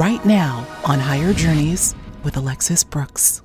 right 0.00 0.24
now 0.24 0.66
on 0.86 0.98
Higher 0.98 1.34
Journeys 1.34 1.94
with 2.24 2.34
Alexis 2.34 2.82
Brooks. 2.82 3.42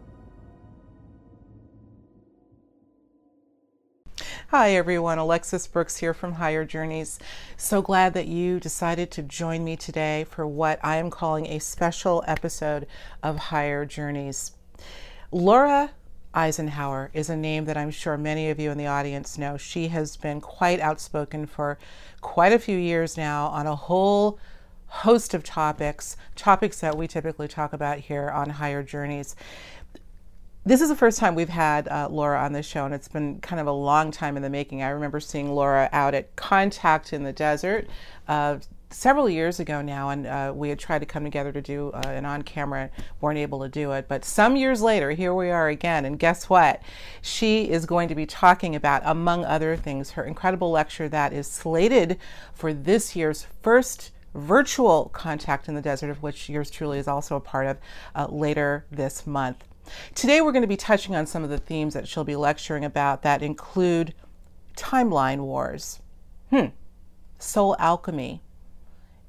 Hi, 4.48 4.72
everyone. 4.72 5.18
Alexis 5.18 5.68
Brooks 5.68 5.98
here 5.98 6.14
from 6.14 6.32
Higher 6.32 6.64
Journeys. 6.64 7.20
So 7.58 7.82
glad 7.82 8.14
that 8.14 8.28
you 8.28 8.62
decided 8.62 9.12
to 9.12 9.22
join 9.22 9.66
me 9.66 9.76
today 9.76 10.26
for 10.30 10.48
what 10.48 10.80
I 10.82 10.96
am 10.96 11.10
calling 11.10 11.46
a 11.48 11.60
special 11.60 12.24
episode 12.26 12.88
of 13.22 13.36
Higher 13.36 13.86
Journeys. 13.86 14.54
Laura 15.34 15.92
Eisenhower 16.34 17.12
is 17.14 17.30
a 17.30 17.36
name 17.36 17.66
that 17.66 17.76
I'm 17.76 17.92
sure 17.92 18.18
many 18.18 18.50
of 18.50 18.62
you 18.62 18.72
in 18.72 18.78
the 18.78 18.88
audience 18.88 19.38
know. 19.38 19.58
She 19.58 19.90
has 19.90 20.16
been 20.16 20.40
quite 20.40 20.80
outspoken 20.80 21.48
for 21.48 21.78
quite 22.22 22.54
a 22.54 22.60
few 22.60 22.78
years 22.78 23.18
now 23.18 23.48
on 23.48 23.68
a 23.68 23.76
whole 23.76 24.40
host 24.88 25.34
of 25.34 25.44
topics, 25.44 26.18
topics 26.36 26.80
that 26.80 26.98
we 26.98 27.08
typically 27.08 27.48
talk 27.48 27.74
about 27.74 28.00
here 28.00 28.30
on 28.30 28.50
Higher 28.52 28.84
Journeys. 28.84 29.36
This 30.68 30.82
is 30.82 30.90
the 30.90 30.96
first 30.96 31.20
time 31.20 31.36
we've 31.36 31.48
had 31.48 31.88
uh, 31.88 32.08
Laura 32.10 32.40
on 32.40 32.54
the 32.54 32.64
show, 32.64 32.86
and 32.86 32.94
it's 32.94 33.08
been 33.08 33.40
kind 33.40 33.60
of 33.60 33.68
a 33.68 33.72
long 33.72 34.10
time 34.10 34.36
in 34.36 34.42
the 34.42 34.50
making. 34.50 34.82
I 34.82 34.90
remember 34.90 35.20
seeing 35.20 35.54
Laura 35.54 35.90
out 35.92 36.16
at 36.16 36.36
Contact 36.36 37.14
in 37.14 37.24
the 37.24 37.34
Desert 37.34 37.88
uh, 38.28 38.58
several 38.90 39.30
years 39.30 39.60
ago 39.60 39.82
now, 39.82 40.10
and 40.10 40.26
uh, 40.26 40.54
we 40.56 40.70
had 40.70 40.80
tried 40.80 41.00
to 41.00 41.06
come 41.06 41.24
together 41.24 41.52
to 41.52 41.62
do 41.62 41.92
uh, 41.92 42.02
an 42.06 42.26
on 42.26 42.42
camera, 42.42 42.90
weren't 43.22 43.38
able 43.38 43.62
to 43.62 43.70
do 43.70 43.92
it. 43.92 44.08
But 44.08 44.26
some 44.26 44.56
years 44.56 44.82
later, 44.82 45.12
here 45.12 45.36
we 45.36 45.52
are 45.52 45.68
again, 45.68 46.06
and 46.06 46.18
guess 46.18 46.50
what? 46.50 46.82
She 47.22 47.70
is 47.70 47.86
going 47.86 48.08
to 48.08 48.16
be 48.16 48.26
talking 48.26 48.76
about, 48.76 49.04
among 49.06 49.46
other 49.46 49.76
things, 49.76 50.12
her 50.12 50.24
incredible 50.24 50.72
lecture 50.72 51.10
that 51.10 51.32
is 51.32 51.46
slated 51.46 52.18
for 52.54 52.74
this 52.74 53.16
year's 53.16 53.46
first 53.62 54.12
virtual 54.36 55.10
contact 55.14 55.68
in 55.68 55.76
the 55.76 55.82
desert, 55.82 56.10
of 56.10 56.22
which 56.22 56.50
yours 56.50 56.70
truly 56.70 57.00
is 57.00 57.08
also 57.08 57.36
a 57.36 57.42
part 57.42 57.68
of, 57.68 57.78
uh, 58.16 58.28
later 58.30 58.86
this 58.92 59.26
month. 59.26 59.64
Today, 60.14 60.42
we're 60.42 60.52
going 60.52 60.62
to 60.62 60.68
be 60.68 60.78
touching 60.78 61.16
on 61.16 61.26
some 61.26 61.44
of 61.44 61.50
the 61.50 61.58
themes 61.58 61.94
that 61.94 62.08
she'll 62.08 62.24
be 62.24 62.36
lecturing 62.36 62.84
about 62.84 63.22
that 63.22 63.42
include 63.42 64.14
timeline 64.76 65.40
wars, 65.40 66.02
hmm, 66.50 66.68
soul 67.40 67.76
alchemy, 67.80 68.42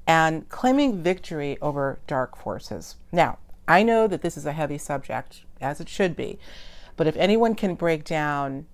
and 0.05 0.47
claiming 0.49 1.01
victory 1.03 1.57
over 1.61 1.99
dark 2.07 2.37
forces. 2.37 2.95
Now, 3.11 3.37
I 3.67 3.83
know 3.83 4.07
that 4.07 4.21
this 4.21 4.37
is 4.37 4.45
a 4.45 4.53
heavy 4.53 4.77
subject, 4.77 5.43
as 5.61 5.79
it 5.79 5.89
should 5.89 6.15
be, 6.15 6.39
but 6.95 7.07
if 7.07 7.15
anyone 7.17 7.53
can 7.53 7.75
break 7.75 8.03
down 8.03 8.65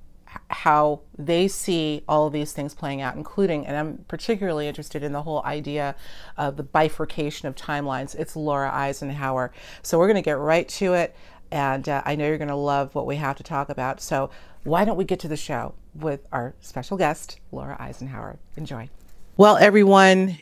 how 0.50 1.02
they 1.18 1.48
see 1.48 2.04
all 2.08 2.28
of 2.28 2.34
these 2.34 2.54
things 2.54 2.74
playing 2.74 3.02
out, 3.02 3.16
including, 3.16 3.66
and 3.66 3.76
I'm 3.76 4.06
particularly 4.08 4.68
interested 4.68 5.04
in 5.04 5.12
the 5.12 5.22
whole 5.22 5.44
idea 5.44 5.96
of 6.38 6.58
the 6.58 6.64
bifurcation 6.64 7.48
of 7.48 7.56
timelines. 7.56 8.16
It's 8.16 8.36
Laura 8.36 8.72
Eisenhower. 8.74 9.52
So 9.82 9.98
we're 9.98 10.08
going 10.08 10.16
to 10.16 10.22
get 10.22 10.38
right 10.38 10.68
to 10.70 10.94
it. 10.94 11.16
And 11.52 11.88
uh, 11.88 12.02
I 12.06 12.16
know 12.16 12.26
you're 12.28 12.38
going 12.38 12.48
to 12.48 12.56
love 12.56 12.96
what 12.96 13.06
we 13.06 13.18
have 13.18 13.38
to 13.38 13.44
talk 13.44 13.70
about. 13.70 14.02
So 14.02 14.32
why 14.64 14.86
don't 14.86 14.98
we 14.98 15.06
get 15.06 15.20
to 15.20 15.28
the 15.28 15.38
show 15.38 15.76
with 15.94 16.26
our 16.32 16.56
special 16.62 16.98
guest, 16.98 17.40
Laura 17.52 17.78
Eisenhower? 17.80 18.40
Enjoy. 18.58 18.90
Well, 19.38 19.58
everyone, 19.58 20.40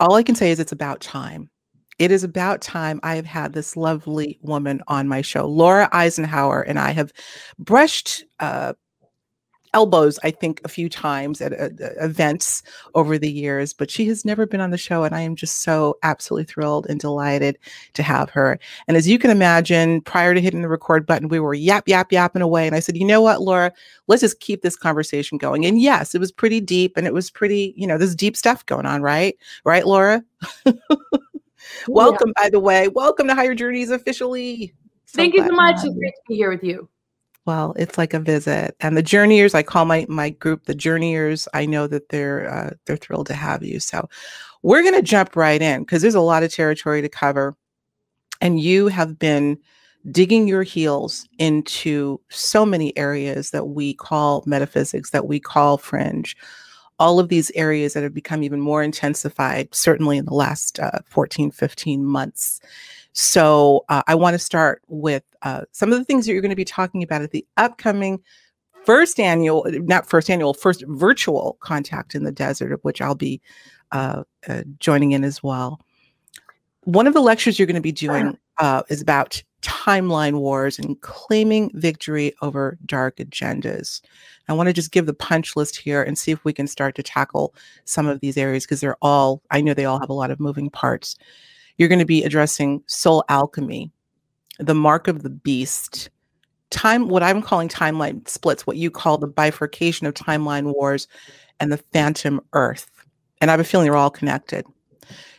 all 0.00 0.14
I 0.14 0.22
can 0.22 0.34
say 0.34 0.50
is 0.50 0.60
it's 0.60 0.72
about 0.72 1.00
time. 1.00 1.48
It 1.98 2.10
is 2.10 2.24
about 2.24 2.60
time 2.60 2.98
I 3.02 3.14
have 3.14 3.24
had 3.24 3.52
this 3.52 3.76
lovely 3.76 4.38
woman 4.42 4.82
on 4.88 5.06
my 5.06 5.22
show. 5.22 5.46
Laura 5.46 5.88
Eisenhower 5.92 6.62
and 6.62 6.78
I 6.78 6.90
have 6.90 7.12
brushed 7.58 8.24
uh, 8.40 8.72
elbows, 9.74 10.18
I 10.22 10.30
think, 10.30 10.60
a 10.64 10.68
few 10.68 10.88
times 10.88 11.40
at 11.40 11.52
uh, 11.52 11.68
events 12.00 12.62
over 12.94 13.18
the 13.18 13.30
years, 13.30 13.74
but 13.74 13.90
she 13.90 14.06
has 14.06 14.24
never 14.24 14.46
been 14.46 14.60
on 14.60 14.70
the 14.70 14.78
show. 14.78 15.04
And 15.04 15.14
I 15.14 15.20
am 15.20 15.36
just 15.36 15.62
so 15.62 15.98
absolutely 16.02 16.44
thrilled 16.44 16.86
and 16.88 16.98
delighted 16.98 17.58
to 17.92 18.02
have 18.02 18.30
her. 18.30 18.58
And 18.88 18.96
as 18.96 19.06
you 19.06 19.18
can 19.18 19.30
imagine, 19.30 20.00
prior 20.00 20.32
to 20.32 20.40
hitting 20.40 20.62
the 20.62 20.68
record 20.68 21.04
button, 21.04 21.28
we 21.28 21.40
were 21.40 21.52
yap, 21.52 21.88
yap, 21.88 22.10
yapping 22.12 22.40
away. 22.40 22.66
And 22.66 22.74
I 22.74 22.80
said, 22.80 22.96
you 22.96 23.04
know 23.04 23.20
what, 23.20 23.42
Laura, 23.42 23.72
let's 24.06 24.22
just 24.22 24.40
keep 24.40 24.62
this 24.62 24.76
conversation 24.76 25.36
going. 25.36 25.66
And 25.66 25.80
yes, 25.80 26.14
it 26.14 26.20
was 26.20 26.32
pretty 26.32 26.60
deep 26.60 26.96
and 26.96 27.06
it 27.06 27.12
was 27.12 27.30
pretty, 27.30 27.74
you 27.76 27.86
know, 27.86 27.98
there's 27.98 28.14
deep 28.14 28.36
stuff 28.36 28.64
going 28.64 28.86
on, 28.86 29.02
right? 29.02 29.36
Right, 29.64 29.86
Laura? 29.86 30.24
Welcome, 31.88 32.32
yeah. 32.36 32.42
by 32.44 32.50
the 32.50 32.60
way. 32.60 32.88
Welcome 32.88 33.26
to 33.26 33.34
Higher 33.34 33.54
Journeys 33.54 33.90
officially. 33.90 34.72
So 35.06 35.16
Thank 35.16 35.34
you 35.34 35.46
so 35.46 35.52
much. 35.52 35.76
It's 35.76 35.94
great 35.94 36.14
to 36.14 36.22
be 36.28 36.36
here 36.36 36.50
with 36.50 36.62
you. 36.62 36.88
Well, 37.46 37.74
it's 37.76 37.98
like 37.98 38.14
a 38.14 38.20
visit. 38.20 38.76
And 38.80 38.96
the 38.96 39.02
journeyers, 39.02 39.54
I 39.54 39.62
call 39.64 39.84
my 39.84 40.06
my 40.08 40.30
group 40.30 40.64
the 40.66 40.74
journeyers. 40.74 41.48
I 41.54 41.66
know 41.66 41.86
that 41.88 42.08
they're 42.10 42.48
uh, 42.50 42.70
they're 42.86 42.96
thrilled 42.96 43.26
to 43.28 43.34
have 43.34 43.62
you. 43.64 43.80
So 43.80 44.08
we're 44.62 44.82
going 44.82 44.94
to 44.94 45.02
jump 45.02 45.36
right 45.36 45.60
in 45.60 45.82
because 45.82 46.02
there's 46.02 46.14
a 46.14 46.20
lot 46.20 46.44
of 46.44 46.54
territory 46.54 47.02
to 47.02 47.08
cover, 47.08 47.56
and 48.40 48.60
you 48.60 48.88
have 48.88 49.18
been 49.18 49.58
digging 50.10 50.48
your 50.48 50.62
heels 50.64 51.28
into 51.38 52.20
so 52.30 52.66
many 52.66 52.96
areas 52.98 53.50
that 53.52 53.66
we 53.68 53.94
call 53.94 54.44
metaphysics, 54.46 55.10
that 55.10 55.26
we 55.28 55.40
call 55.40 55.78
fringe. 55.78 56.36
All 57.00 57.20
of 57.20 57.28
these 57.28 57.50
areas 57.56 57.94
that 57.94 58.04
have 58.04 58.14
become 58.14 58.42
even 58.44 58.60
more 58.60 58.82
intensified, 58.82 59.74
certainly 59.74 60.18
in 60.18 60.26
the 60.26 60.34
last 60.34 60.80
uh, 60.80 61.00
14, 61.06 61.50
15 61.50 62.04
months. 62.04 62.60
So 63.14 63.84
uh, 63.88 64.02
I 64.06 64.16
want 64.16 64.34
to 64.34 64.38
start 64.38 64.82
with 64.88 65.22
uh, 65.42 65.62
some 65.72 65.92
of 65.92 65.98
the 65.98 66.04
things 66.04 66.26
that 66.26 66.32
you're 66.32 66.42
going 66.42 66.50
to 66.50 66.56
be 66.56 66.64
talking 66.64 67.02
about 67.02 67.22
at 67.22 67.30
the 67.30 67.46
upcoming 67.56 68.20
first 68.84 69.18
annual, 69.18 69.64
not 69.68 70.06
first 70.06 70.28
annual, 70.28 70.52
first 70.52 70.84
virtual 70.88 71.56
contact 71.60 72.14
in 72.14 72.24
the 72.24 72.32
desert, 72.32 72.72
of 72.72 72.80
which 72.82 73.00
I'll 73.00 73.14
be 73.14 73.40
uh, 73.92 74.24
uh 74.48 74.64
joining 74.78 75.12
in 75.12 75.24
as 75.24 75.42
well. 75.42 75.80
One 76.82 77.06
of 77.06 77.14
the 77.14 77.20
lectures 77.20 77.58
you're 77.58 77.66
going 77.66 77.76
to 77.76 77.80
be 77.80 77.92
doing 77.92 78.36
uh, 78.58 78.82
is 78.88 79.00
about 79.00 79.42
timeline 79.62 80.40
wars 80.40 80.78
and 80.78 81.00
claiming 81.00 81.70
victory 81.74 82.34
over 82.42 82.76
dark 82.84 83.16
agendas. 83.16 84.02
I 84.48 84.52
want 84.52 84.66
to 84.66 84.74
just 84.74 84.92
give 84.92 85.06
the 85.06 85.14
punch 85.14 85.56
list 85.56 85.76
here 85.76 86.02
and 86.02 86.18
see 86.18 86.32
if 86.32 86.44
we 86.44 86.52
can 86.52 86.66
start 86.66 86.94
to 86.96 87.02
tackle 87.02 87.54
some 87.86 88.06
of 88.06 88.20
these 88.20 88.36
areas 88.36 88.64
because 88.64 88.80
they're 88.80 88.98
all, 89.00 89.40
I 89.50 89.62
know 89.62 89.72
they 89.72 89.86
all 89.86 90.00
have 90.00 90.10
a 90.10 90.14
lot 90.14 90.30
of 90.30 90.40
moving 90.40 90.68
parts. 90.68 91.16
You're 91.76 91.88
going 91.88 91.98
to 91.98 92.04
be 92.04 92.24
addressing 92.24 92.82
soul 92.86 93.24
alchemy, 93.28 93.90
the 94.58 94.74
mark 94.74 95.08
of 95.08 95.22
the 95.22 95.30
beast, 95.30 96.10
time, 96.70 97.08
what 97.08 97.22
I'm 97.22 97.42
calling 97.42 97.68
timeline 97.68 98.26
splits, 98.28 98.66
what 98.66 98.76
you 98.76 98.90
call 98.90 99.18
the 99.18 99.26
bifurcation 99.26 100.06
of 100.06 100.14
timeline 100.14 100.72
wars, 100.74 101.08
and 101.60 101.72
the 101.72 101.78
phantom 101.92 102.40
earth. 102.52 102.90
And 103.40 103.50
I 103.50 103.52
have 103.52 103.60
a 103.60 103.64
feeling 103.64 103.86
they're 103.86 103.96
all 103.96 104.10
connected. 104.10 104.66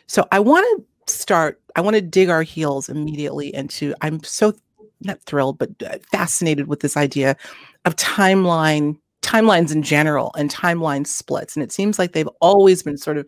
So 0.06 0.26
I 0.32 0.40
want 0.40 0.66
to 1.06 1.12
start, 1.12 1.60
I 1.74 1.80
want 1.80 1.96
to 1.96 2.02
dig 2.02 2.28
our 2.28 2.42
heels 2.42 2.88
immediately 2.88 3.54
into, 3.54 3.94
I'm 4.00 4.22
so 4.22 4.54
not 5.02 5.20
thrilled, 5.22 5.58
but 5.58 5.70
uh, 5.82 5.98
fascinated 6.10 6.68
with 6.68 6.80
this 6.80 6.96
idea 6.96 7.36
of 7.84 7.96
timeline 7.96 8.98
timelines 9.26 9.72
in 9.72 9.82
general 9.82 10.30
and 10.38 10.50
timeline 10.50 11.06
splits 11.06 11.56
and 11.56 11.62
it 11.62 11.72
seems 11.72 11.98
like 11.98 12.12
they've 12.12 12.28
always 12.40 12.82
been 12.82 12.96
sort 12.96 13.18
of 13.18 13.26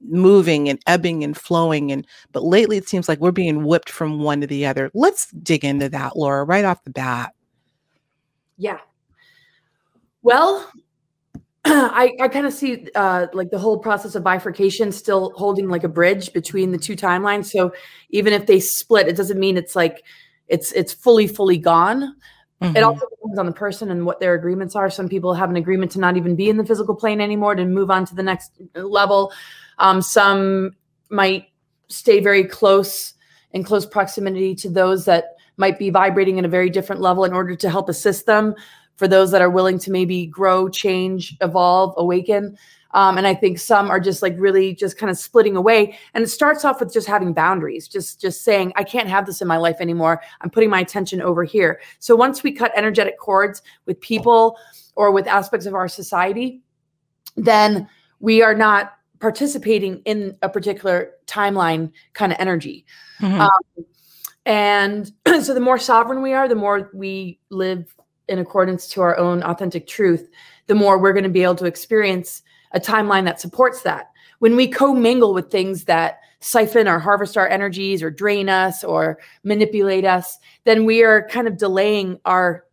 moving 0.00 0.68
and 0.70 0.80
ebbing 0.86 1.22
and 1.22 1.36
flowing 1.36 1.92
and 1.92 2.06
but 2.32 2.42
lately 2.42 2.78
it 2.78 2.88
seems 2.88 3.08
like 3.08 3.20
we're 3.20 3.30
being 3.30 3.64
whipped 3.64 3.90
from 3.90 4.20
one 4.20 4.40
to 4.40 4.46
the 4.46 4.64
other 4.64 4.90
let's 4.94 5.30
dig 5.32 5.62
into 5.62 5.88
that 5.88 6.16
laura 6.16 6.44
right 6.44 6.64
off 6.64 6.82
the 6.84 6.90
bat 6.90 7.34
yeah 8.56 8.78
well 10.22 10.70
I, 11.66 12.12
I 12.20 12.28
kind 12.28 12.46
of 12.46 12.52
see 12.52 12.88
uh, 12.94 13.26
like 13.32 13.50
the 13.50 13.58
whole 13.58 13.78
process 13.78 14.14
of 14.14 14.22
bifurcation 14.22 14.92
still 14.92 15.32
holding 15.34 15.68
like 15.68 15.82
a 15.82 15.88
bridge 15.88 16.30
between 16.34 16.72
the 16.72 16.78
two 16.78 16.94
timelines. 16.94 17.46
So 17.46 17.72
even 18.10 18.34
if 18.34 18.44
they 18.44 18.60
split, 18.60 19.08
it 19.08 19.16
doesn't 19.16 19.40
mean 19.40 19.56
it's 19.56 19.74
like 19.74 20.02
it's 20.46 20.72
it's 20.72 20.92
fully 20.92 21.26
fully 21.26 21.56
gone. 21.56 22.16
Mm-hmm. 22.62 22.76
It 22.76 22.82
also 22.82 23.06
depends 23.10 23.38
on 23.38 23.46
the 23.46 23.52
person 23.52 23.90
and 23.90 24.06
what 24.06 24.20
their 24.20 24.34
agreements 24.34 24.76
are. 24.76 24.88
Some 24.88 25.08
people 25.08 25.34
have 25.34 25.50
an 25.50 25.56
agreement 25.56 25.92
to 25.92 26.00
not 26.00 26.16
even 26.16 26.36
be 26.36 26.48
in 26.48 26.56
the 26.56 26.64
physical 26.64 26.94
plane 26.94 27.20
anymore 27.20 27.54
to 27.54 27.64
move 27.64 27.90
on 27.90 28.06
to 28.06 28.14
the 28.14 28.22
next 28.22 28.52
level. 28.74 29.32
Um, 29.78 30.00
some 30.00 30.76
might 31.10 31.48
stay 31.88 32.20
very 32.20 32.44
close 32.44 33.14
in 33.52 33.64
close 33.64 33.86
proximity 33.86 34.54
to 34.56 34.68
those 34.68 35.04
that 35.04 35.36
might 35.56 35.78
be 35.78 35.90
vibrating 35.90 36.38
at 36.38 36.44
a 36.44 36.48
very 36.48 36.70
different 36.70 37.00
level 37.00 37.24
in 37.24 37.32
order 37.32 37.54
to 37.54 37.70
help 37.70 37.88
assist 37.88 38.26
them. 38.26 38.54
For 38.96 39.08
those 39.08 39.30
that 39.32 39.42
are 39.42 39.50
willing 39.50 39.78
to 39.80 39.90
maybe 39.90 40.26
grow, 40.26 40.68
change, 40.68 41.36
evolve, 41.40 41.94
awaken, 41.96 42.56
um, 42.94 43.18
and 43.18 43.26
I 43.26 43.34
think 43.34 43.58
some 43.58 43.90
are 43.90 43.98
just 43.98 44.22
like 44.22 44.34
really 44.38 44.72
just 44.72 44.96
kind 44.96 45.10
of 45.10 45.18
splitting 45.18 45.56
away. 45.56 45.98
And 46.14 46.22
it 46.22 46.28
starts 46.28 46.64
off 46.64 46.78
with 46.78 46.92
just 46.92 47.08
having 47.08 47.32
boundaries, 47.32 47.88
just 47.88 48.20
just 48.20 48.42
saying, 48.42 48.72
I 48.76 48.84
can't 48.84 49.08
have 49.08 49.26
this 49.26 49.42
in 49.42 49.48
my 49.48 49.56
life 49.56 49.76
anymore. 49.80 50.22
I'm 50.40 50.50
putting 50.50 50.70
my 50.70 50.80
attention 50.80 51.20
over 51.20 51.42
here. 51.42 51.80
So 51.98 52.14
once 52.14 52.42
we 52.42 52.52
cut 52.52 52.72
energetic 52.76 53.18
cords 53.18 53.62
with 53.84 54.00
people 54.00 54.56
or 54.94 55.10
with 55.10 55.26
aspects 55.26 55.66
of 55.66 55.74
our 55.74 55.88
society, 55.88 56.62
then 57.36 57.88
we 58.20 58.42
are 58.42 58.54
not 58.54 58.92
participating 59.18 60.00
in 60.04 60.36
a 60.42 60.48
particular 60.48 61.10
timeline 61.26 61.90
kind 62.12 62.30
of 62.30 62.38
energy. 62.38 62.86
Mm-hmm. 63.20 63.40
Um, 63.40 63.86
and 64.46 65.12
so 65.42 65.52
the 65.52 65.60
more 65.60 65.78
sovereign 65.78 66.22
we 66.22 66.32
are, 66.32 66.46
the 66.46 66.54
more 66.54 66.90
we 66.94 67.40
live 67.50 67.92
in 68.28 68.38
accordance 68.38 68.88
to 68.88 69.02
our 69.02 69.16
own 69.16 69.42
authentic 69.42 69.86
truth, 69.86 70.28
the 70.66 70.74
more 70.74 70.98
we're 70.98 71.12
going 71.12 71.24
to 71.24 71.30
be 71.30 71.42
able 71.42 71.54
to 71.56 71.66
experience 71.66 72.42
a 72.72 72.80
timeline 72.80 73.24
that 73.24 73.40
supports 73.40 73.82
that. 73.82 74.10
When 74.38 74.56
we 74.56 74.66
commingle 74.66 75.32
with 75.32 75.50
things 75.50 75.84
that 75.84 76.20
siphon 76.40 76.86
or 76.86 76.98
harvest 76.98 77.36
our 77.36 77.48
energies 77.48 78.02
or 78.02 78.10
drain 78.10 78.48
us 78.48 78.84
or 78.84 79.18
manipulate 79.44 80.04
us, 80.04 80.38
then 80.64 80.84
we 80.84 81.02
are 81.02 81.26
kind 81.28 81.48
of 81.48 81.56
delaying 81.56 82.18
our 82.24 82.64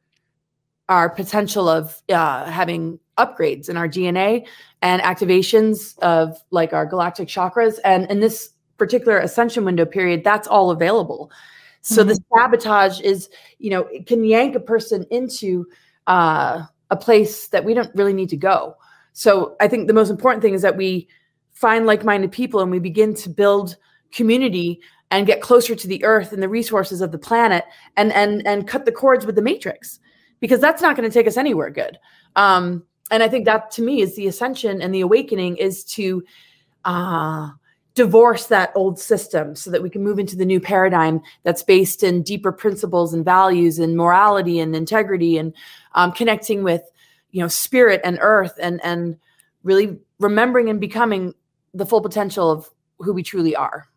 our 0.90 1.10
potential 1.10 1.70
of 1.70 2.02
uh, 2.10 2.44
having 2.52 3.00
upgrades 3.18 3.70
in 3.70 3.78
our 3.78 3.88
DNA 3.88 4.46
and 4.82 5.02
activations 5.02 5.98
of 6.00 6.38
like 6.52 6.74
our 6.74 6.86
galactic 6.86 7.30
chakras. 7.30 7.80
And 7.86 8.12
in 8.12 8.20
this 8.20 8.50
particular 8.76 9.18
ascension 9.18 9.64
window 9.64 9.86
period, 9.86 10.26
that's 10.26 10.50
all 10.50 10.70
available. 10.70 11.32
So 11.82 12.02
mm-hmm. 12.02 12.10
the 12.10 12.20
sabotage 12.34 13.00
is, 13.02 13.30
you 13.60 13.72
know, 13.72 13.82
it 13.88 14.08
can 14.08 14.24
yank 14.24 14.56
a 14.56 14.60
person 14.60 15.06
into 15.10 15.68
uh, 16.08 16.64
a 16.90 16.96
place 16.96 17.48
that 17.48 17.66
we 17.66 17.74
don't 17.74 17.94
really 17.96 18.14
need 18.14 18.30
to 18.30 18.38
go. 18.38 18.76
So 19.14 19.56
I 19.60 19.68
think 19.68 19.88
the 19.88 19.94
most 19.94 20.10
important 20.10 20.42
thing 20.42 20.54
is 20.54 20.62
that 20.62 20.78
we 20.78 21.08
find 21.52 21.86
like-minded 21.86 22.32
people 22.32 22.60
and 22.60 22.72
we 22.72 22.80
begin 22.80 23.14
to 23.16 23.30
build 23.30 23.78
community 24.12 24.82
and 25.12 25.28
get 25.28 25.42
closer 25.42 25.76
to 25.76 25.88
the 25.88 26.04
earth 26.04 26.32
and 26.32 26.42
the 26.42 26.50
resources 26.50 27.02
of 27.02 27.12
the 27.12 27.18
planet 27.18 27.66
and 27.98 28.12
and 28.14 28.46
and 28.48 28.68
cut 28.68 28.86
the 28.86 28.92
cords 28.92 29.26
with 29.26 29.36
the 29.36 29.42
matrix 29.42 30.00
because 30.40 30.60
that's 30.60 30.82
not 30.82 30.96
going 30.96 31.08
to 31.08 31.14
take 31.14 31.28
us 31.28 31.38
anywhere 31.38 31.70
good 31.70 32.00
um, 32.36 32.84
and 33.12 33.22
i 33.22 33.28
think 33.28 33.46
that 33.46 33.70
to 33.72 33.82
me 33.82 34.02
is 34.02 34.16
the 34.16 34.28
ascension 34.28 34.82
and 34.82 34.94
the 34.94 35.02
awakening 35.02 35.56
is 35.58 35.84
to 35.84 36.24
uh, 36.86 37.50
divorce 38.02 38.48
that 38.48 38.72
old 38.74 38.98
system 39.00 39.56
so 39.56 39.70
that 39.70 39.84
we 39.84 39.90
can 39.90 40.04
move 40.04 40.18
into 40.18 40.36
the 40.36 40.44
new 40.44 40.60
paradigm 40.60 41.22
that's 41.44 41.62
based 41.62 42.02
in 42.02 42.24
deeper 42.24 42.52
principles 42.52 43.14
and 43.14 43.24
values 43.24 43.78
and 43.78 43.96
morality 43.96 44.60
and 44.60 44.76
integrity 44.76 45.38
and 45.38 45.54
um, 45.94 46.12
connecting 46.12 46.64
with 46.64 46.82
you 47.30 47.40
know 47.40 47.48
spirit 47.48 48.02
and 48.04 48.18
earth 48.20 48.54
and 48.60 48.84
and 48.84 49.18
really 49.62 50.00
remembering 50.18 50.68
and 50.68 50.82
becoming 50.82 51.36
the 51.76 51.86
full 51.86 52.02
potential 52.02 52.50
of 52.50 52.68
who 52.98 53.14
we 53.14 53.22
truly 53.22 53.56
are 53.56 53.88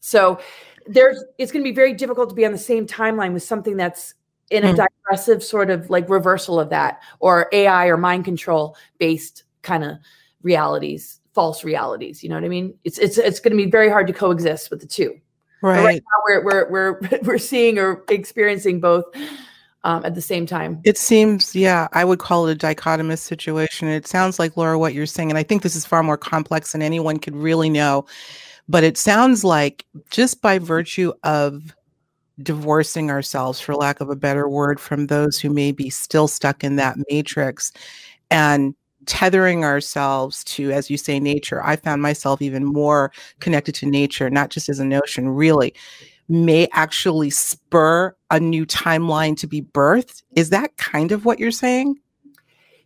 so 0.00 0.40
there's 0.88 1.22
it's 1.38 1.52
going 1.52 1.62
to 1.62 1.70
be 1.70 1.74
very 1.76 1.94
difficult 1.94 2.28
to 2.28 2.34
be 2.34 2.44
on 2.44 2.50
the 2.50 2.58
same 2.58 2.88
timeline 2.88 3.32
with 3.32 3.44
something 3.44 3.76
that's 3.76 4.14
in 4.50 4.64
a 4.64 4.72
mm. 4.72 4.84
digressive 4.84 5.44
sort 5.44 5.70
of 5.70 5.88
like 5.90 6.10
reversal 6.10 6.58
of 6.58 6.70
that 6.70 7.00
or 7.20 7.48
ai 7.52 7.86
or 7.86 7.96
mind 7.96 8.24
control 8.24 8.76
based 8.98 9.44
kind 9.62 9.84
of 9.84 9.96
realities 10.42 11.20
false 11.38 11.62
realities 11.62 12.20
you 12.20 12.28
know 12.28 12.34
what 12.34 12.42
i 12.42 12.48
mean 12.48 12.74
it's 12.82 12.98
it's 12.98 13.16
it's 13.16 13.38
going 13.38 13.56
to 13.56 13.64
be 13.64 13.70
very 13.70 13.88
hard 13.88 14.08
to 14.08 14.12
coexist 14.12 14.70
with 14.70 14.80
the 14.80 14.88
two 14.88 15.16
right, 15.62 15.84
right 15.84 16.02
now 16.02 16.18
we're, 16.26 16.44
we're 16.44 16.68
we're 16.68 17.00
we're 17.22 17.38
seeing 17.38 17.78
or 17.78 18.02
experiencing 18.08 18.80
both 18.80 19.04
um, 19.84 20.04
at 20.04 20.16
the 20.16 20.20
same 20.20 20.44
time. 20.44 20.80
It 20.84 20.98
seems, 20.98 21.54
yeah, 21.54 21.86
I 21.92 22.04
would 22.04 22.18
call 22.18 22.48
it 22.48 22.52
a 22.52 22.66
dichotomous 22.66 23.20
situation. 23.20 23.86
It 23.86 24.08
sounds 24.08 24.40
like, 24.40 24.56
Laura, 24.56 24.76
what 24.76 24.92
you're 24.92 25.06
saying, 25.06 25.30
and 25.30 25.38
I 25.38 25.44
think 25.44 25.62
this 25.62 25.76
is 25.76 25.86
far 25.86 26.02
more 26.02 26.18
complex 26.18 26.72
than 26.72 26.82
anyone 26.82 27.20
could 27.20 27.36
really 27.36 27.70
know. 27.70 28.04
But 28.68 28.82
it 28.82 28.98
sounds 28.98 29.44
like 29.44 29.86
just 30.10 30.42
by 30.42 30.58
virtue 30.58 31.12
of 31.22 31.76
divorcing 32.42 33.08
ourselves, 33.08 33.60
for 33.60 33.76
lack 33.76 34.00
of 34.00 34.10
a 34.10 34.16
better 34.16 34.48
word, 34.48 34.80
from 34.80 35.06
those 35.06 35.38
who 35.38 35.48
may 35.48 35.70
be 35.70 35.90
still 35.90 36.26
stuck 36.26 36.64
in 36.64 36.74
that 36.76 36.96
matrix 37.08 37.72
and 38.30 38.74
tethering 39.08 39.64
ourselves 39.64 40.44
to, 40.44 40.70
as 40.70 40.90
you 40.90 40.96
say, 40.96 41.18
nature. 41.18 41.64
I 41.64 41.76
found 41.76 42.02
myself 42.02 42.40
even 42.40 42.64
more 42.64 43.10
connected 43.40 43.74
to 43.76 43.86
nature, 43.86 44.30
not 44.30 44.50
just 44.50 44.68
as 44.68 44.78
a 44.78 44.84
notion, 44.84 45.30
really 45.30 45.74
may 46.28 46.68
actually 46.72 47.30
spur 47.30 48.14
a 48.30 48.38
new 48.38 48.66
timeline 48.66 49.36
to 49.38 49.46
be 49.46 49.62
birthed. 49.62 50.22
Is 50.32 50.50
that 50.50 50.76
kind 50.76 51.10
of 51.10 51.24
what 51.24 51.38
you're 51.38 51.50
saying? 51.50 51.96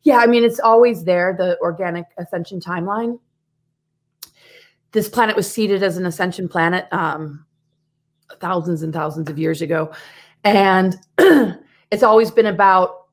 Yeah, 0.05 0.19
I 0.19 0.27
mean, 0.27 0.45
it's 0.45 0.61
always 0.61 1.05
there, 1.05 1.35
the 1.37 1.59
organic 1.61 2.07
ascension 2.19 2.61
timeline. 2.61 3.19
This 4.93 5.09
planet 5.09 5.35
was 5.35 5.51
seeded 5.51 5.83
as 5.83 5.97
an 5.97 6.07
ascension 6.07 6.49
planet 6.49 6.87
um, 6.93 7.45
thousands 8.41 8.83
and 8.83 8.93
thousands 8.93 9.29
of 9.29 9.39
years 9.39 9.61
ago. 9.61 9.93
And 10.45 10.97
it's 11.19 12.03
always 12.03 12.31
been 12.31 12.47
about 12.47 13.07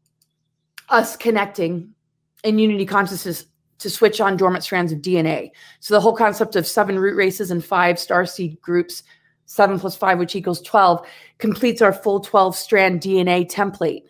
us 0.90 1.16
connecting 1.16 1.94
in 2.44 2.60
unity 2.60 2.86
consciousness 2.86 3.46
to 3.80 3.90
switch 3.90 4.20
on 4.20 4.38
dormant 4.38 4.64
strands 4.64 4.92
of 4.92 5.00
DNA. 5.00 5.52
So 5.80 5.94
the 5.94 6.02
whole 6.02 6.16
concept 6.16 6.56
of 6.56 6.68
seven 6.68 7.00
root 7.00 7.16
races 7.16 7.50
and 7.52 7.64
five 7.64 7.98
star 7.98 8.26
seed 8.26 8.60
groups 8.62 9.04
seven 9.50 9.80
plus 9.80 9.96
five, 9.96 10.20
which 10.20 10.36
equals 10.36 10.62
12, 10.62 11.06
completes 11.40 11.82
our 11.82 11.92
full 11.92 12.20
12 12.20 12.56
strand 12.56 13.02
DNA 13.02 13.50
template. 13.50 14.04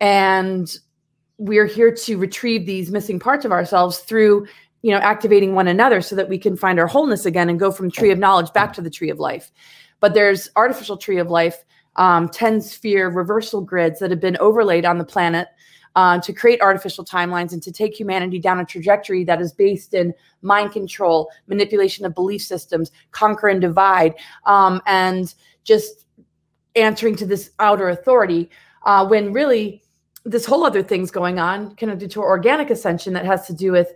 And 0.00 0.74
we're 1.36 1.66
here 1.66 1.92
to 1.92 2.16
retrieve 2.16 2.64
these 2.64 2.92
missing 2.92 3.18
parts 3.18 3.44
of 3.44 3.50
ourselves 3.50 3.98
through, 3.98 4.46
you 4.82 4.92
know, 4.92 4.98
activating 4.98 5.54
one 5.54 5.66
another 5.66 6.00
so 6.00 6.14
that 6.14 6.28
we 6.28 6.38
can 6.38 6.56
find 6.56 6.78
our 6.78 6.86
wholeness 6.86 7.26
again 7.26 7.48
and 7.48 7.58
go 7.58 7.72
from 7.72 7.90
tree 7.90 8.12
of 8.12 8.20
knowledge 8.20 8.52
back 8.52 8.72
to 8.74 8.80
the 8.80 8.90
tree 8.90 9.10
of 9.10 9.18
life. 9.18 9.50
But 9.98 10.14
there's 10.14 10.48
artificial 10.54 10.96
tree 10.96 11.18
of 11.18 11.28
life, 11.28 11.64
um, 11.96 12.28
10 12.28 12.60
sphere 12.60 13.08
reversal 13.08 13.62
grids 13.62 13.98
that 13.98 14.12
have 14.12 14.20
been 14.20 14.36
overlaid 14.36 14.84
on 14.84 14.98
the 14.98 15.04
planet 15.04 15.48
uh, 15.96 16.18
to 16.20 16.32
create 16.32 16.60
artificial 16.60 17.04
timelines 17.04 17.52
and 17.52 17.62
to 17.62 17.72
take 17.72 17.98
humanity 17.98 18.38
down 18.38 18.60
a 18.60 18.64
trajectory 18.64 19.24
that 19.24 19.40
is 19.40 19.52
based 19.52 19.94
in 19.94 20.12
mind 20.42 20.72
control, 20.72 21.30
manipulation 21.46 22.04
of 22.04 22.14
belief 22.14 22.42
systems, 22.42 22.90
conquer 23.12 23.48
and 23.48 23.60
divide, 23.60 24.14
um, 24.46 24.82
and 24.86 25.34
just 25.62 26.06
answering 26.76 27.14
to 27.16 27.26
this 27.26 27.50
outer 27.60 27.88
authority. 27.88 28.50
Uh, 28.84 29.06
when 29.06 29.32
really, 29.32 29.82
this 30.24 30.44
whole 30.44 30.64
other 30.64 30.82
thing's 30.82 31.10
going 31.10 31.38
on, 31.38 31.74
connected 31.76 32.10
to 32.10 32.20
organic 32.20 32.70
ascension 32.70 33.12
that 33.12 33.24
has 33.24 33.46
to 33.46 33.52
do 33.52 33.72
with 33.72 33.92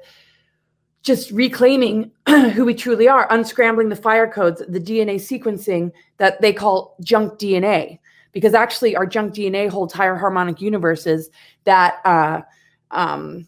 just 1.02 1.30
reclaiming 1.30 2.10
who 2.54 2.64
we 2.64 2.74
truly 2.74 3.08
are, 3.08 3.28
unscrambling 3.28 3.88
the 3.88 3.96
fire 3.96 4.30
codes, 4.30 4.62
the 4.68 4.80
DNA 4.80 5.16
sequencing 5.16 5.90
that 6.18 6.40
they 6.40 6.52
call 6.52 6.96
junk 7.02 7.34
DNA 7.38 7.98
because 8.32 8.54
actually 8.54 8.96
our 8.96 9.06
junk 9.06 9.34
DNA 9.34 9.68
holds 9.68 9.92
higher 9.92 10.16
harmonic 10.16 10.60
universes 10.60 11.30
that 11.64 12.00
uh, 12.04 12.40
um, 12.90 13.46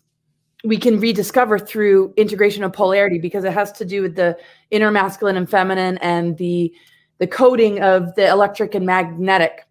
we 0.65 0.77
can 0.77 1.01
rediscover 1.01 1.59
through 1.59 2.13
integration 2.17 2.63
of 2.65 2.73
polarity 2.73 3.19
because 3.19 3.45
it 3.45 3.53
has 3.53 3.73
to 3.73 3.85
do 3.85 4.03
with 4.03 4.17
the 4.17 4.39
inner 4.71 4.91
masculine 4.91 5.37
and 5.37 5.49
feminine 5.49 5.99
and 5.99 6.37
the 6.39 6.73
the 7.19 7.27
coding 7.27 7.83
of 7.83 8.15
the 8.15 8.27
electric 8.27 8.75
and 8.75 8.87
magnetic 8.87 9.67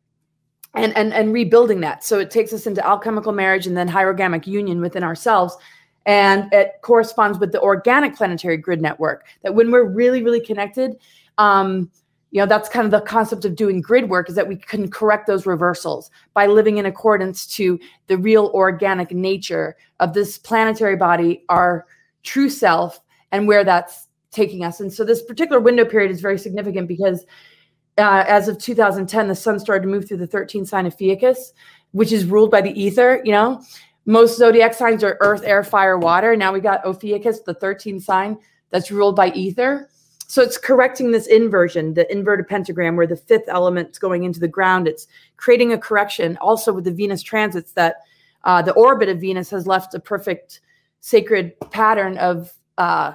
and 0.75 0.95
and 0.95 1.13
and 1.13 1.33
rebuilding 1.33 1.81
that. 1.81 2.03
So 2.03 2.19
it 2.19 2.31
takes 2.31 2.53
us 2.53 2.67
into 2.67 2.85
alchemical 2.85 3.31
marriage 3.31 3.67
and 3.67 3.75
then 3.75 3.87
hierogamic 3.87 4.47
union 4.47 4.81
within 4.81 5.03
ourselves. 5.03 5.55
And 6.05 6.51
it 6.53 6.73
corresponds 6.81 7.37
with 7.39 7.51
the 7.51 7.61
organic 7.61 8.15
planetary 8.15 8.57
grid 8.57 8.81
network 8.81 9.27
that 9.43 9.53
when 9.53 9.71
we're 9.71 9.85
really 9.85 10.23
really 10.23 10.41
connected 10.41 10.97
um, 11.37 11.89
you 12.31 12.39
know 12.39 12.45
that's 12.45 12.69
kind 12.69 12.85
of 12.85 12.91
the 12.91 13.01
concept 13.01 13.45
of 13.45 13.55
doing 13.55 13.81
grid 13.81 14.09
work 14.09 14.29
is 14.29 14.35
that 14.35 14.47
we 14.47 14.55
can 14.55 14.89
correct 14.89 15.27
those 15.27 15.45
reversals 15.45 16.11
by 16.33 16.45
living 16.45 16.77
in 16.77 16.85
accordance 16.85 17.47
to 17.47 17.79
the 18.07 18.17
real 18.17 18.51
organic 18.53 19.11
nature 19.11 19.75
of 19.99 20.13
this 20.13 20.37
planetary 20.37 20.95
body 20.95 21.43
our 21.49 21.85
true 22.23 22.49
self 22.49 22.99
and 23.31 23.47
where 23.47 23.63
that's 23.63 24.07
taking 24.31 24.63
us. 24.63 24.79
And 24.79 24.91
so 24.91 25.03
this 25.03 25.23
particular 25.23 25.59
window 25.59 25.85
period 25.85 26.11
is 26.11 26.21
very 26.21 26.37
significant 26.37 26.87
because 26.87 27.25
uh, 27.97 28.23
as 28.27 28.47
of 28.47 28.57
2010 28.59 29.27
the 29.27 29.35
sun 29.35 29.59
started 29.59 29.83
to 29.83 29.87
move 29.87 30.07
through 30.07 30.17
the 30.17 30.27
13th 30.27 30.67
sign 30.67 30.85
of 30.85 30.93
Ophiuchus 30.93 31.53
which 31.91 32.11
is 32.11 32.25
ruled 32.25 32.51
by 32.51 32.61
the 32.61 32.79
ether 32.79 33.21
you 33.25 33.31
know? 33.31 33.61
Most 34.05 34.37
zodiac 34.37 34.73
signs 34.73 35.03
are 35.03 35.17
earth 35.19 35.43
air 35.43 35.63
fire 35.63 35.97
water. 35.97 36.35
Now 36.35 36.51
we 36.51 36.61
got 36.61 36.85
Ophiuchus 36.85 37.41
the 37.41 37.53
13th 37.55 38.03
sign 38.03 38.37
that's 38.69 38.91
ruled 38.91 39.15
by 39.15 39.31
ether 39.31 39.88
so 40.29 40.43
it's 40.43 40.59
correcting 40.59 41.09
this 41.09 41.25
inversion, 41.25 41.95
the 41.95 42.09
inverted 42.11 42.47
pentagram, 42.47 42.95
where 42.95 43.07
the 43.07 43.15
fifth 43.15 43.47
element's 43.47 43.97
going 43.97 44.25
into 44.25 44.39
the 44.39 44.47
ground. 44.47 44.87
It's 44.87 45.07
creating 45.37 45.73
a 45.73 45.77
correction. 45.77 46.37
Also 46.37 46.71
with 46.71 46.83
the 46.83 46.91
Venus 46.91 47.23
transits, 47.23 47.71
that 47.71 47.95
uh, 48.43 48.61
the 48.61 48.73
orbit 48.73 49.09
of 49.09 49.19
Venus 49.19 49.49
has 49.49 49.65
left 49.65 49.95
a 49.95 49.99
perfect 49.99 50.61
sacred 50.99 51.59
pattern 51.71 52.15
of 52.19 52.53
uh, 52.77 53.13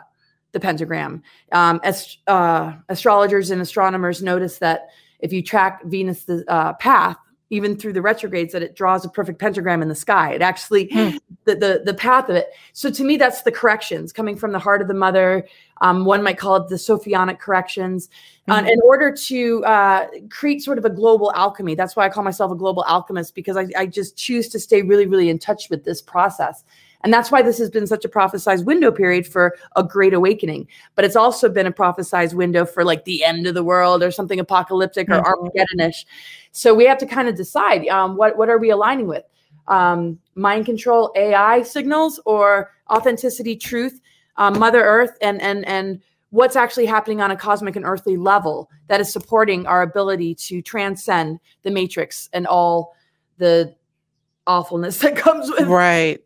the 0.51 0.59
pentagram. 0.59 1.23
Um, 1.53 1.81
as, 1.85 2.17
uh, 2.27 2.73
astrologers 2.89 3.53
and 3.53 3.63
astronomers 3.63 4.21
notice 4.21 4.59
that 4.59 4.89
if 5.21 5.33
you 5.33 5.41
track 5.41 5.85
Venus's 5.85 6.43
uh, 6.49 6.73
path, 6.75 7.17
even 7.55 7.77
through 7.77 7.93
the 7.93 8.03
retrogrades 8.03 8.53
that 8.53 8.63
it 8.63 8.75
draws 8.75 9.05
a 9.05 9.09
perfect 9.09 9.39
pentagram 9.39 9.83
in 9.83 9.89
the 9.89 9.95
sky. 9.95 10.33
It 10.33 10.43
actually 10.43 10.89
mm. 10.89 11.19
the, 11.45 11.55
the 11.55 11.83
the 11.85 11.95
path 11.95 12.29
of 12.29 12.37
it. 12.37 12.49
So 12.73 12.91
to 12.91 13.05
me 13.05 13.17
that's 13.17 13.43
the 13.43 13.53
corrections 13.53 14.13
coming 14.13 14.37
from 14.37 14.53
the 14.53 14.59
heart 14.59 14.83
of 14.83 14.89
the 14.89 14.95
mother. 14.95 15.47
Um, 15.81 16.05
one 16.05 16.23
might 16.23 16.39
call 16.39 16.57
it 16.57 16.69
the 16.69 16.77
sophianic 16.77 17.39
corrections. 17.39 18.09
Mm-hmm. 18.49 18.67
uh, 18.67 18.71
in 18.71 18.81
order 18.85 19.11
to 19.11 19.65
uh, 19.65 20.07
create 20.29 20.63
sort 20.63 20.77
of 20.77 20.85
a 20.85 20.91
global 20.91 21.33
alchemy 21.35 21.75
that's 21.75 21.97
why 21.97 22.05
i 22.05 22.11
call 22.11 22.23
myself 22.23 22.53
a 22.53 22.55
global 22.55 22.85
alchemist 22.87 23.35
because 23.35 23.57
I, 23.57 23.69
I 23.75 23.87
just 23.87 24.19
choose 24.19 24.51
to 24.51 24.61
stay 24.61 24.83
really 24.83 25.07
really 25.07 25.31
in 25.31 25.39
touch 25.39 25.71
with 25.71 25.85
this 25.85 26.03
process 26.03 26.63
and 27.05 27.13
that's 27.13 27.31
why 27.31 27.43
this 27.43 27.59
has 27.59 27.71
been 27.71 27.87
such 27.87 28.05
a 28.05 28.09
prophesized 28.09 28.65
window 28.65 28.91
period 28.91 29.27
for 29.27 29.57
a 29.77 29.85
great 29.85 30.15
awakening. 30.15 30.67
But 30.95 31.05
it's 31.05 31.17
also 31.17 31.51
been 31.51 31.67
a 31.67 31.73
prophesized 31.73 32.33
window 32.33 32.65
for 32.65 32.83
like 32.83 33.05
the 33.05 33.23
end 33.23 33.47
of 33.47 33.55
the 33.55 33.63
world 33.63 34.03
or 34.03 34.11
something 34.11 34.41
apocalyptic 34.41 35.09
or 35.11 35.21
mm-hmm. 35.21 35.27
Armageddonish. 35.27 36.07
So 36.53 36.75
we 36.75 36.87
have 36.87 36.99
to 36.99 37.07
kind 37.07 37.29
of 37.29 37.37
decide 37.37 37.87
um, 37.89 38.17
what 38.17 38.39
what 38.39 38.49
are 38.49 38.59
we 38.59 38.71
aligning 38.71 39.07
with? 39.07 39.25
Um, 39.69 40.19
mind 40.35 40.65
control, 40.65 41.13
AI 41.15 41.63
signals, 41.63 42.21
or 42.25 42.71
authenticity, 42.91 43.55
truth, 43.55 44.01
um, 44.39 44.59
Mother 44.59 44.83
Earth, 44.83 45.17
and 45.21 45.43
and 45.43 45.67
and 45.67 46.01
what's 46.31 46.57
actually 46.57 46.87
happening 46.87 47.21
on 47.21 47.31
a 47.31 47.37
cosmic 47.37 47.77
and 47.77 47.85
earthly 47.85 48.17
level 48.17 48.71
that 48.89 49.01
is 49.01 49.13
supporting 49.13 49.67
our 49.67 49.83
ability 49.83 50.35
to 50.35 50.63
transcend 50.63 51.39
the 51.63 51.71
matrix 51.71 52.29
and 52.33 52.47
all 52.47 52.97
the 53.37 53.75
awfulness 54.47 54.99
that 55.01 55.17
comes 55.17 55.51
with 55.51 55.69
right 55.69 56.25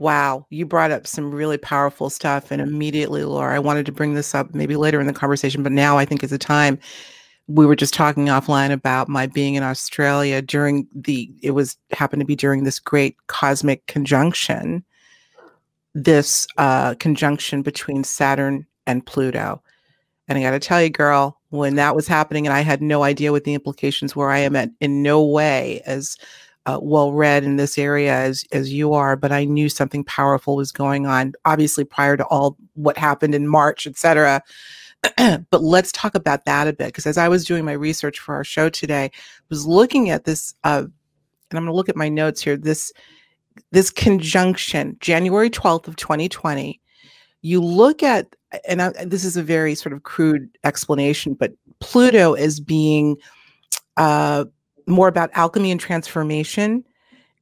wow 0.00 0.44
you 0.50 0.66
brought 0.66 0.90
up 0.90 1.06
some 1.06 1.30
really 1.30 1.58
powerful 1.58 2.10
stuff 2.10 2.50
and 2.50 2.60
immediately 2.60 3.22
laura 3.22 3.54
i 3.54 3.58
wanted 3.60 3.86
to 3.86 3.92
bring 3.92 4.14
this 4.14 4.34
up 4.34 4.52
maybe 4.52 4.74
later 4.74 5.00
in 5.00 5.06
the 5.06 5.12
conversation 5.12 5.62
but 5.62 5.70
now 5.70 5.96
i 5.96 6.04
think 6.04 6.24
is 6.24 6.30
the 6.30 6.38
time 6.38 6.76
we 7.46 7.66
were 7.66 7.76
just 7.76 7.94
talking 7.94 8.26
offline 8.26 8.72
about 8.72 9.08
my 9.08 9.28
being 9.28 9.54
in 9.54 9.62
australia 9.62 10.42
during 10.42 10.88
the 10.92 11.30
it 11.42 11.52
was 11.52 11.76
happened 11.92 12.20
to 12.20 12.26
be 12.26 12.34
during 12.34 12.64
this 12.64 12.80
great 12.80 13.16
cosmic 13.28 13.86
conjunction 13.86 14.84
this 15.94 16.46
uh, 16.56 16.94
conjunction 16.94 17.62
between 17.62 18.04
Saturn 18.04 18.66
and 18.86 19.04
Pluto. 19.04 19.62
And 20.28 20.38
I 20.38 20.42
got 20.42 20.52
to 20.52 20.60
tell 20.60 20.82
you, 20.82 20.90
girl, 20.90 21.40
when 21.50 21.74
that 21.76 21.96
was 21.96 22.06
happening, 22.06 22.46
and 22.46 22.54
I 22.54 22.60
had 22.60 22.80
no 22.80 23.02
idea 23.02 23.32
what 23.32 23.44
the 23.44 23.54
implications 23.54 24.14
were, 24.14 24.30
I 24.30 24.38
am 24.38 24.54
at, 24.54 24.70
in 24.80 25.02
no 25.02 25.24
way 25.24 25.82
as 25.86 26.16
uh, 26.66 26.78
well 26.80 27.12
read 27.12 27.44
in 27.44 27.56
this 27.56 27.78
area 27.78 28.12
as 28.12 28.44
as 28.52 28.72
you 28.72 28.92
are, 28.92 29.16
but 29.16 29.32
I 29.32 29.44
knew 29.44 29.68
something 29.68 30.04
powerful 30.04 30.56
was 30.56 30.72
going 30.72 31.06
on. 31.06 31.32
Obviously, 31.44 31.84
prior 31.84 32.16
to 32.16 32.24
all 32.26 32.56
what 32.74 32.98
happened 32.98 33.34
in 33.34 33.48
March, 33.48 33.86
etc. 33.86 34.42
but 35.16 35.62
let's 35.62 35.92
talk 35.92 36.14
about 36.14 36.44
that 36.44 36.68
a 36.68 36.72
bit 36.72 36.88
because 36.88 37.06
as 37.06 37.16
I 37.16 37.28
was 37.28 37.44
doing 37.44 37.64
my 37.64 37.72
research 37.72 38.18
for 38.18 38.34
our 38.34 38.44
show 38.44 38.68
today, 38.68 39.04
I 39.04 39.10
was 39.48 39.66
looking 39.66 40.10
at 40.10 40.24
this, 40.24 40.54
uh, 40.64 40.84
and 40.84 41.58
I'm 41.58 41.64
going 41.64 41.66
to 41.66 41.72
look 41.72 41.88
at 41.88 41.96
my 41.96 42.08
notes 42.08 42.42
here. 42.42 42.56
This 42.56 42.92
this 43.72 43.90
conjunction, 43.90 44.96
January 45.00 45.50
12th 45.50 45.88
of 45.88 45.96
2020, 45.96 46.80
you 47.42 47.60
look 47.62 48.02
at, 48.02 48.34
and 48.68 48.82
I, 48.82 48.90
this 49.04 49.24
is 49.24 49.36
a 49.36 49.42
very 49.42 49.74
sort 49.74 49.92
of 49.92 50.02
crude 50.02 50.48
explanation, 50.64 51.34
but 51.34 51.52
Pluto 51.80 52.34
is 52.34 52.60
being 52.60 53.16
uh, 53.96 54.44
more 54.92 55.08
about 55.08 55.30
alchemy 55.34 55.70
and 55.70 55.80
transformation 55.80 56.84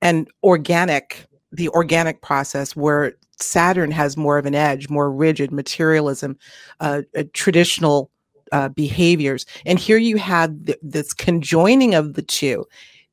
and 0.03 0.29
organic, 0.43 1.27
the 1.53 1.69
organic 1.71 2.23
process, 2.23 2.77
where 2.77 3.15
Saturn 3.41 3.91
has 3.91 4.17
more 4.17 4.39
of 4.39 4.47
an 4.47 4.55
edge, 4.55 4.89
more 4.89 5.11
rigid 5.11 5.53
materialism, 5.53 6.37
uh, 6.81 7.03
uh, 7.17 7.25
traditional 7.33 8.11
uh, 8.53 8.69
behaviors. 8.69 9.47
And 9.67 9.79
here 9.79 9.99
you 9.99 10.17
have 10.17 10.53
th- 10.67 10.79
this 10.83 11.13
conjoining 11.13 11.95
of 11.95 12.15
the 12.15 12.23
two. 12.23 12.67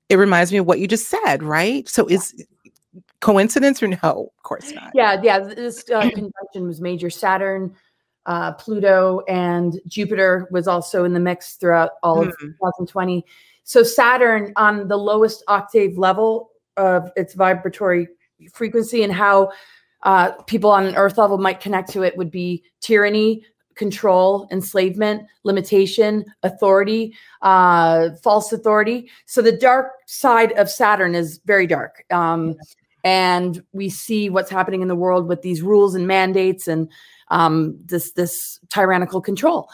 It 0.10 0.16
reminds 0.16 0.52
me 0.52 0.60
of 0.60 0.66
what 0.66 0.80
you 0.80 0.88
just 0.88 1.10
said, 1.10 1.44
right? 1.44 1.88
So 1.90 2.08
is 2.08 2.46
coincidence 3.20 3.82
or 3.82 3.88
no? 3.88 3.98
Of 4.38 4.44
course 4.44 4.72
not. 4.72 4.92
Yeah, 4.94 5.20
yeah. 5.22 5.40
This 5.40 5.90
uh, 5.90 6.02
conjunction 6.14 6.68
was 6.68 6.82
major. 6.82 7.10
Saturn, 7.10 7.76
uh, 8.26 8.54
Pluto, 8.54 9.22
and 9.28 9.80
Jupiter 9.88 10.48
was 10.52 10.68
also 10.68 11.04
in 11.06 11.14
the 11.14 11.20
mix 11.20 11.56
throughout 11.56 11.92
all 12.04 12.22
of 12.22 12.30
mm. 12.30 12.40
2020. 12.40 13.26
So 13.66 13.84
Saturn 13.84 14.54
on 14.56 14.88
the 14.88 14.98
lowest 14.98 15.44
octave 15.48 15.98
level 15.98 16.52
of 16.78 17.12
its 17.16 17.34
vibratory 17.34 18.08
frequency 18.54 19.04
and 19.04 19.12
how 19.12 19.52
uh, 20.04 20.32
people 20.44 20.70
on 20.70 20.86
an 20.86 20.96
Earth 20.96 21.18
level 21.18 21.38
might 21.38 21.60
connect 21.60 21.92
to 21.92 22.04
it 22.04 22.16
would 22.16 22.30
be 22.30 22.64
tyranny, 22.80 23.44
control, 23.76 24.48
enslavement, 24.52 25.24
limitation, 25.44 26.26
authority, 26.44 27.14
uh, 27.42 28.10
false 28.24 28.54
authority. 28.54 29.10
So 29.26 29.42
the 29.42 29.52
dark 29.52 29.92
side 30.06 30.52
of 30.54 30.70
Saturn 30.70 31.16
is 31.16 31.40
very 31.46 31.68
dark. 31.68 32.06
Um, 32.12 32.56
and 33.04 33.62
we 33.72 33.90
see 33.90 34.30
what's 34.30 34.50
happening 34.50 34.82
in 34.82 34.88
the 34.88 34.96
world 34.96 35.28
with 35.28 35.42
these 35.42 35.62
rules 35.62 35.96
and 35.96 36.08
mandates 36.08 36.68
and 36.68 36.90
um, 37.30 37.78
this 37.86 38.12
this 38.12 38.60
tyrannical 38.70 39.22
control. 39.22 39.70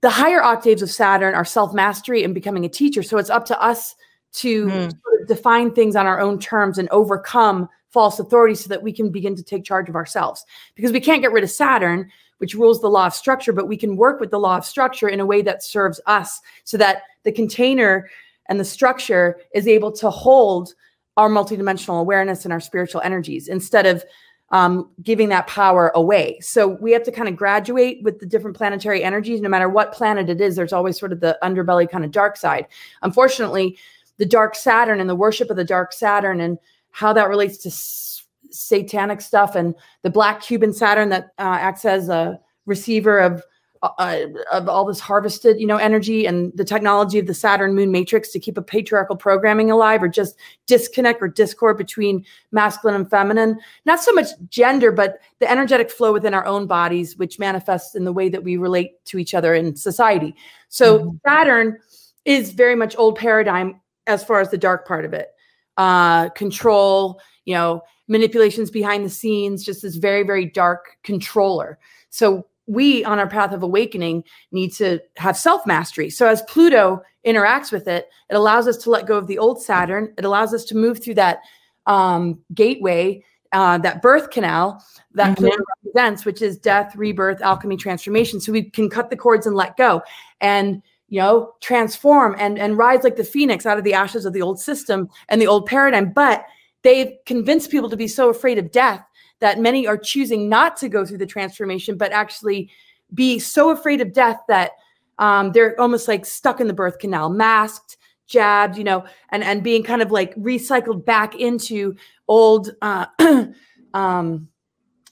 The 0.00 0.10
higher 0.10 0.42
octaves 0.42 0.82
of 0.82 0.90
Saturn 0.90 1.34
are 1.34 1.44
self 1.44 1.74
mastery 1.74 2.24
and 2.24 2.34
becoming 2.34 2.64
a 2.64 2.68
teacher. 2.68 3.02
So 3.02 3.18
it's 3.18 3.30
up 3.30 3.44
to 3.46 3.62
us 3.62 3.94
to 4.34 4.66
mm. 4.66 4.90
sort 4.90 5.20
of 5.22 5.28
define 5.28 5.72
things 5.72 5.96
on 5.96 6.06
our 6.06 6.20
own 6.20 6.38
terms 6.38 6.78
and 6.78 6.88
overcome 6.90 7.68
false 7.90 8.18
authority 8.18 8.54
so 8.54 8.68
that 8.68 8.82
we 8.82 8.92
can 8.92 9.10
begin 9.10 9.34
to 9.34 9.42
take 9.42 9.64
charge 9.64 9.88
of 9.88 9.96
ourselves. 9.96 10.44
Because 10.74 10.92
we 10.92 11.00
can't 11.00 11.22
get 11.22 11.32
rid 11.32 11.44
of 11.44 11.50
Saturn, 11.50 12.10
which 12.38 12.54
rules 12.54 12.80
the 12.80 12.90
law 12.90 13.06
of 13.06 13.14
structure, 13.14 13.52
but 13.52 13.68
we 13.68 13.76
can 13.76 13.96
work 13.96 14.20
with 14.20 14.30
the 14.30 14.38
law 14.38 14.56
of 14.56 14.64
structure 14.64 15.08
in 15.08 15.20
a 15.20 15.26
way 15.26 15.42
that 15.42 15.62
serves 15.62 16.00
us 16.06 16.40
so 16.64 16.76
that 16.76 17.02
the 17.24 17.32
container 17.32 18.08
and 18.46 18.60
the 18.60 18.64
structure 18.64 19.40
is 19.54 19.66
able 19.66 19.92
to 19.92 20.10
hold 20.10 20.74
our 21.16 21.28
multidimensional 21.28 22.00
awareness 22.00 22.44
and 22.44 22.52
our 22.52 22.60
spiritual 22.60 23.00
energies 23.00 23.48
instead 23.48 23.86
of 23.86 24.04
um, 24.50 24.90
giving 25.02 25.28
that 25.28 25.46
power 25.46 25.92
away. 25.94 26.38
So 26.40 26.68
we 26.68 26.92
have 26.92 27.02
to 27.04 27.12
kind 27.12 27.28
of 27.28 27.36
graduate 27.36 28.02
with 28.02 28.18
the 28.18 28.26
different 28.26 28.56
planetary 28.56 29.04
energies. 29.04 29.40
No 29.40 29.48
matter 29.48 29.68
what 29.68 29.92
planet 29.92 30.30
it 30.30 30.40
is, 30.40 30.56
there's 30.56 30.72
always 30.72 30.98
sort 30.98 31.12
of 31.12 31.20
the 31.20 31.38
underbelly 31.42 31.88
kind 31.88 32.04
of 32.04 32.10
dark 32.10 32.36
side. 32.36 32.66
Unfortunately, 33.02 33.76
the 34.16 34.26
dark 34.26 34.54
Saturn 34.54 35.00
and 35.00 35.08
the 35.08 35.14
worship 35.14 35.50
of 35.50 35.56
the 35.56 35.64
dark 35.64 35.92
Saturn 35.92 36.40
and 36.40 36.58
how 36.90 37.12
that 37.12 37.28
relates 37.28 37.58
to 37.58 37.68
s- 37.68 38.26
satanic 38.50 39.20
stuff 39.20 39.54
and 39.54 39.74
the 40.02 40.10
black 40.10 40.40
Cuban 40.40 40.72
Saturn 40.72 41.10
that 41.10 41.26
uh, 41.38 41.58
acts 41.60 41.84
as 41.84 42.08
a 42.08 42.40
receiver 42.66 43.18
of 43.18 43.42
uh, 43.82 43.90
uh, 43.98 44.26
of 44.52 44.68
all 44.68 44.84
this 44.84 45.00
harvested, 45.00 45.60
you 45.60 45.66
know, 45.66 45.76
energy 45.76 46.26
and 46.26 46.52
the 46.54 46.64
technology 46.64 47.18
of 47.18 47.26
the 47.26 47.34
Saturn 47.34 47.74
Moon 47.74 47.90
matrix 47.90 48.30
to 48.30 48.38
keep 48.38 48.58
a 48.58 48.62
patriarchal 48.62 49.16
programming 49.16 49.70
alive, 49.70 50.02
or 50.02 50.08
just 50.08 50.36
disconnect 50.66 51.22
or 51.22 51.28
discord 51.28 51.76
between 51.76 52.24
masculine 52.52 52.96
and 52.96 53.08
feminine. 53.10 53.58
Not 53.84 54.00
so 54.00 54.12
much 54.12 54.28
gender, 54.48 54.92
but 54.92 55.18
the 55.38 55.50
energetic 55.50 55.90
flow 55.90 56.12
within 56.12 56.34
our 56.34 56.46
own 56.46 56.66
bodies, 56.66 57.16
which 57.16 57.38
manifests 57.38 57.94
in 57.94 58.04
the 58.04 58.12
way 58.12 58.28
that 58.28 58.44
we 58.44 58.56
relate 58.56 59.04
to 59.06 59.18
each 59.18 59.34
other 59.34 59.54
in 59.54 59.76
society. 59.76 60.34
So 60.68 60.98
mm-hmm. 60.98 61.16
Saturn 61.26 61.78
is 62.24 62.52
very 62.52 62.74
much 62.74 62.96
old 62.98 63.16
paradigm 63.16 63.80
as 64.06 64.24
far 64.24 64.40
as 64.40 64.50
the 64.50 64.58
dark 64.58 64.86
part 64.86 65.04
of 65.04 65.12
it. 65.12 65.28
Uh, 65.76 66.28
control, 66.30 67.20
you 67.44 67.54
know, 67.54 67.80
manipulations 68.08 68.70
behind 68.70 69.04
the 69.04 69.10
scenes, 69.10 69.62
just 69.62 69.82
this 69.82 69.96
very, 69.96 70.24
very 70.24 70.44
dark 70.44 70.96
controller. 71.04 71.78
So 72.10 72.46
we 72.68 73.02
on 73.04 73.18
our 73.18 73.28
path 73.28 73.52
of 73.52 73.62
awakening 73.62 74.22
need 74.52 74.72
to 74.74 75.00
have 75.16 75.36
self 75.36 75.66
mastery. 75.66 76.10
So 76.10 76.28
as 76.28 76.42
Pluto 76.42 77.02
interacts 77.26 77.72
with 77.72 77.88
it, 77.88 78.08
it 78.30 78.34
allows 78.34 78.68
us 78.68 78.76
to 78.78 78.90
let 78.90 79.06
go 79.06 79.16
of 79.16 79.26
the 79.26 79.38
old 79.38 79.60
Saturn. 79.60 80.14
It 80.16 80.24
allows 80.24 80.54
us 80.54 80.64
to 80.66 80.76
move 80.76 81.02
through 81.02 81.14
that 81.14 81.40
um, 81.86 82.38
gateway, 82.54 83.24
uh, 83.52 83.78
that 83.78 84.02
birth 84.02 84.30
canal 84.30 84.84
that 85.14 85.32
mm-hmm. 85.32 85.46
Pluto 85.46 85.64
represents, 85.84 86.24
which 86.24 86.42
is 86.42 86.58
death, 86.58 86.94
rebirth, 86.94 87.40
alchemy, 87.40 87.76
transformation. 87.76 88.40
So 88.40 88.52
we 88.52 88.64
can 88.64 88.90
cut 88.90 89.10
the 89.10 89.16
cords 89.16 89.46
and 89.46 89.56
let 89.56 89.76
go 89.76 90.02
and 90.40 90.82
you 91.08 91.20
know 91.20 91.54
transform 91.60 92.36
and 92.38 92.58
and 92.58 92.76
rise 92.76 93.02
like 93.02 93.16
the 93.16 93.24
phoenix 93.24 93.64
out 93.64 93.78
of 93.78 93.84
the 93.84 93.94
ashes 93.94 94.26
of 94.26 94.34
the 94.34 94.42
old 94.42 94.60
system 94.60 95.08
and 95.30 95.40
the 95.40 95.46
old 95.46 95.64
paradigm. 95.66 96.12
But 96.12 96.44
they've 96.82 97.12
convinced 97.24 97.70
people 97.70 97.88
to 97.88 97.96
be 97.96 98.08
so 98.08 98.28
afraid 98.28 98.58
of 98.58 98.70
death 98.70 99.02
that 99.40 99.58
many 99.58 99.86
are 99.86 99.96
choosing 99.96 100.48
not 100.48 100.76
to 100.78 100.88
go 100.88 101.04
through 101.04 101.18
the 101.18 101.26
transformation, 101.26 101.96
but 101.96 102.12
actually 102.12 102.70
be 103.14 103.38
so 103.38 103.70
afraid 103.70 104.00
of 104.00 104.12
death 104.12 104.40
that 104.48 104.72
um, 105.18 105.52
they're 105.52 105.78
almost 105.80 106.08
like 106.08 106.24
stuck 106.24 106.60
in 106.60 106.66
the 106.66 106.72
birth 106.72 106.98
canal, 106.98 107.30
masked, 107.30 107.96
jabbed, 108.26 108.76
you 108.76 108.84
know, 108.84 109.04
and 109.30 109.42
and 109.42 109.62
being 109.62 109.82
kind 109.82 110.02
of 110.02 110.10
like 110.10 110.34
recycled 110.36 111.04
back 111.04 111.34
into 111.34 111.96
old, 112.28 112.70
uh, 112.82 113.06
um, 113.94 114.48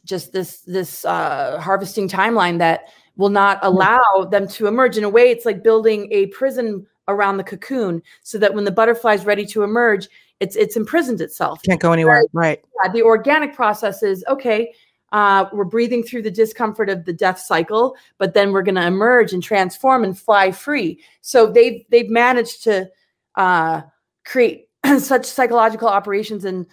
just 0.04 0.32
this 0.32 0.60
this 0.60 1.04
uh, 1.04 1.58
harvesting 1.60 2.08
timeline 2.08 2.58
that 2.58 2.84
will 3.16 3.30
not 3.30 3.58
hmm. 3.60 3.66
allow 3.66 4.28
them 4.30 4.46
to 4.48 4.66
emerge. 4.66 4.96
In 4.96 5.04
a 5.04 5.08
way, 5.08 5.30
it's 5.30 5.46
like 5.46 5.64
building 5.64 6.08
a 6.12 6.26
prison 6.26 6.86
around 7.08 7.36
the 7.36 7.44
cocoon 7.44 8.02
so 8.22 8.38
that 8.38 8.54
when 8.54 8.64
the 8.64 8.70
butterfly 8.70 9.14
is 9.14 9.24
ready 9.24 9.46
to 9.46 9.62
emerge, 9.62 10.08
it's 10.40 10.56
it's 10.56 10.76
imprisoned 10.76 11.20
itself. 11.20 11.62
Can't 11.62 11.80
go 11.80 11.92
anywhere. 11.92 12.22
right. 12.32 12.62
Yeah, 12.82 12.92
the 12.92 13.02
organic 13.02 13.54
process 13.54 14.02
is 14.02 14.24
okay. 14.28 14.72
Uh, 15.12 15.46
we're 15.52 15.64
breathing 15.64 16.02
through 16.02 16.22
the 16.22 16.30
discomfort 16.30 16.88
of 16.88 17.04
the 17.04 17.12
death 17.12 17.38
cycle, 17.38 17.96
but 18.18 18.34
then 18.34 18.52
we're 18.52 18.62
going 18.62 18.74
to 18.74 18.86
emerge 18.86 19.32
and 19.32 19.42
transform 19.42 20.04
and 20.04 20.18
fly 20.18 20.50
free. 20.50 21.00
So 21.20 21.50
they've 21.50 21.84
they've 21.90 22.10
managed 22.10 22.64
to 22.64 22.90
uh, 23.36 23.82
create 24.24 24.68
such 24.98 25.24
psychological 25.24 25.88
operations 25.88 26.44
and 26.44 26.66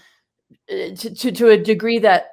uh, 0.70 0.96
to, 0.96 1.16
to, 1.16 1.32
to 1.32 1.50
a 1.50 1.58
degree 1.58 2.00
that 2.00 2.28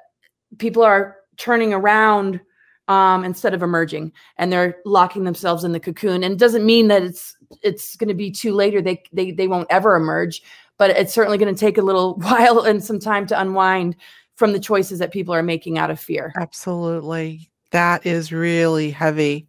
people 0.57 0.83
are 0.83 1.17
turning 1.37 1.73
around 1.73 2.41
um, 2.87 3.23
instead 3.23 3.53
of 3.53 3.63
emerging, 3.63 4.11
and 4.37 4.51
they're 4.51 4.77
locking 4.85 5.23
themselves 5.23 5.63
in 5.63 5.71
the 5.71 5.79
cocoon. 5.79 6.23
And 6.23 6.33
it 6.33 6.39
doesn't 6.39 6.65
mean 6.65 6.87
that 6.89 7.03
it's 7.03 7.37
it's 7.61 7.95
going 7.95 8.07
to 8.07 8.13
be 8.13 8.31
too 8.31 8.53
late 8.53 8.75
or 8.75 8.81
they 8.81 9.01
they 9.13 9.31
they 9.31 9.47
won't 9.47 9.67
ever 9.69 9.95
emerge 9.95 10.41
but 10.81 10.89
it's 10.97 11.13
certainly 11.13 11.37
going 11.37 11.53
to 11.53 11.59
take 11.59 11.77
a 11.77 11.81
little 11.83 12.15
while 12.21 12.61
and 12.61 12.83
some 12.83 12.97
time 12.97 13.27
to 13.27 13.39
unwind 13.39 13.95
from 14.33 14.51
the 14.51 14.59
choices 14.59 14.97
that 14.97 15.11
people 15.11 15.31
are 15.31 15.43
making 15.43 15.77
out 15.77 15.91
of 15.91 15.99
fear. 15.99 16.33
Absolutely. 16.39 17.51
That 17.69 18.03
is 18.03 18.33
really 18.33 18.89
heavy. 18.89 19.47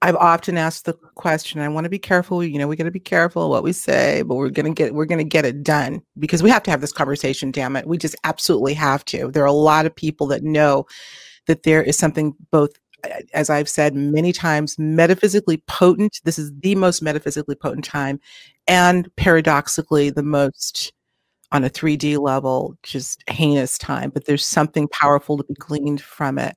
I've 0.00 0.14
often 0.14 0.56
asked 0.56 0.84
the 0.84 0.92
question. 1.16 1.60
I 1.60 1.66
want 1.66 1.86
to 1.86 1.90
be 1.90 1.98
careful. 1.98 2.44
You 2.44 2.56
know, 2.56 2.68
we 2.68 2.76
got 2.76 2.84
to 2.84 2.92
be 2.92 3.00
careful 3.00 3.50
what 3.50 3.64
we 3.64 3.72
say, 3.72 4.22
but 4.22 4.36
we're 4.36 4.50
gonna 4.50 4.72
get 4.72 4.94
we're 4.94 5.06
gonna 5.06 5.24
get 5.24 5.44
it 5.44 5.64
done 5.64 6.00
because 6.20 6.40
we 6.40 6.50
have 6.50 6.62
to 6.62 6.70
have 6.70 6.80
this 6.80 6.92
conversation. 6.92 7.50
Damn 7.50 7.74
it, 7.74 7.88
we 7.88 7.98
just 7.98 8.14
absolutely 8.22 8.74
have 8.74 9.04
to. 9.06 9.32
There 9.32 9.42
are 9.42 9.46
a 9.46 9.52
lot 9.52 9.86
of 9.86 9.94
people 9.94 10.28
that 10.28 10.44
know 10.44 10.86
that 11.48 11.64
there 11.64 11.82
is 11.82 11.98
something 11.98 12.34
both 12.52 12.70
as 13.34 13.50
I've 13.50 13.68
said 13.68 13.94
many 13.94 14.32
times, 14.32 14.78
metaphysically 14.78 15.58
potent. 15.66 16.20
This 16.24 16.38
is 16.38 16.52
the 16.60 16.74
most 16.74 17.02
metaphysically 17.02 17.54
potent 17.54 17.84
time, 17.84 18.20
and 18.66 19.14
paradoxically, 19.16 20.10
the 20.10 20.22
most 20.22 20.92
on 21.52 21.64
a 21.64 21.70
3D 21.70 22.18
level, 22.18 22.76
just 22.82 23.28
heinous 23.28 23.76
time. 23.76 24.10
But 24.10 24.26
there's 24.26 24.46
something 24.46 24.88
powerful 24.88 25.36
to 25.36 25.44
be 25.44 25.54
gleaned 25.54 26.00
from 26.00 26.38
it. 26.38 26.56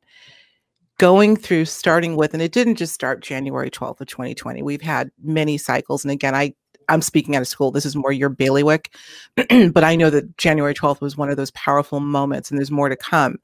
Going 0.99 1.35
through, 1.35 1.65
starting 1.65 2.15
with, 2.15 2.33
and 2.33 2.43
it 2.43 2.51
didn't 2.51 2.75
just 2.75 2.93
start 2.93 3.23
January 3.23 3.71
12th 3.71 4.01
of 4.01 4.07
2020. 4.07 4.61
We've 4.61 4.81
had 4.81 5.09
many 5.23 5.57
cycles. 5.57 6.05
And 6.05 6.11
again, 6.11 6.35
I 6.35 6.53
I'm 6.89 7.01
speaking 7.01 7.35
out 7.35 7.41
of 7.41 7.47
school. 7.47 7.71
This 7.71 7.85
is 7.85 7.95
more 7.95 8.11
your 8.11 8.29
bailiwick, 8.29 8.93
but 9.35 9.83
I 9.83 9.95
know 9.95 10.09
that 10.09 10.37
January 10.37 10.73
12th 10.73 11.01
was 11.01 11.17
one 11.17 11.29
of 11.29 11.37
those 11.37 11.51
powerful 11.51 11.99
moments, 11.99 12.49
and 12.49 12.57
there's 12.57 12.71
more 12.71 12.89
to 12.89 12.95
come. 12.95 13.37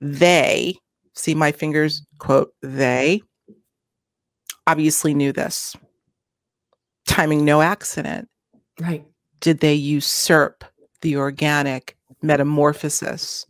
They, 0.00 0.76
see 1.14 1.34
my 1.34 1.52
fingers, 1.52 2.04
quote, 2.18 2.52
they 2.62 3.22
obviously 4.66 5.14
knew 5.14 5.32
this. 5.32 5.76
Timing 7.06 7.44
no 7.44 7.60
accident. 7.60 8.28
Right. 8.80 9.04
Did 9.40 9.60
they 9.60 9.74
usurp 9.74 10.64
the 11.02 11.16
organic 11.16 11.96
metamorphosis, 12.22 13.46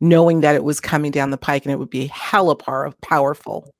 knowing 0.00 0.40
that 0.40 0.54
it 0.54 0.64
was 0.64 0.80
coming 0.80 1.10
down 1.10 1.30
the 1.30 1.36
pike 1.36 1.64
and 1.64 1.72
it 1.72 1.78
would 1.78 1.90
be 1.90 2.06
hella 2.06 2.56
par 2.56 2.84
of 2.84 2.98
powerful? 3.00 3.70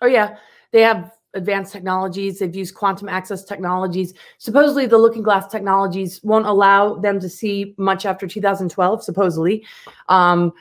Oh, 0.00 0.06
yeah. 0.06 0.36
They 0.72 0.82
have 0.82 1.12
advanced 1.34 1.72
technologies. 1.72 2.38
They've 2.38 2.54
used 2.54 2.74
quantum 2.74 3.08
access 3.08 3.44
technologies. 3.44 4.12
Supposedly, 4.38 4.86
the 4.86 4.98
looking 4.98 5.22
glass 5.22 5.46
technologies 5.46 6.20
won't 6.22 6.46
allow 6.46 6.96
them 6.96 7.20
to 7.20 7.28
see 7.28 7.74
much 7.78 8.04
after 8.04 8.26
2012, 8.26 9.04
supposedly. 9.04 9.64
Um, 10.08 10.52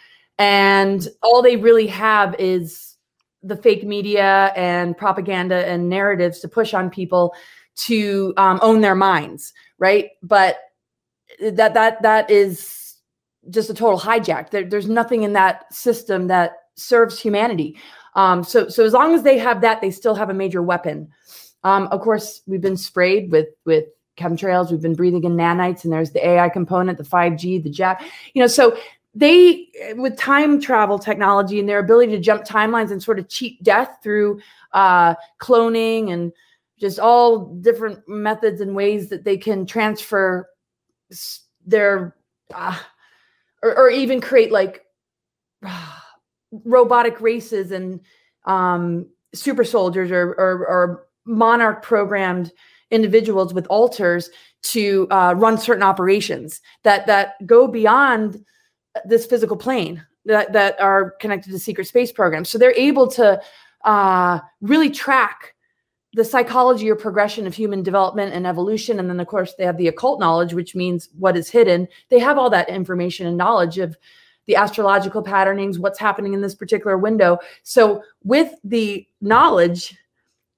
and 0.41 1.07
all 1.21 1.43
they 1.43 1.55
really 1.55 1.85
have 1.85 2.35
is 2.39 2.97
the 3.43 3.55
fake 3.55 3.83
media 3.83 4.51
and 4.55 4.97
propaganda 4.97 5.67
and 5.67 5.87
narratives 5.87 6.39
to 6.39 6.47
push 6.47 6.73
on 6.73 6.89
people 6.89 7.35
to 7.75 8.33
um, 8.37 8.57
own 8.63 8.81
their 8.81 8.95
minds, 8.95 9.53
right? 9.77 10.09
But 10.23 10.57
that 11.39 11.75
that 11.75 12.01
that 12.01 12.31
is 12.31 12.95
just 13.51 13.69
a 13.69 13.75
total 13.75 13.99
hijack. 13.99 14.49
There, 14.49 14.63
there's 14.63 14.89
nothing 14.89 15.21
in 15.21 15.33
that 15.33 15.71
system 15.71 16.25
that 16.27 16.53
serves 16.75 17.19
humanity. 17.19 17.77
Um, 18.15 18.43
so, 18.43 18.67
so 18.67 18.83
as 18.83 18.93
long 18.93 19.13
as 19.13 19.21
they 19.21 19.37
have 19.37 19.61
that, 19.61 19.79
they 19.79 19.91
still 19.91 20.15
have 20.15 20.31
a 20.31 20.33
major 20.33 20.63
weapon. 20.63 21.07
Um, 21.63 21.87
of 21.91 22.01
course, 22.01 22.41
we've 22.47 22.61
been 22.61 22.77
sprayed 22.77 23.31
with 23.31 23.49
with 23.65 23.85
chemtrails. 24.17 24.71
We've 24.71 24.81
been 24.81 24.95
breathing 24.95 25.23
in 25.23 25.37
nanites, 25.37 25.83
and 25.83 25.93
there's 25.93 26.11
the 26.11 26.27
AI 26.27 26.49
component, 26.49 26.97
the 26.97 27.03
5G, 27.03 27.63
the 27.63 27.69
jab. 27.69 27.99
You 28.33 28.41
know, 28.41 28.47
so 28.47 28.75
they 29.13 29.67
with 29.95 30.17
time 30.17 30.61
travel 30.61 30.97
technology 30.97 31.59
and 31.59 31.67
their 31.67 31.79
ability 31.79 32.11
to 32.13 32.19
jump 32.19 32.43
timelines 32.43 32.91
and 32.91 33.03
sort 33.03 33.19
of 33.19 33.27
cheat 33.27 33.61
death 33.61 33.97
through 34.01 34.39
uh, 34.73 35.15
cloning 35.39 36.11
and 36.11 36.31
just 36.79 36.97
all 36.97 37.53
different 37.55 37.99
methods 38.07 38.61
and 38.61 38.75
ways 38.75 39.09
that 39.09 39.23
they 39.23 39.37
can 39.37 39.65
transfer 39.65 40.47
their 41.65 42.15
uh, 42.53 42.77
or, 43.61 43.77
or 43.77 43.89
even 43.89 44.21
create 44.21 44.51
like 44.51 44.85
uh, 45.65 45.95
robotic 46.65 47.21
races 47.21 47.71
and 47.71 48.01
um, 48.45 49.07
super 49.33 49.63
soldiers 49.63 50.11
or, 50.11 50.31
or, 50.31 50.67
or 50.67 51.07
monarch 51.25 51.83
programmed 51.83 52.51
individuals 52.89 53.53
with 53.53 53.65
alters 53.67 54.29
to 54.63 55.07
uh, 55.11 55.33
run 55.37 55.57
certain 55.57 55.83
operations 55.83 56.61
that 56.83 57.07
that 57.07 57.35
go 57.45 57.67
beyond 57.67 58.43
this 59.05 59.25
physical 59.25 59.57
plane 59.57 60.05
that 60.25 60.53
that 60.53 60.79
are 60.79 61.11
connected 61.19 61.51
to 61.51 61.59
secret 61.59 61.87
space 61.87 62.11
programs. 62.11 62.49
So 62.49 62.57
they're 62.57 62.73
able 62.75 63.07
to 63.11 63.41
uh, 63.83 64.39
really 64.61 64.89
track 64.89 65.55
the 66.13 66.25
psychology 66.25 66.89
or 66.89 66.95
progression 66.95 67.47
of 67.47 67.53
human 67.53 67.83
development 67.83 68.33
and 68.33 68.45
evolution. 68.45 68.99
And 68.99 69.09
then, 69.09 69.19
of 69.19 69.27
course, 69.27 69.53
they 69.57 69.65
have 69.65 69.77
the 69.77 69.87
occult 69.87 70.19
knowledge, 70.19 70.53
which 70.53 70.75
means 70.75 71.09
what 71.17 71.37
is 71.37 71.49
hidden. 71.49 71.87
They 72.09 72.19
have 72.19 72.37
all 72.37 72.49
that 72.49 72.69
information 72.69 73.27
and 73.27 73.37
knowledge 73.37 73.77
of 73.77 73.97
the 74.47 74.55
astrological 74.57 75.21
patternings, 75.21 75.79
what's 75.79 75.99
happening 75.99 76.33
in 76.33 76.41
this 76.41 76.55
particular 76.55 76.97
window. 76.97 77.39
So, 77.63 78.03
with 78.23 78.53
the 78.63 79.07
knowledge 79.21 79.97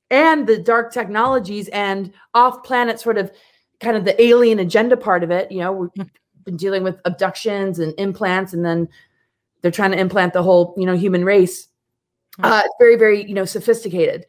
and 0.09 0.47
the 0.47 0.57
dark 0.57 0.91
technologies 0.91 1.67
and 1.69 2.11
off 2.33 2.63
planet 2.63 2.99
sort 2.99 3.17
of 3.17 3.31
kind 3.79 3.97
of 3.97 4.05
the 4.05 4.19
alien 4.21 4.59
agenda 4.59 4.97
part 4.97 5.23
of 5.23 5.31
it, 5.31 5.51
you 5.51 5.59
know. 5.59 5.91
Been 6.45 6.57
dealing 6.57 6.83
with 6.83 6.99
abductions 7.05 7.79
and 7.79 7.93
implants, 7.97 8.53
and 8.53 8.65
then 8.65 8.87
they're 9.61 9.71
trying 9.71 9.91
to 9.91 9.99
implant 9.99 10.33
the 10.33 10.43
whole, 10.43 10.73
you 10.77 10.85
know, 10.85 10.95
human 10.95 11.25
race. 11.25 11.67
Hmm. 12.37 12.45
Uh, 12.45 12.63
very, 12.79 12.95
very, 12.95 13.25
you 13.25 13.33
know, 13.33 13.45
sophisticated. 13.45 14.25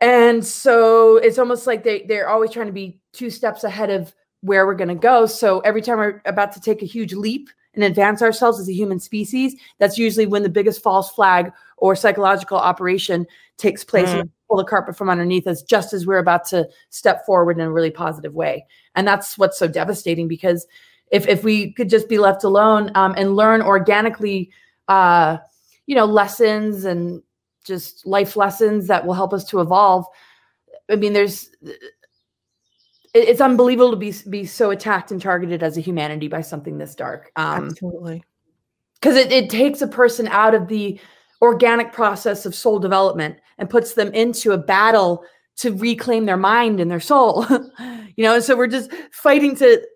And 0.00 0.44
so 0.44 1.18
it's 1.18 1.38
almost 1.38 1.66
like 1.66 1.84
they, 1.84 2.02
they're 2.02 2.28
always 2.28 2.50
trying 2.50 2.66
to 2.66 2.72
be 2.72 3.00
two 3.12 3.30
steps 3.30 3.62
ahead 3.62 3.90
of 3.90 4.14
where 4.40 4.66
we're 4.66 4.74
going 4.74 4.88
to 4.88 4.94
go. 4.94 5.26
So 5.26 5.60
every 5.60 5.82
time 5.82 5.98
we're 5.98 6.20
about 6.24 6.52
to 6.52 6.60
take 6.60 6.82
a 6.82 6.86
huge 6.86 7.12
leap, 7.12 7.48
and 7.74 7.84
advance 7.84 8.20
ourselves 8.22 8.60
as 8.60 8.68
a 8.68 8.72
human 8.72 9.00
species, 9.00 9.56
that's 9.78 9.98
usually 9.98 10.26
when 10.26 10.42
the 10.42 10.48
biggest 10.48 10.82
false 10.82 11.10
flag 11.10 11.52
or 11.78 11.96
psychological 11.96 12.58
operation 12.58 13.26
takes 13.56 13.84
place 13.84 14.08
mm. 14.10 14.20
and 14.20 14.30
pull 14.48 14.58
the 14.58 14.64
carpet 14.64 14.96
from 14.96 15.08
underneath 15.08 15.46
us 15.46 15.62
just 15.62 15.92
as 15.92 16.06
we're 16.06 16.18
about 16.18 16.44
to 16.44 16.68
step 16.90 17.24
forward 17.24 17.58
in 17.58 17.64
a 17.64 17.72
really 17.72 17.90
positive 17.90 18.34
way. 18.34 18.66
And 18.94 19.06
that's 19.06 19.38
what's 19.38 19.58
so 19.58 19.68
devastating 19.68 20.28
because 20.28 20.66
if, 21.12 21.28
if 21.28 21.44
we 21.44 21.72
could 21.74 21.90
just 21.90 22.08
be 22.08 22.18
left 22.18 22.42
alone 22.42 22.90
um, 22.94 23.14
and 23.16 23.36
learn 23.36 23.62
organically, 23.62 24.50
uh, 24.88 25.36
you 25.86 25.94
know, 25.94 26.06
lessons 26.06 26.84
and 26.84 27.22
just 27.64 28.06
life 28.06 28.34
lessons 28.34 28.88
that 28.88 29.06
will 29.06 29.14
help 29.14 29.32
us 29.32 29.44
to 29.44 29.60
evolve. 29.60 30.06
I 30.90 30.96
mean, 30.96 31.12
there's 31.12 31.50
it's 33.14 33.42
unbelievable 33.42 33.90
to 33.90 33.96
be 33.96 34.12
be 34.28 34.46
so 34.46 34.70
attacked 34.70 35.10
and 35.12 35.20
targeted 35.20 35.62
as 35.62 35.76
a 35.76 35.80
humanity 35.80 36.28
by 36.28 36.40
something 36.40 36.78
this 36.78 36.94
dark. 36.94 37.30
Um, 37.36 37.68
Absolutely, 37.68 38.24
because 38.94 39.16
it, 39.16 39.30
it 39.30 39.50
takes 39.50 39.82
a 39.82 39.86
person 39.86 40.28
out 40.28 40.54
of 40.54 40.66
the 40.66 40.98
organic 41.42 41.92
process 41.92 42.46
of 42.46 42.54
soul 42.54 42.78
development 42.78 43.36
and 43.58 43.68
puts 43.68 43.94
them 43.94 44.12
into 44.14 44.52
a 44.52 44.58
battle 44.58 45.24
to 45.56 45.72
reclaim 45.74 46.24
their 46.24 46.36
mind 46.38 46.80
and 46.80 46.90
their 46.90 47.00
soul. 47.00 47.46
you 48.16 48.24
know, 48.24 48.34
and 48.34 48.44
so 48.44 48.56
we're 48.56 48.66
just 48.66 48.90
fighting 49.12 49.54
to 49.56 49.86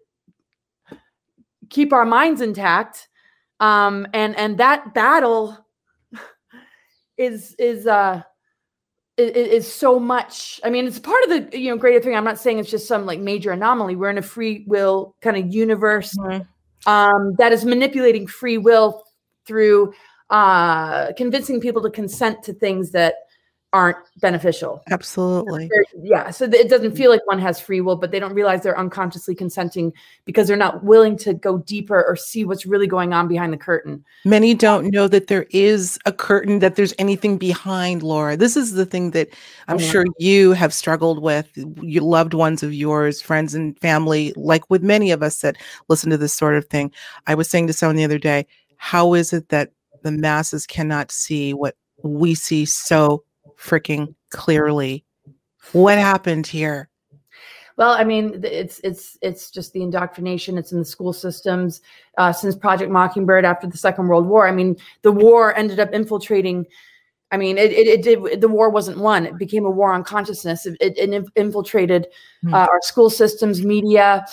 keep 1.71 1.93
our 1.93 2.05
minds 2.05 2.41
intact. 2.41 3.09
Um, 3.61 4.07
and 4.13 4.37
and 4.37 4.59
that 4.59 4.95
battle 4.95 5.57
is 7.17 7.55
is 7.59 7.87
uh 7.87 8.23
is, 9.19 9.73
so 9.73 9.99
much. 9.99 10.61
I 10.63 10.71
mean, 10.71 10.87
it's 10.87 10.99
part 10.99 11.23
of 11.25 11.31
the 11.31 11.59
you 11.59 11.71
know 11.71 11.79
greater 11.79 12.01
thing. 12.01 12.15
I'm 12.15 12.25
not 12.25 12.39
saying 12.39 12.59
it's 12.59 12.71
just 12.71 12.87
some 12.87 13.07
like 13.07 13.19
major 13.19 13.51
anomaly. 13.51 13.97
We're 13.97 14.11
in 14.11 14.19
a 14.19 14.23
free 14.23 14.65
will 14.67 15.17
kind 15.23 15.37
of 15.37 15.53
universe 15.53 16.15
mm-hmm. 16.19 16.91
um, 16.91 17.35
that 17.39 17.53
is 17.53 17.65
manipulating 17.65 18.27
free 18.27 18.59
will 18.59 19.05
through 19.47 19.95
uh, 20.31 21.13
convincing 21.15 21.61
people 21.61 21.83
to 21.83 21.91
consent 21.91 22.43
to 22.43 22.53
things 22.53 22.91
that 22.91 23.15
aren't 23.73 23.99
beneficial. 24.21 24.83
Absolutely. 24.91 25.69
Yeah. 26.01 26.31
So 26.31 26.45
it 26.45 26.69
doesn't 26.71 26.97
feel 26.97 27.11
like 27.11 27.27
one 27.27 27.39
has 27.41 27.61
free 27.61 27.81
will, 27.81 27.97
but 27.97 28.11
they 28.11 28.19
don't 28.19 28.33
realize 28.33 28.63
they're 28.63 28.79
unconsciously 28.79 29.35
consenting 29.35 29.93
because 30.25 30.49
they're 30.49 30.57
not 30.57 30.85
willing 30.85 31.17
to 31.19 31.35
go 31.35 31.59
deeper 31.59 32.03
or 32.03 32.17
see 32.17 32.45
what's 32.45 32.65
really 32.65 32.87
going 32.87 33.13
on 33.13 33.29
behind 33.29 33.53
the 33.53 33.59
curtain. 33.59 34.05
Many 34.25 34.55
don't 34.55 34.91
know 34.91 35.09
that 35.09 35.27
there 35.27 35.47
is 35.51 35.99
a 36.07 36.13
curtain, 36.13 36.61
that 36.61 36.77
there's 36.77 36.95
anything 36.99 37.37
behind, 37.37 38.03
Laura. 38.03 38.37
This 38.37 38.57
is 38.57 38.73
the 38.73 38.87
thing 38.87 39.11
that 39.11 39.29
I'm 39.69 39.79
sure 39.79 40.07
you 40.19 40.53
have 40.53 40.73
struggled 40.73 41.21
with, 41.21 41.51
your 41.83 42.05
loved 42.05 42.35
ones 42.35 42.63
of 42.63 42.73
yours, 42.73 43.21
friends 43.21 43.55
and 43.55 43.79
family, 43.81 44.33
like 44.37 44.71
with 44.71 44.83
many 44.83 45.11
of 45.11 45.23
us 45.23 45.41
that 45.41 45.57
listen 45.89 46.09
to 46.11 46.17
this 46.17 46.33
sort 46.33 46.55
of 46.55 46.67
thing. 46.67 46.93
I 47.27 47.35
was 47.35 47.51
saying 47.51 47.67
to 47.67 47.73
someone 47.73 47.97
the 47.97 48.05
other 48.05 48.19
day, 48.19 48.47
how 48.79 49.13
is 49.15 49.33
it 49.33 49.51
that 49.51 49.73
the 50.03 50.13
masses 50.13 50.67
cannot 50.67 51.11
see 51.11 51.53
what 51.53 51.75
we 52.03 52.35
see 52.35 52.65
so 52.65 53.23
freaking 53.59 54.15
clearly. 54.31 55.05
What 55.73 55.99
happened 55.99 56.47
here? 56.47 56.89
Well, 57.77 57.91
I 57.91 58.05
mean, 58.05 58.41
it's 58.43 58.81
it's 58.83 59.19
it's 59.21 59.51
just 59.51 59.73
the 59.73 59.83
indoctrination. 59.83 60.57
It's 60.57 60.73
in 60.73 60.79
the 60.79 60.85
school 60.85 61.13
systems 61.13 61.83
uh, 62.17 62.33
since 62.33 62.57
Project 62.57 62.91
Mockingbird 62.91 63.45
after 63.45 63.67
the 63.67 63.77
Second 63.77 64.09
World 64.09 64.27
War. 64.27 64.49
I 64.49 64.53
mean, 64.53 64.77
the 65.03 65.13
war 65.13 65.55
ended 65.57 65.79
up 65.79 65.93
infiltrating. 65.93 66.67
I 67.33 67.37
mean, 67.37 67.59
it, 67.59 67.73
it, 67.73 67.87
it 67.87 68.03
did. 68.03 68.41
The 68.41 68.49
war 68.49 68.71
wasn't 68.71 68.99
won. 68.99 69.27
It 69.27 69.37
became 69.37 69.67
a 69.67 69.71
war 69.71 69.93
on 69.93 70.05
consciousness. 70.05 70.65
It, 70.65 70.77
it 70.81 71.27
infiltrated 71.35 72.07
hmm. 72.43 72.55
uh, 72.55 72.67
our 72.67 72.81
school 72.83 73.11
systems, 73.11 73.63
media, 73.63 74.25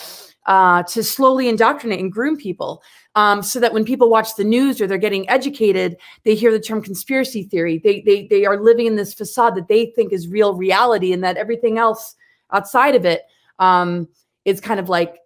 uh, 0.46 0.82
to 0.84 1.02
slowly 1.02 1.48
indoctrinate 1.48 2.00
and 2.00 2.12
groom 2.12 2.36
people 2.36 2.82
um, 3.14 3.42
so 3.42 3.60
that 3.60 3.72
when 3.72 3.84
people 3.84 4.10
watch 4.10 4.34
the 4.36 4.44
news 4.44 4.80
or 4.80 4.86
they're 4.86 4.98
getting 4.98 5.28
educated, 5.28 5.96
they 6.24 6.34
hear 6.34 6.50
the 6.50 6.60
term 6.60 6.82
conspiracy 6.82 7.44
theory. 7.44 7.78
They, 7.78 8.00
they, 8.00 8.26
they 8.26 8.44
are 8.44 8.60
living 8.60 8.86
in 8.86 8.96
this 8.96 9.14
facade 9.14 9.54
that 9.56 9.68
they 9.68 9.86
think 9.86 10.12
is 10.12 10.28
real 10.28 10.54
reality 10.54 11.12
and 11.12 11.22
that 11.22 11.36
everything 11.36 11.78
else 11.78 12.16
outside 12.50 12.94
of 12.94 13.04
it 13.04 13.22
um, 13.58 14.08
is 14.44 14.60
kind 14.60 14.80
of 14.80 14.88
like 14.88 15.18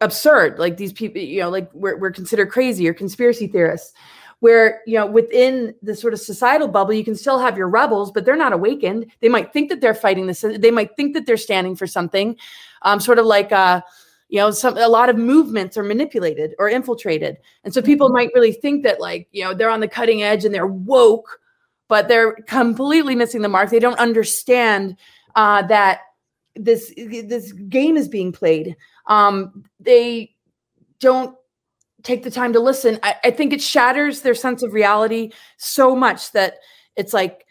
absurd. 0.00 0.58
Like 0.58 0.76
these 0.76 0.92
people, 0.92 1.20
you 1.20 1.40
know, 1.40 1.50
like 1.50 1.70
we're, 1.72 1.96
we're 1.96 2.10
considered 2.10 2.50
crazy 2.50 2.88
or 2.88 2.94
conspiracy 2.94 3.46
theorists. 3.46 3.92
where 4.40 4.82
you 4.86 4.94
know 4.98 5.06
within 5.06 5.74
the 5.80 5.94
sort 5.94 6.12
of 6.12 6.20
societal 6.20 6.68
bubble 6.68 6.92
you 6.92 7.04
can 7.04 7.14
still 7.14 7.38
have 7.38 7.56
your 7.56 7.68
rebels 7.68 8.10
but 8.12 8.26
they're 8.26 8.36
not 8.36 8.52
awakened 8.52 9.06
they 9.20 9.28
might 9.28 9.52
think 9.54 9.70
that 9.70 9.80
they're 9.80 9.94
fighting 9.94 10.26
this 10.26 10.44
they 10.58 10.70
might 10.70 10.94
think 10.96 11.14
that 11.14 11.24
they're 11.24 11.38
standing 11.38 11.74
for 11.74 11.86
something 11.86 12.36
um, 12.82 13.00
sort 13.00 13.18
of 13.18 13.24
like 13.24 13.52
uh, 13.52 13.80
you 14.28 14.38
know 14.38 14.50
some 14.50 14.76
a 14.76 14.88
lot 14.88 15.08
of 15.08 15.16
movements 15.16 15.76
are 15.76 15.82
manipulated 15.82 16.54
or 16.58 16.68
infiltrated. 16.68 17.36
And 17.62 17.72
so 17.72 17.82
people 17.82 18.08
might 18.08 18.30
really 18.34 18.52
think 18.52 18.82
that 18.84 19.00
like 19.00 19.28
you 19.32 19.44
know 19.44 19.54
they're 19.54 19.70
on 19.70 19.80
the 19.80 19.88
cutting 19.88 20.22
edge 20.22 20.44
and 20.44 20.54
they're 20.54 20.66
woke 20.66 21.40
but 21.88 22.08
they're 22.08 22.32
completely 22.46 23.14
missing 23.14 23.42
the 23.42 23.48
mark. 23.48 23.70
They 23.70 23.78
don't 23.78 23.98
understand 23.98 24.96
uh, 25.36 25.62
that 25.66 26.00
this 26.56 26.92
this 26.96 27.52
game 27.52 27.96
is 27.96 28.08
being 28.08 28.32
played. 28.32 28.76
Um, 29.06 29.64
they 29.80 30.34
don't 30.98 31.36
take 32.02 32.22
the 32.22 32.30
time 32.30 32.52
to 32.52 32.60
listen, 32.60 32.98
I, 33.02 33.16
I 33.24 33.30
think 33.30 33.52
it 33.52 33.62
shatters 33.62 34.20
their 34.20 34.34
sense 34.34 34.62
of 34.62 34.74
reality 34.74 35.32
so 35.56 35.96
much 35.96 36.32
that 36.32 36.58
it's 36.96 37.12
like 37.12 37.43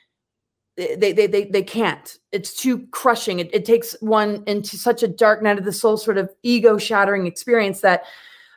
they 0.75 1.13
they 1.13 1.27
they, 1.27 1.45
they 1.45 1.63
can't. 1.63 2.17
It's 2.31 2.55
too 2.55 2.87
crushing. 2.87 3.39
It, 3.39 3.53
it 3.53 3.65
takes 3.65 3.95
one 4.01 4.43
into 4.47 4.77
such 4.77 5.03
a 5.03 5.07
dark 5.07 5.43
night 5.43 5.57
of 5.57 5.65
the 5.65 5.71
soul, 5.71 5.97
sort 5.97 6.17
of 6.17 6.29
ego 6.41 6.77
shattering 6.77 7.27
experience 7.27 7.81
that 7.81 8.03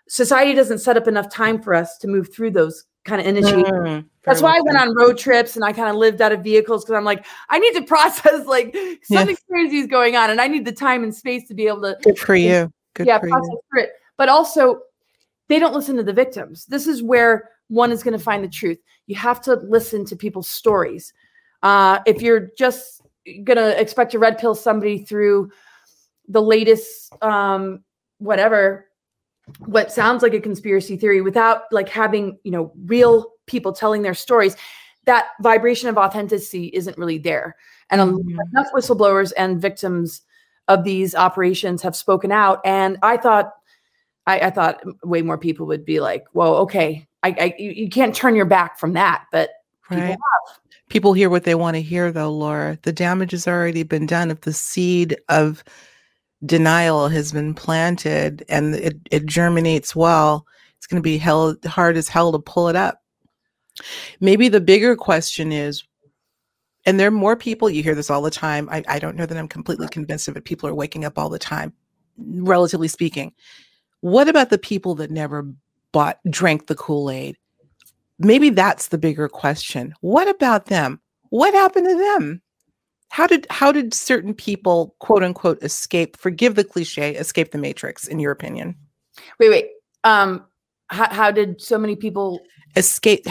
society 0.09 0.55
doesn't 0.55 0.79
set 0.79 0.97
up 0.97 1.09
enough 1.09 1.31
time 1.31 1.61
for 1.61 1.75
us 1.75 1.99
to 1.99 2.09
move 2.09 2.33
through 2.33 2.53
those 2.53 2.85
kind 3.05 3.21
of 3.21 3.27
initiations. 3.27 3.71
Mm, 3.71 4.05
That's 4.25 4.43
why 4.43 4.57
I 4.57 4.61
went 4.61 4.79
on 4.79 4.95
road 4.95 5.17
trips 5.17 5.57
and 5.57 5.65
I 5.65 5.73
kind 5.73 5.89
of 5.89 5.97
lived 5.97 6.21
out 6.21 6.33
of 6.33 6.43
vehicles 6.43 6.85
because 6.85 6.97
I'm 6.97 7.05
like, 7.05 7.25
I 7.51 7.59
need 7.59 7.75
to 7.75 7.83
process 7.83 8.47
like 8.47 8.77
something 9.05 9.37
crazy 9.49 9.79
is 9.79 9.87
going 9.87 10.17
on, 10.17 10.31
and 10.31 10.41
I 10.41 10.49
need 10.49 10.65
the 10.65 10.73
time 10.73 11.05
and 11.05 11.15
space 11.15 11.47
to 11.49 11.55
be 11.55 11.67
able 11.67 11.83
to. 11.83 11.97
Good 12.03 12.19
for 12.19 12.35
you. 12.35 12.73
Good 12.95 13.07
yeah, 13.07 13.19
process 13.19 13.49
you. 13.51 13.61
through 13.71 13.83
it. 13.85 13.91
But 14.17 14.29
also, 14.29 14.81
they 15.49 15.59
don't 15.59 15.75
listen 15.75 15.97
to 15.97 16.03
the 16.03 16.13
victims. 16.13 16.65
This 16.67 16.87
is 16.87 17.03
where 17.03 17.51
one 17.69 17.93
is 17.93 18.03
going 18.03 18.17
to 18.17 18.23
find 18.23 18.43
the 18.43 18.49
truth. 18.49 18.79
You 19.07 19.17
have 19.17 19.41
to 19.43 19.55
listen 19.55 20.05
to 20.07 20.17
people's 20.17 20.49
stories. 20.49 21.13
Uh, 21.63 22.01
if 22.07 22.23
you're 22.23 22.51
just 22.57 23.03
going 23.45 23.57
to 23.57 23.81
expect 23.81 24.13
to 24.13 24.19
red 24.19 24.39
pill 24.39 24.55
somebody 24.55 24.99
through 24.99 25.51
the 26.29 26.43
latest, 26.43 27.13
um, 27.23 27.83
whatever, 28.19 28.87
what 29.61 29.93
sounds 29.93 30.23
like 30.23 30.35
a 30.35 30.41
conspiracy 30.41 30.97
theory 30.97 31.21
without 31.21 31.63
like 31.71 31.89
having, 31.89 32.39
you 32.43 32.51
know, 32.51 32.73
real 32.85 33.33
people 33.47 33.73
telling 33.73 34.03
their 34.03 34.15
stories, 34.15 34.57
that 35.05 35.27
vibration 35.41 35.89
of 35.89 35.97
authenticity 35.97 36.67
isn't 36.75 36.99
really 36.99 37.19
there. 37.19 37.57
And 37.91 38.01
mm-hmm. 38.01 38.39
enough 38.53 38.73
whistleblowers 38.75 39.33
and 39.37 39.61
victims 39.61 40.23
of 40.69 40.85
these 40.85 41.15
operations 41.15 41.83
have 41.83 41.95
spoken 41.95 42.33
out. 42.33 42.61
And 42.65 42.99
I 43.03 43.17
thought 43.17 43.53
I, 44.27 44.41
I 44.41 44.51
thought 44.51 44.83
way 45.05 45.23
more 45.23 45.39
people 45.39 45.67
would 45.67 45.85
be 45.85 46.01
like, 46.01 46.25
"Whoa, 46.33 46.55
okay, 46.63 47.07
I, 47.23 47.37
I 47.39 47.55
you, 47.59 47.71
you 47.71 47.89
can't 47.89 48.15
turn 48.15 48.35
your 48.35 48.45
back 48.45 48.79
from 48.79 48.95
that." 48.95 49.25
But 49.31 49.51
right. 49.91 50.11
people 50.11 50.11
have. 50.11 50.61
People 50.89 51.13
hear 51.15 51.29
what 51.29 51.45
they 51.45 51.57
want 51.57 51.75
to 51.75 51.83
hear, 51.83 52.13
though, 52.13 52.31
Laura. 52.31 52.79
The 52.83 52.93
damage 52.93 53.33
has 53.33 53.49
already 53.49 53.83
been 53.83 54.07
done. 54.07 54.31
If 54.31 54.43
the 54.43 54.53
seed 54.53 55.17
of 55.29 55.65
denial 56.45 57.09
has 57.09 57.33
been 57.33 57.55
planted 57.55 58.45
and 58.49 58.75
it, 58.77 58.97
it 59.11 59.27
germinates 59.27 59.97
well, 59.97 60.47
it's 60.77 60.87
going 60.87 61.03
to 61.03 61.05
be 61.05 61.19
hell 61.19 61.57
hard 61.67 61.97
as 61.97 62.09
hell 62.09 62.31
to 62.33 62.39
pull 62.39 62.69
it 62.69 62.77
up. 62.77 63.03
Maybe 64.21 64.49
the 64.49 64.61
bigger 64.61 64.95
question 64.95 65.51
is, 65.51 65.83
and 66.85 67.01
there 67.01 67.09
are 67.09 67.11
more 67.11 67.37
people, 67.37 67.69
you 67.69 67.83
hear 67.83 67.97
this 67.97 68.11
all 68.11 68.23
the 68.23 68.31
time. 68.31 68.69
I, 68.71 68.85
I 68.87 68.99
don't 69.01 69.17
know 69.17 69.27
that 69.27 69.37
I'm 69.37 69.49
completely 69.49 69.89
convinced 69.89 70.29
of 70.29 70.37
it. 70.37 70.45
People 70.45 70.69
are 70.69 70.75
waking 70.75 71.05
up 71.05 71.19
all 71.19 71.29
the 71.29 71.39
time, 71.39 71.73
relatively 72.17 72.89
speaking. 72.89 73.33
What 74.01 74.29
about 74.29 74.51
the 74.51 74.59
people 74.59 74.95
that 74.97 75.11
never 75.11 75.53
bought, 75.91 76.21
drank 76.31 76.69
the 76.69 76.77
Kool 76.77 77.11
Aid? 77.11 77.37
Maybe 78.19 78.51
that's 78.51 78.89
the 78.89 78.99
bigger 78.99 79.29
question. 79.29 79.95
What 80.01 80.29
about 80.29 80.67
them? 80.67 81.01
What 81.31 81.55
happened 81.55 81.87
to 81.89 81.97
them? 81.97 82.43
How 83.11 83.27
did 83.27 83.47
how 83.51 83.73
did 83.73 83.95
certain 83.95 84.35
people 84.35 84.95
quote 84.99 85.23
unquote 85.23 85.63
escape? 85.63 86.17
Forgive 86.17 86.55
the 86.55 86.65
cliche, 86.65 87.15
escape 87.15 87.53
the 87.53 87.59
matrix. 87.59 88.09
In 88.09 88.19
your 88.19 88.33
opinion? 88.33 88.75
Wait, 89.39 89.51
wait. 89.51 89.71
Um, 90.05 90.45
how, 90.89 91.13
how 91.13 91.31
did 91.31 91.61
so 91.61 91.79
many 91.79 91.97
people 91.97 92.41
escape? 92.75 93.27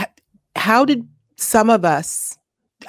How 0.56 0.86
did 0.86 1.08
some 1.38 1.70
of 1.70 1.84
us? 1.84 2.38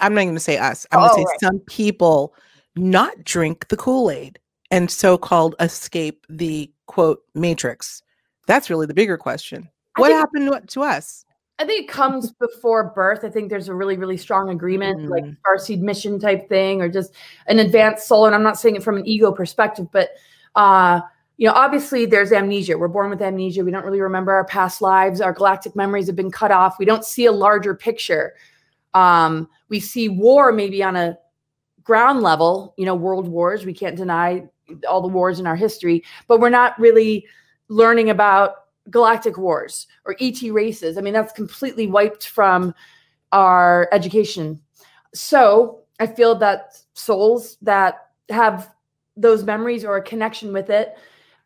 I'm 0.01 0.15
not 0.15 0.23
going 0.23 0.35
to 0.35 0.41
say 0.41 0.59
us. 0.59 0.87
I'm 0.93 1.01
oh, 1.01 1.09
going 1.09 1.11
to 1.11 1.17
say 1.17 1.25
right. 1.25 1.41
some 1.41 1.61
people 1.61 2.35
not 2.77 3.25
drink 3.25 3.69
the 3.69 3.77
Kool 3.77 4.11
Aid 4.11 4.39
and 4.71 4.91
so-called 4.91 5.55
escape 5.61 6.27
the 6.29 6.71
quote 6.87 7.23
matrix 7.35 8.03
that's 8.47 8.71
really 8.71 8.87
the 8.87 8.95
bigger 8.95 9.17
question 9.17 9.69
what 9.97 10.09
think, 10.09 10.19
happened 10.19 10.69
to 10.69 10.83
us 10.83 11.25
i 11.59 11.65
think 11.65 11.85
it 11.85 11.89
comes 11.89 12.33
before 12.41 12.93
birth. 12.95 13.25
I 13.25 13.31
think 13.31 13.51
there's 13.51 13.69
a 13.69 13.75
really 13.75 13.97
really 13.97 14.17
strong 14.17 14.51
agreement 14.51 15.01
mm. 15.01 15.09
like 15.09 15.25
starseed 15.25 15.81
mission 15.81 16.19
type 16.19 16.49
thing 16.49 16.81
or 16.81 16.89
just 16.89 17.13
an 17.47 17.59
advanced 17.59 18.07
soul. 18.07 18.27
And 18.27 18.35
i'm 18.35 18.43
not 18.43 18.59
saying 18.59 18.77
it 18.77 18.83
from 18.83 18.97
an 18.97 19.07
ego 19.07 19.33
perspective 19.33 19.87
but 19.93 20.11
uh 20.55 21.01
you 21.37 21.47
know 21.47 21.55
obviously 21.55 22.07
there's 22.07 22.33
amnesia. 22.33 22.79
We're 22.79 22.89
born 22.89 23.11
with 23.11 23.21
amnesia. 23.21 23.65
We 23.65 23.71
don't 23.71 23.85
really 23.85 24.01
remember 24.01 24.33
our 24.33 24.47
past 24.47 24.81
lives. 24.81 25.21
Our 25.21 25.33
galactic 25.33 25.77
memories 25.77 26.07
have 26.07 26.17
been 26.17 26.31
cut 26.31 26.51
off. 26.51 26.79
We 26.79 26.87
don't 26.87 27.05
see 27.05 27.27
a 27.27 27.33
larger 27.33 27.75
picture. 27.75 28.35
Um 28.95 29.49
we 29.69 29.81
see 29.81 30.09
war 30.09 30.53
maybe 30.53 30.83
on 30.83 30.97
a 30.97 31.19
ground 31.83 32.23
level 32.23 32.75
you 32.77 32.87
know 32.87 32.95
world 32.95 33.29
wars. 33.29 33.65
We 33.65 33.75
can't 33.75 33.97
deny 33.97 34.49
all 34.89 35.01
the 35.01 35.09
wars 35.09 35.39
in 35.39 35.47
our 35.47 35.57
history, 35.57 36.05
but 36.27 36.41
we're 36.41 36.49
not 36.49 36.79
really 36.79 37.27
learning 37.69 38.11
about 38.11 38.66
galactic 38.91 39.37
wars 39.39 39.87
or 40.05 40.17
ET 40.21 40.41
races. 40.51 40.97
I 40.97 41.01
mean, 41.01 41.15
that's 41.15 41.33
completely 41.33 41.87
wiped 41.87 42.29
from 42.29 42.75
our 43.33 43.89
education. 43.93 44.61
So 45.15 45.81
I 45.99 46.07
feel 46.07 46.35
that 46.37 46.79
souls 46.95 47.57
that 47.63 48.09
have 48.29 48.71
those 49.17 49.45
memories 49.45 49.85
or 49.85 49.97
a 49.97 50.03
connection 50.03 50.53
with 50.53 50.71
it 50.71 50.97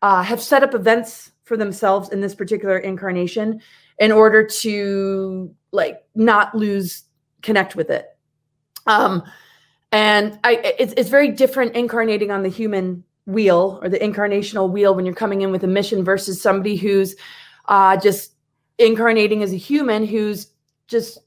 uh, 0.01 0.23
have 0.23 0.41
set 0.41 0.63
up 0.63 0.73
events 0.73 1.31
for 1.43 1.57
themselves 1.57 2.09
in 2.09 2.21
this 2.21 2.35
particular 2.35 2.77
incarnation 2.77 3.61
in 3.99 4.11
order 4.11 4.45
to 4.45 5.53
like 5.71 6.03
not 6.15 6.55
lose 6.55 7.03
connect 7.41 7.75
with 7.75 7.89
it 7.89 8.17
um 8.87 9.23
and 9.91 10.39
i 10.43 10.53
it's, 10.79 10.93
it's 10.95 11.09
very 11.09 11.29
different 11.29 11.75
incarnating 11.75 12.31
on 12.31 12.43
the 12.43 12.49
human 12.49 13.03
wheel 13.25 13.79
or 13.81 13.89
the 13.89 13.99
incarnational 13.99 14.69
wheel 14.69 14.95
when 14.95 15.05
you're 15.05 15.15
coming 15.15 15.41
in 15.41 15.51
with 15.51 15.63
a 15.63 15.67
mission 15.67 16.03
versus 16.03 16.41
somebody 16.41 16.75
who's 16.75 17.15
uh, 17.67 17.95
just 17.97 18.33
incarnating 18.77 19.43
as 19.43 19.53
a 19.53 19.57
human 19.57 20.05
who's 20.05 20.47
just 20.87 21.19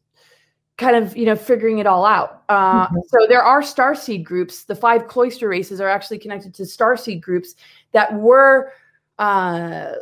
kind 0.76 0.96
of 0.96 1.16
you 1.16 1.24
know 1.24 1.36
figuring 1.36 1.78
it 1.78 1.86
all 1.86 2.04
out 2.04 2.42
uh, 2.48 2.86
mm-hmm. 2.86 2.96
so 3.06 3.26
there 3.28 3.42
are 3.42 3.62
star 3.62 3.94
seed 3.94 4.24
groups 4.24 4.64
the 4.64 4.74
five 4.74 5.06
cloister 5.06 5.48
races 5.48 5.80
are 5.80 5.88
actually 5.88 6.18
connected 6.18 6.52
to 6.52 6.66
star 6.66 6.96
seed 6.96 7.22
groups 7.22 7.54
that 7.92 8.12
were 8.14 8.72
uh, 9.20 9.92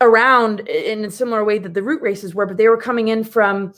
around 0.00 0.60
in 0.68 1.04
a 1.04 1.10
similar 1.10 1.44
way 1.44 1.58
that 1.58 1.74
the 1.74 1.82
root 1.82 2.00
races 2.00 2.34
were 2.34 2.46
but 2.46 2.56
they 2.56 2.68
were 2.68 2.80
coming 2.80 3.08
in 3.08 3.22
from 3.22 3.74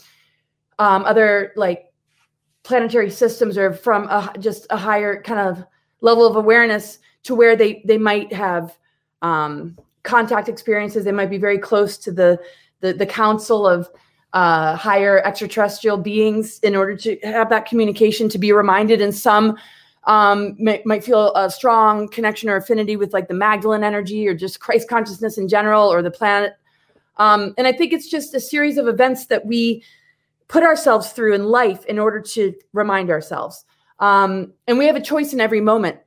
um, 0.79 1.05
other 1.05 1.53
like 1.57 1.93
planetary 2.63 3.11
systems 3.11 3.59
or 3.59 3.73
from 3.73 4.05
a, 4.05 4.33
just 4.39 4.67
a 4.71 4.77
higher 4.77 5.21
kind 5.23 5.41
of 5.41 5.65
level 6.01 6.27
of 6.27 6.37
awareness 6.37 6.99
to 7.25 7.35
where 7.35 7.57
they 7.57 7.83
they 7.85 7.99
might 7.99 8.33
have 8.33 8.77
um, 9.23 9.77
contact 10.03 10.49
experiences. 10.49 11.05
They 11.05 11.13
might 11.13 11.31
be 11.31 11.39
very 11.39 11.59
close 11.59 11.99
to 11.99 12.13
the 12.13 12.41
the, 12.81 12.93
the 12.93 13.07
council 13.07 13.67
of 13.67 13.91
uh, 14.33 14.77
higher 14.77 15.21
extraterrestrial 15.25 15.97
beings 15.97 16.59
in 16.61 16.77
order 16.77 16.97
to 16.97 17.19
have 17.23 17.51
that 17.51 17.67
communication 17.67 18.29
to 18.29 18.39
be 18.39 18.53
reminded. 18.53 19.01
And 19.01 19.15
some 19.15 19.59
um, 20.05 20.57
may, 20.59 20.83
might 20.85 21.05
feel 21.05 21.35
a 21.35 21.51
strong 21.51 22.09
connection 22.09 22.49
or 22.49 22.57
affinity 22.57 22.97
with 22.97 23.13
like 23.13 23.29
the 23.29 23.35
Magdalene 23.35 23.85
energy 23.85 24.27
or 24.27 24.35
just 24.35 24.61
Christ 24.61 24.89
consciousness 24.89 25.37
in 25.37 25.49
general 25.49 25.93
or 25.93 26.01
the 26.01 26.11
planet. 26.11 26.55
Um, 27.17 27.55
and 27.59 27.67
I 27.67 27.73
think 27.73 27.93
it's 27.93 28.09
just 28.09 28.35
a 28.35 28.41
series 28.41 28.79
of 28.79 28.89
events 28.89 29.27
that 29.27 29.45
we 29.45 29.83
put 30.49 30.63
ourselves 30.63 31.11
through 31.11 31.35
in 31.35 31.45
life 31.45 31.85
in 31.87 31.99
order 31.99 32.21
to 32.21 32.55
remind 32.73 33.11
ourselves. 33.11 33.65
Um, 34.01 34.53
and 34.67 34.79
we 34.79 34.87
have 34.87 34.97
a 34.97 35.01
choice 35.01 35.33
in 35.33 35.41
every 35.41 35.61
moment 35.61 35.99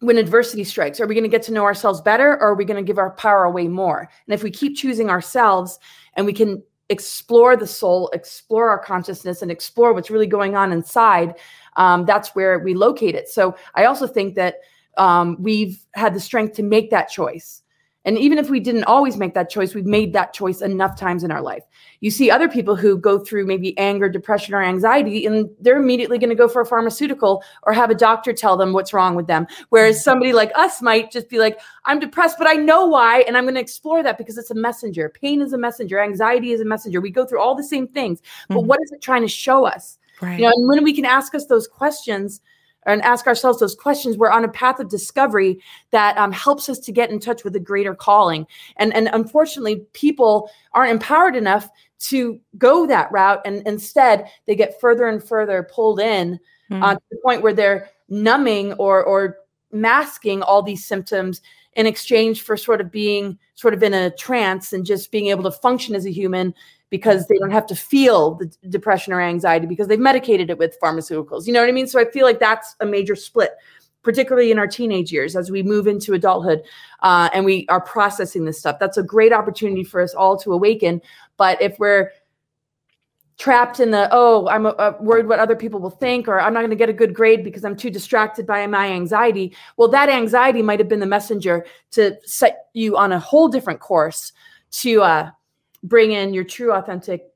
when 0.00 0.16
adversity 0.16 0.64
strikes. 0.64 1.00
Are 1.00 1.06
we 1.06 1.14
going 1.14 1.24
to 1.24 1.30
get 1.30 1.42
to 1.42 1.52
know 1.52 1.64
ourselves 1.64 2.00
better 2.00 2.34
or 2.34 2.48
are 2.48 2.54
we 2.54 2.64
going 2.64 2.82
to 2.82 2.86
give 2.86 2.98
our 2.98 3.10
power 3.10 3.44
away 3.44 3.68
more? 3.68 4.08
And 4.26 4.34
if 4.34 4.42
we 4.42 4.50
keep 4.50 4.76
choosing 4.76 5.10
ourselves 5.10 5.78
and 6.14 6.24
we 6.24 6.32
can 6.32 6.62
explore 6.88 7.56
the 7.56 7.66
soul, 7.66 8.08
explore 8.12 8.70
our 8.70 8.78
consciousness, 8.78 9.42
and 9.42 9.50
explore 9.50 9.92
what's 9.92 10.10
really 10.10 10.26
going 10.26 10.56
on 10.56 10.72
inside, 10.72 11.34
um, 11.76 12.06
that's 12.06 12.30
where 12.30 12.60
we 12.60 12.74
locate 12.74 13.14
it. 13.14 13.28
So 13.28 13.56
I 13.74 13.84
also 13.84 14.06
think 14.06 14.36
that 14.36 14.60
um, 14.96 15.36
we've 15.38 15.84
had 15.92 16.14
the 16.14 16.20
strength 16.20 16.56
to 16.56 16.62
make 16.62 16.90
that 16.90 17.08
choice. 17.08 17.62
And 18.04 18.16
even 18.16 18.38
if 18.38 18.48
we 18.48 18.60
didn't 18.60 18.84
always 18.84 19.16
make 19.16 19.34
that 19.34 19.50
choice, 19.50 19.74
we've 19.74 19.84
made 19.84 20.12
that 20.12 20.32
choice 20.32 20.62
enough 20.62 20.98
times 20.98 21.24
in 21.24 21.30
our 21.30 21.42
life. 21.42 21.64
You 22.00 22.10
see 22.10 22.30
other 22.30 22.48
people 22.48 22.76
who 22.76 22.96
go 22.96 23.18
through 23.18 23.46
maybe 23.46 23.76
anger, 23.76 24.08
depression, 24.08 24.54
or 24.54 24.62
anxiety, 24.62 25.26
and 25.26 25.50
they're 25.60 25.80
immediately 25.80 26.16
going 26.18 26.30
to 26.30 26.36
go 26.36 26.48
for 26.48 26.62
a 26.62 26.66
pharmaceutical 26.66 27.42
or 27.64 27.72
have 27.72 27.90
a 27.90 27.94
doctor 27.94 28.32
tell 28.32 28.56
them 28.56 28.72
what's 28.72 28.92
wrong 28.92 29.14
with 29.14 29.26
them. 29.26 29.46
Whereas 29.70 30.02
somebody 30.02 30.32
like 30.32 30.52
us 30.54 30.80
might 30.80 31.10
just 31.10 31.28
be 31.28 31.38
like, 31.38 31.60
I'm 31.84 31.98
depressed, 31.98 32.38
but 32.38 32.48
I 32.48 32.54
know 32.54 32.86
why. 32.86 33.20
And 33.22 33.36
I'm 33.36 33.44
going 33.44 33.56
to 33.56 33.60
explore 33.60 34.02
that 34.02 34.16
because 34.16 34.38
it's 34.38 34.50
a 34.50 34.54
messenger. 34.54 35.08
Pain 35.08 35.42
is 35.42 35.52
a 35.52 35.58
messenger, 35.58 36.00
anxiety 36.00 36.52
is 36.52 36.60
a 36.60 36.64
messenger. 36.64 37.00
We 37.00 37.10
go 37.10 37.26
through 37.26 37.40
all 37.40 37.56
the 37.56 37.64
same 37.64 37.88
things. 37.88 38.22
But 38.48 38.58
mm-hmm. 38.58 38.68
what 38.68 38.80
is 38.82 38.92
it 38.92 39.02
trying 39.02 39.22
to 39.22 39.28
show 39.28 39.66
us? 39.66 39.98
Right. 40.20 40.38
You 40.38 40.46
know, 40.46 40.52
and 40.54 40.68
when 40.68 40.82
we 40.82 40.92
can 40.92 41.04
ask 41.04 41.34
us 41.34 41.46
those 41.46 41.66
questions, 41.66 42.40
and 42.86 43.02
ask 43.02 43.26
ourselves 43.26 43.60
those 43.60 43.74
questions, 43.74 44.16
we're 44.16 44.30
on 44.30 44.44
a 44.44 44.48
path 44.48 44.80
of 44.80 44.88
discovery 44.88 45.60
that 45.90 46.16
um, 46.16 46.32
helps 46.32 46.68
us 46.68 46.78
to 46.78 46.92
get 46.92 47.10
in 47.10 47.20
touch 47.20 47.44
with 47.44 47.54
a 47.56 47.60
greater 47.60 47.94
calling. 47.94 48.46
And, 48.76 48.94
and 48.94 49.08
unfortunately, 49.12 49.86
people 49.92 50.50
aren't 50.72 50.92
empowered 50.92 51.36
enough 51.36 51.68
to 52.00 52.40
go 52.56 52.86
that 52.86 53.10
route. 53.10 53.40
And 53.44 53.66
instead, 53.66 54.30
they 54.46 54.54
get 54.54 54.80
further 54.80 55.06
and 55.06 55.22
further 55.22 55.68
pulled 55.70 56.00
in 56.00 56.38
mm. 56.70 56.82
uh, 56.82 56.94
to 56.94 57.00
the 57.10 57.18
point 57.24 57.42
where 57.42 57.52
they're 57.52 57.90
numbing 58.08 58.72
or, 58.74 59.02
or 59.02 59.38
masking 59.72 60.42
all 60.42 60.62
these 60.62 60.84
symptoms 60.84 61.42
in 61.74 61.86
exchange 61.86 62.42
for 62.42 62.56
sort 62.56 62.80
of 62.80 62.90
being 62.90 63.38
sort 63.54 63.74
of 63.74 63.82
in 63.82 63.94
a 63.94 64.10
trance 64.10 64.72
and 64.72 64.86
just 64.86 65.12
being 65.12 65.28
able 65.28 65.44
to 65.44 65.50
function 65.50 65.94
as 65.94 66.06
a 66.06 66.12
human 66.12 66.54
because 66.90 67.26
they 67.26 67.36
don't 67.38 67.50
have 67.50 67.66
to 67.66 67.76
feel 67.76 68.34
the 68.34 68.46
depression 68.68 69.12
or 69.12 69.20
anxiety 69.20 69.66
because 69.66 69.88
they've 69.88 69.98
medicated 69.98 70.50
it 70.50 70.58
with 70.58 70.78
pharmaceuticals. 70.82 71.46
You 71.46 71.52
know 71.52 71.60
what 71.60 71.68
I 71.68 71.72
mean? 71.72 71.86
So 71.86 72.00
I 72.00 72.10
feel 72.10 72.24
like 72.24 72.40
that's 72.40 72.74
a 72.80 72.86
major 72.86 73.14
split, 73.14 73.52
particularly 74.02 74.50
in 74.50 74.58
our 74.58 74.66
teenage 74.66 75.12
years 75.12 75.36
as 75.36 75.50
we 75.50 75.62
move 75.62 75.86
into 75.86 76.14
adulthood 76.14 76.62
uh, 77.00 77.28
and 77.34 77.44
we 77.44 77.66
are 77.68 77.80
processing 77.80 78.44
this 78.44 78.58
stuff. 78.58 78.78
That's 78.78 78.96
a 78.96 79.02
great 79.02 79.32
opportunity 79.32 79.84
for 79.84 80.00
us 80.00 80.14
all 80.14 80.36
to 80.38 80.52
awaken. 80.52 81.02
But 81.36 81.60
if 81.60 81.78
we're 81.78 82.10
trapped 83.36 83.78
in 83.78 83.92
the 83.92 84.08
oh 84.10 84.48
i'm 84.48 84.66
uh, 84.66 84.92
worried 84.98 85.28
what 85.28 85.38
other 85.38 85.54
people 85.54 85.78
will 85.78 85.90
think 85.90 86.26
or 86.26 86.40
i'm 86.40 86.52
not 86.52 86.58
going 86.58 86.70
to 86.70 86.76
get 86.76 86.88
a 86.88 86.92
good 86.92 87.14
grade 87.14 87.44
because 87.44 87.64
i'm 87.64 87.76
too 87.76 87.88
distracted 87.88 88.44
by 88.44 88.66
my 88.66 88.90
anxiety 88.90 89.54
well 89.76 89.86
that 89.86 90.08
anxiety 90.08 90.60
might 90.60 90.80
have 90.80 90.88
been 90.88 90.98
the 90.98 91.06
messenger 91.06 91.64
to 91.92 92.16
set 92.24 92.66
you 92.74 92.96
on 92.96 93.12
a 93.12 93.20
whole 93.20 93.46
different 93.46 93.78
course 93.78 94.32
to 94.70 95.02
uh, 95.02 95.30
bring 95.82 96.12
in 96.12 96.34
your 96.34 96.44
true 96.44 96.72
authentic 96.72 97.26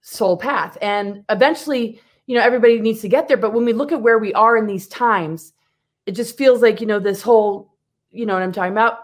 soul 0.00 0.36
path. 0.36 0.76
And 0.80 1.24
eventually 1.28 2.00
you 2.26 2.36
know 2.36 2.42
everybody 2.42 2.80
needs 2.80 3.00
to 3.00 3.08
get 3.08 3.28
there. 3.28 3.36
But 3.36 3.52
when 3.52 3.64
we 3.64 3.72
look 3.72 3.92
at 3.92 4.02
where 4.02 4.18
we 4.18 4.32
are 4.34 4.56
in 4.56 4.66
these 4.66 4.88
times 4.88 5.52
it 6.06 6.12
just 6.12 6.36
feels 6.36 6.62
like 6.62 6.80
you 6.80 6.86
know 6.86 6.98
this 6.98 7.22
whole 7.22 7.74
you 8.10 8.26
know 8.26 8.34
what 8.34 8.42
i'm 8.42 8.52
talking 8.52 8.72
about 8.72 8.98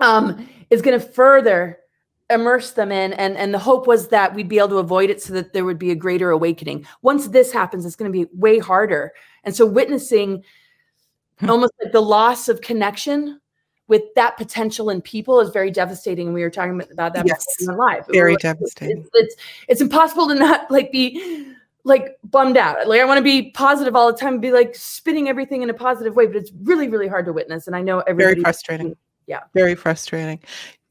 um 0.00 0.46
is 0.70 0.82
going 0.82 0.98
to 0.98 1.04
further 1.04 1.78
immerse 2.30 2.72
them 2.72 2.90
in. 2.90 3.12
And 3.14 3.36
and 3.36 3.52
the 3.52 3.58
hope 3.58 3.86
was 3.86 4.08
that 4.08 4.34
we'd 4.34 4.48
be 4.48 4.58
able 4.58 4.68
to 4.70 4.78
avoid 4.78 5.10
it 5.10 5.22
so 5.22 5.32
that 5.34 5.52
there 5.52 5.64
would 5.64 5.78
be 5.78 5.90
a 5.90 5.96
greater 5.96 6.30
awakening. 6.30 6.86
Once 7.02 7.28
this 7.28 7.52
happens 7.52 7.86
it's 7.86 7.96
going 7.96 8.12
to 8.12 8.18
be 8.18 8.28
way 8.34 8.58
harder. 8.58 9.12
And 9.44 9.54
so 9.54 9.64
witnessing 9.64 10.44
hmm. 11.38 11.50
almost 11.50 11.72
like 11.82 11.92
the 11.92 12.02
loss 12.02 12.48
of 12.48 12.60
connection 12.60 13.40
with 13.88 14.02
that 14.14 14.36
potential 14.36 14.90
in 14.90 15.00
people 15.00 15.40
is 15.40 15.50
very 15.50 15.70
devastating. 15.70 16.26
And 16.26 16.34
we 16.34 16.42
were 16.42 16.50
talking 16.50 16.80
about 16.92 17.14
that 17.14 17.26
yes, 17.26 17.44
live. 17.60 18.04
Very 18.10 18.32
like, 18.32 18.40
devastating. 18.40 18.98
It's, 18.98 19.10
it's, 19.14 19.36
it's 19.68 19.80
impossible 19.80 20.28
to 20.28 20.34
not 20.34 20.70
like 20.70 20.90
be 20.90 21.54
like 21.84 22.18
bummed 22.24 22.56
out. 22.56 22.88
Like 22.88 23.00
I 23.00 23.04
want 23.04 23.18
to 23.18 23.24
be 23.24 23.50
positive 23.52 23.94
all 23.94 24.10
the 24.10 24.18
time 24.18 24.40
be 24.40 24.50
like 24.50 24.74
spinning 24.74 25.28
everything 25.28 25.62
in 25.62 25.70
a 25.70 25.74
positive 25.74 26.16
way, 26.16 26.26
but 26.26 26.36
it's 26.36 26.50
really, 26.62 26.88
really 26.88 27.06
hard 27.06 27.26
to 27.26 27.32
witness. 27.32 27.68
And 27.68 27.76
I 27.76 27.82
know 27.82 28.00
everybody 28.00 28.34
very 28.34 28.42
frustrating. 28.42 28.96
Yeah. 29.28 29.40
Very 29.54 29.74
frustrating. 29.74 30.40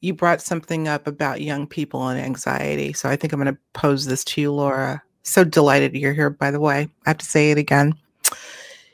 You 0.00 0.14
brought 0.14 0.40
something 0.40 0.88
up 0.88 1.06
about 1.06 1.40
young 1.40 1.66
people 1.66 2.08
and 2.08 2.20
anxiety. 2.20 2.92
So 2.92 3.08
I 3.08 3.16
think 3.16 3.32
I'm 3.32 3.40
going 3.40 3.54
to 3.54 3.60
pose 3.72 4.06
this 4.06 4.24
to 4.24 4.40
you, 4.40 4.52
Laura. 4.52 5.02
So 5.22 5.44
delighted 5.44 5.94
you're 5.96 6.14
here, 6.14 6.30
by 6.30 6.50
the 6.50 6.60
way. 6.60 6.88
I 7.04 7.10
have 7.10 7.18
to 7.18 7.26
say 7.26 7.50
it 7.50 7.58
again. 7.58 7.94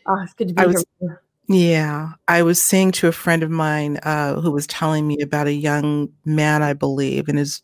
Oh, 0.07 0.21
it's 0.23 0.35
good 0.35 0.49
to 0.49 0.55
be 0.55 0.63
I 0.63 0.67
was, 0.67 0.85
here. 0.99 1.23
Yeah, 1.53 2.13
I 2.29 2.43
was 2.43 2.63
saying 2.63 2.93
to 2.93 3.09
a 3.09 3.13
friend 3.13 3.43
of 3.43 3.51
mine 3.51 3.99
uh, 4.05 4.41
who 4.41 4.51
was 4.53 4.67
telling 4.67 5.07
me 5.07 5.19
about 5.21 5.47
a 5.49 5.53
young 5.53 6.09
man, 6.25 6.63
I 6.63 6.73
believe, 6.73 7.29
in 7.29 7.37
his 7.37 7.63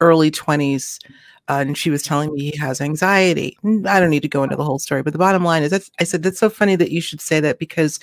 early 0.00 0.30
20s, 0.30 0.98
uh, 1.48 1.64
and 1.66 1.78
she 1.78 1.90
was 1.90 2.02
telling 2.02 2.32
me 2.34 2.50
he 2.50 2.58
has 2.58 2.80
anxiety. 2.80 3.56
I 3.86 4.00
don't 4.00 4.10
need 4.10 4.22
to 4.22 4.28
go 4.28 4.42
into 4.44 4.56
the 4.56 4.64
whole 4.64 4.78
story, 4.80 5.02
but 5.02 5.12
the 5.14 5.18
bottom 5.20 5.44
line 5.44 5.62
is 5.62 5.70
that 5.70 5.88
I 6.00 6.04
said, 6.04 6.22
That's 6.22 6.38
so 6.40 6.50
funny 6.50 6.76
that 6.76 6.90
you 6.92 7.00
should 7.00 7.20
say 7.20 7.40
that 7.40 7.58
because 7.58 8.00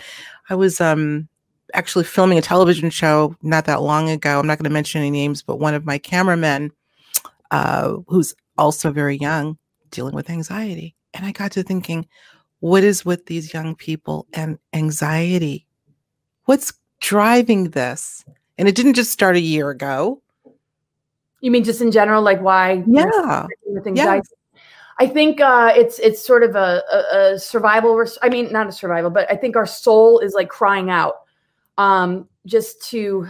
I 0.50 0.56
was 0.56 0.82
um, 0.82 1.28
actually 1.74 2.06
filming 2.06 2.38
a 2.38 2.42
television 2.44 2.90
show 2.90 3.36
not 3.44 3.66
that 3.66 3.82
long 3.84 4.10
ago. 4.10 4.40
I'm 4.40 4.48
not 4.48 4.58
going 4.60 4.66
to 4.66 4.72
mention 4.72 5.00
any 5.02 5.12
names, 5.12 5.44
but 5.44 5.58
one 5.60 5.76
of 5.76 5.86
my 5.86 5.98
cameramen, 6.00 6.72
uh, 7.52 7.96
who's 8.08 8.36
also 8.58 8.92
very 8.92 9.18
young, 9.18 9.58
dealing 9.92 10.16
with 10.16 10.30
anxiety. 10.30 10.96
And 11.14 11.26
I 11.26 11.32
got 11.32 11.52
to 11.54 11.64
thinking, 11.64 12.08
what 12.60 12.84
is 12.84 13.06
with 13.06 13.26
these 13.26 13.54
young 13.54 13.76
people 13.76 14.28
and 14.34 14.60
anxiety? 14.74 15.66
What's 16.46 16.74
driving 17.00 17.72
this? 17.72 18.26
And 18.58 18.68
it 18.68 18.76
didn't 18.76 18.96
just 18.96 19.12
start 19.12 19.36
a 19.36 19.42
year 19.42 19.70
ago. 19.70 20.22
You 21.42 21.52
mean 21.52 21.64
just 21.64 21.82
in 21.82 21.92
general, 21.92 22.22
like 22.22 22.42
why? 22.42 22.84
Yeah. 22.86 23.48
With 23.66 23.88
anxiety? 23.88 24.28
Yeah. 24.32 24.36
I 25.02 25.08
think 25.08 25.40
uh, 25.40 25.72
it's 25.74 25.98
it's 26.00 26.22
sort 26.22 26.44
of 26.44 26.56
a, 26.56 26.84
a, 26.92 27.34
a, 27.34 27.40
survival. 27.40 27.96
Res- 27.96 28.18
I 28.22 28.28
mean, 28.28 28.52
not 28.52 28.68
a 28.68 28.72
survival, 28.74 29.10
but 29.10 29.32
I 29.32 29.38
think 29.38 29.56
our 29.56 29.66
soul 29.66 30.20
is 30.20 30.34
like 30.34 30.50
crying 30.50 30.90
out, 30.90 31.22
um, 31.78 32.28
just 32.46 32.84
to 32.90 33.26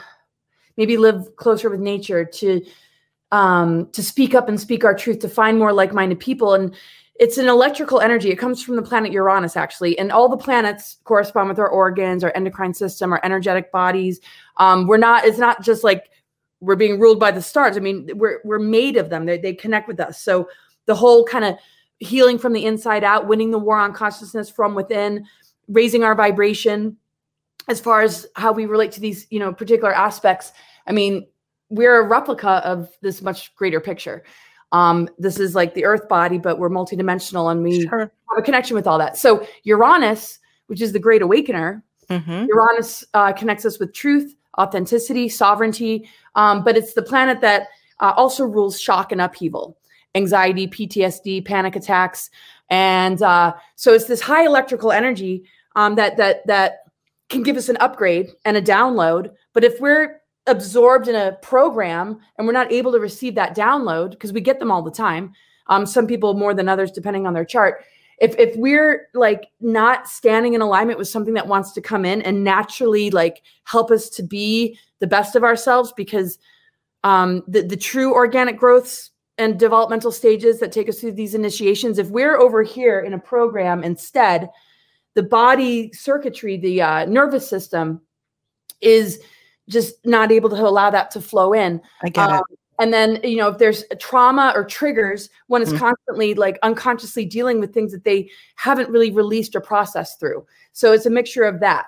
maybe 0.77 0.97
live 0.97 1.35
closer 1.35 1.69
with 1.69 1.79
nature, 1.79 2.25
to 2.25 2.65
um, 3.31 3.87
to 3.91 4.01
speak 4.01 4.33
up 4.33 4.49
and 4.49 4.59
speak 4.59 4.83
our 4.83 4.95
truth, 4.95 5.19
to 5.19 5.29
find 5.29 5.59
more 5.59 5.71
like-minded 5.71 6.19
people. 6.19 6.55
And 6.55 6.73
it's 7.19 7.38
an 7.38 7.49
electrical 7.49 7.99
energy. 7.99 8.32
It 8.32 8.38
comes 8.38 8.63
from 8.63 8.77
the 8.77 8.82
planet 8.82 9.12
Uranus, 9.12 9.58
actually, 9.58 9.99
and 9.99 10.10
all 10.10 10.29
the 10.29 10.38
planets 10.38 10.97
correspond 11.03 11.49
with 11.49 11.60
our 11.60 11.67
organs, 11.67 12.23
our 12.23 12.32
endocrine 12.34 12.73
system, 12.73 13.12
our 13.12 13.19
energetic 13.23 13.73
bodies. 13.73 14.21
Um, 14.55 14.88
we're 14.88 14.97
not. 14.97 15.25
It's 15.25 15.38
not 15.38 15.62
just 15.62 15.84
like 15.84 16.10
we're 16.62 16.77
being 16.77 16.97
ruled 16.97 17.19
by 17.19 17.32
the 17.32 17.41
stars. 17.41 17.75
I 17.75 17.82
mean, 17.82 18.10
we're 18.15 18.39
we're 18.45 18.58
made 18.58 18.95
of 18.95 19.10
them. 19.10 19.25
They 19.25 19.38
they 19.38 19.53
connect 19.53 19.89
with 19.89 19.99
us. 19.99 20.21
So 20.21 20.49
the 20.86 20.95
whole 20.95 21.25
kind 21.25 21.43
of 21.43 21.58
healing 21.99 22.38
from 22.38 22.53
the 22.53 22.65
inside 22.65 23.03
out, 23.03 23.27
winning 23.27 23.51
the 23.51 23.60
war 23.60 23.77
on 23.77 23.91
consciousness 23.91 24.49
from 24.49 24.73
within, 24.73 25.25
raising 25.67 26.05
our 26.05 26.15
vibration, 26.15 26.95
as 27.67 27.82
far 27.82 28.01
as 28.01 28.27
how 28.38 28.53
we 28.53 28.65
relate 28.65 28.93
to 28.93 29.01
these 29.01 29.27
you 29.29 29.39
know 29.39 29.53
particular 29.53 29.93
aspects. 29.93 30.53
I 30.88 30.93
mean, 30.93 31.27
we're 31.67 31.99
a 31.99 32.08
replica 32.08 32.65
of 32.65 32.89
this 33.01 33.21
much 33.21 33.53
greater 33.55 33.82
picture. 33.82 34.23
Um, 34.71 35.10
this 35.17 35.39
is 35.39 35.55
like 35.55 35.73
the 35.73 35.86
earth 35.86 36.08
body, 36.08 36.38
but 36.38 36.60
we're 36.60 36.69
multidimensional 36.69 37.51
and 37.51 37.63
we 37.63 37.88
sure. 37.88 37.99
have 37.99 38.12
a 38.38 38.41
connection 38.41 38.75
with 38.75 38.88
all 38.88 38.97
that. 38.99 39.17
So 39.17 39.45
Uranus, 39.63 40.39
which 40.67 40.82
is 40.82 40.91
the 40.91 40.99
great 40.99 41.21
awakener, 41.21 41.84
mm-hmm. 42.10 42.45
Uranus 42.47 43.03
uh, 43.13 43.34
connects 43.34 43.65
us 43.65 43.79
with 43.79 43.93
truth, 43.93 44.36
authenticity, 44.60 45.29
sovereignty. 45.29 46.08
Um, 46.36 46.63
but 46.63 46.77
it's 46.77 46.93
the 46.93 47.01
planet 47.01 47.41
that 47.41 47.67
uh, 47.99 48.13
also 48.15 48.45
rules 48.45 48.79
shock 48.79 49.12
and 49.12 49.21
upheaval, 49.21 49.77
anxiety, 50.15 50.67
PTSD, 50.67 51.45
panic 51.45 51.75
attacks. 51.75 52.29
And 52.69 53.21
uh, 53.21 53.53
so 53.75 53.93
it's 53.93 54.05
this 54.05 54.21
high 54.21 54.45
electrical 54.45 54.91
energy 54.91 55.43
um, 55.75 55.95
that 55.95 56.17
that 56.17 56.45
that 56.47 56.84
can 57.29 57.43
give 57.43 57.58
us 57.58 57.69
an 57.69 57.77
upgrade 57.79 58.29
and 58.45 58.58
a 58.58 58.62
download. 58.62 59.32
But 59.53 59.63
if 59.63 59.79
we're 59.79 60.18
absorbed 60.49 61.07
in 61.07 61.15
a 61.15 61.38
program 61.41 62.19
and 62.38 62.45
we're 62.45 62.53
not 62.53 62.71
able 62.71 62.91
to 62.91 62.99
receive 62.99 63.35
that 63.35 63.55
download 63.55 64.12
because 64.12 64.33
we 64.33 64.41
get 64.41 64.59
them 64.59 64.71
all 64.71 64.81
the 64.81 64.91
time 64.91 65.33
um, 65.69 65.85
some 65.85 66.07
people 66.07 66.33
more 66.33 66.53
than 66.53 66.67
others 66.67 66.91
depending 66.91 67.25
on 67.25 67.33
their 67.33 67.45
chart. 67.45 67.85
If 68.19 68.38
if 68.38 68.55
we're 68.57 69.07
like 69.13 69.47
not 69.62 70.09
standing 70.09 70.53
in 70.53 70.62
alignment 70.62 70.99
with 70.99 71.07
something 71.07 71.35
that 71.35 71.47
wants 71.47 71.71
to 71.73 71.81
come 71.81 72.03
in 72.03 72.21
and 72.23 72.43
naturally 72.43 73.09
like 73.12 73.43
help 73.63 73.91
us 73.91 74.09
to 74.09 74.23
be 74.23 74.77
the 74.99 75.07
best 75.07 75.35
of 75.35 75.43
ourselves 75.43 75.93
because 75.95 76.38
um, 77.05 77.43
the, 77.47 77.62
the 77.62 77.77
true 77.77 78.13
organic 78.13 78.57
growths 78.57 79.12
and 79.38 79.57
developmental 79.57 80.12
stages 80.12 80.59
that 80.59 80.73
take 80.73 80.89
us 80.89 80.99
through 80.99 81.13
these 81.13 81.33
initiations 81.33 81.97
if 81.97 82.09
we're 82.09 82.38
over 82.38 82.62
here 82.62 82.99
in 82.99 83.13
a 83.13 83.19
program 83.19 83.85
instead 83.85 84.49
the 85.13 85.23
body 85.23 85.89
circuitry 85.93 86.57
the 86.57 86.81
uh, 86.81 87.05
nervous 87.05 87.47
system 87.47 88.01
is 88.81 89.21
just 89.69 90.05
not 90.05 90.32
able 90.32 90.49
to 90.49 90.55
allow 90.55 90.89
that 90.89 91.12
to 91.12 91.21
flow 91.21 91.53
in. 91.53 91.82
I 92.03 92.10
get 92.10 92.29
um, 92.29 92.36
it. 92.49 92.60
And 92.79 92.93
then, 92.93 93.19
you 93.23 93.36
know, 93.36 93.49
if 93.49 93.58
there's 93.58 93.84
trauma 93.99 94.53
or 94.55 94.63
triggers, 94.63 95.29
one 95.47 95.62
is 95.62 95.73
mm 95.73 95.79
constantly 95.79 96.34
like 96.34 96.58
unconsciously 96.63 97.25
dealing 97.25 97.60
with 97.60 97.73
things 97.73 97.91
that 97.91 98.03
they 98.03 98.29
haven't 98.55 98.89
really 98.89 99.12
released 99.12 99.55
or 99.55 99.62
processed 99.62 100.19
through. 100.19 100.45
So 100.71 100.93
it's 100.93 101.05
a 101.05 101.10
mixture 101.10 101.43
of 101.43 101.60
that. 101.60 101.88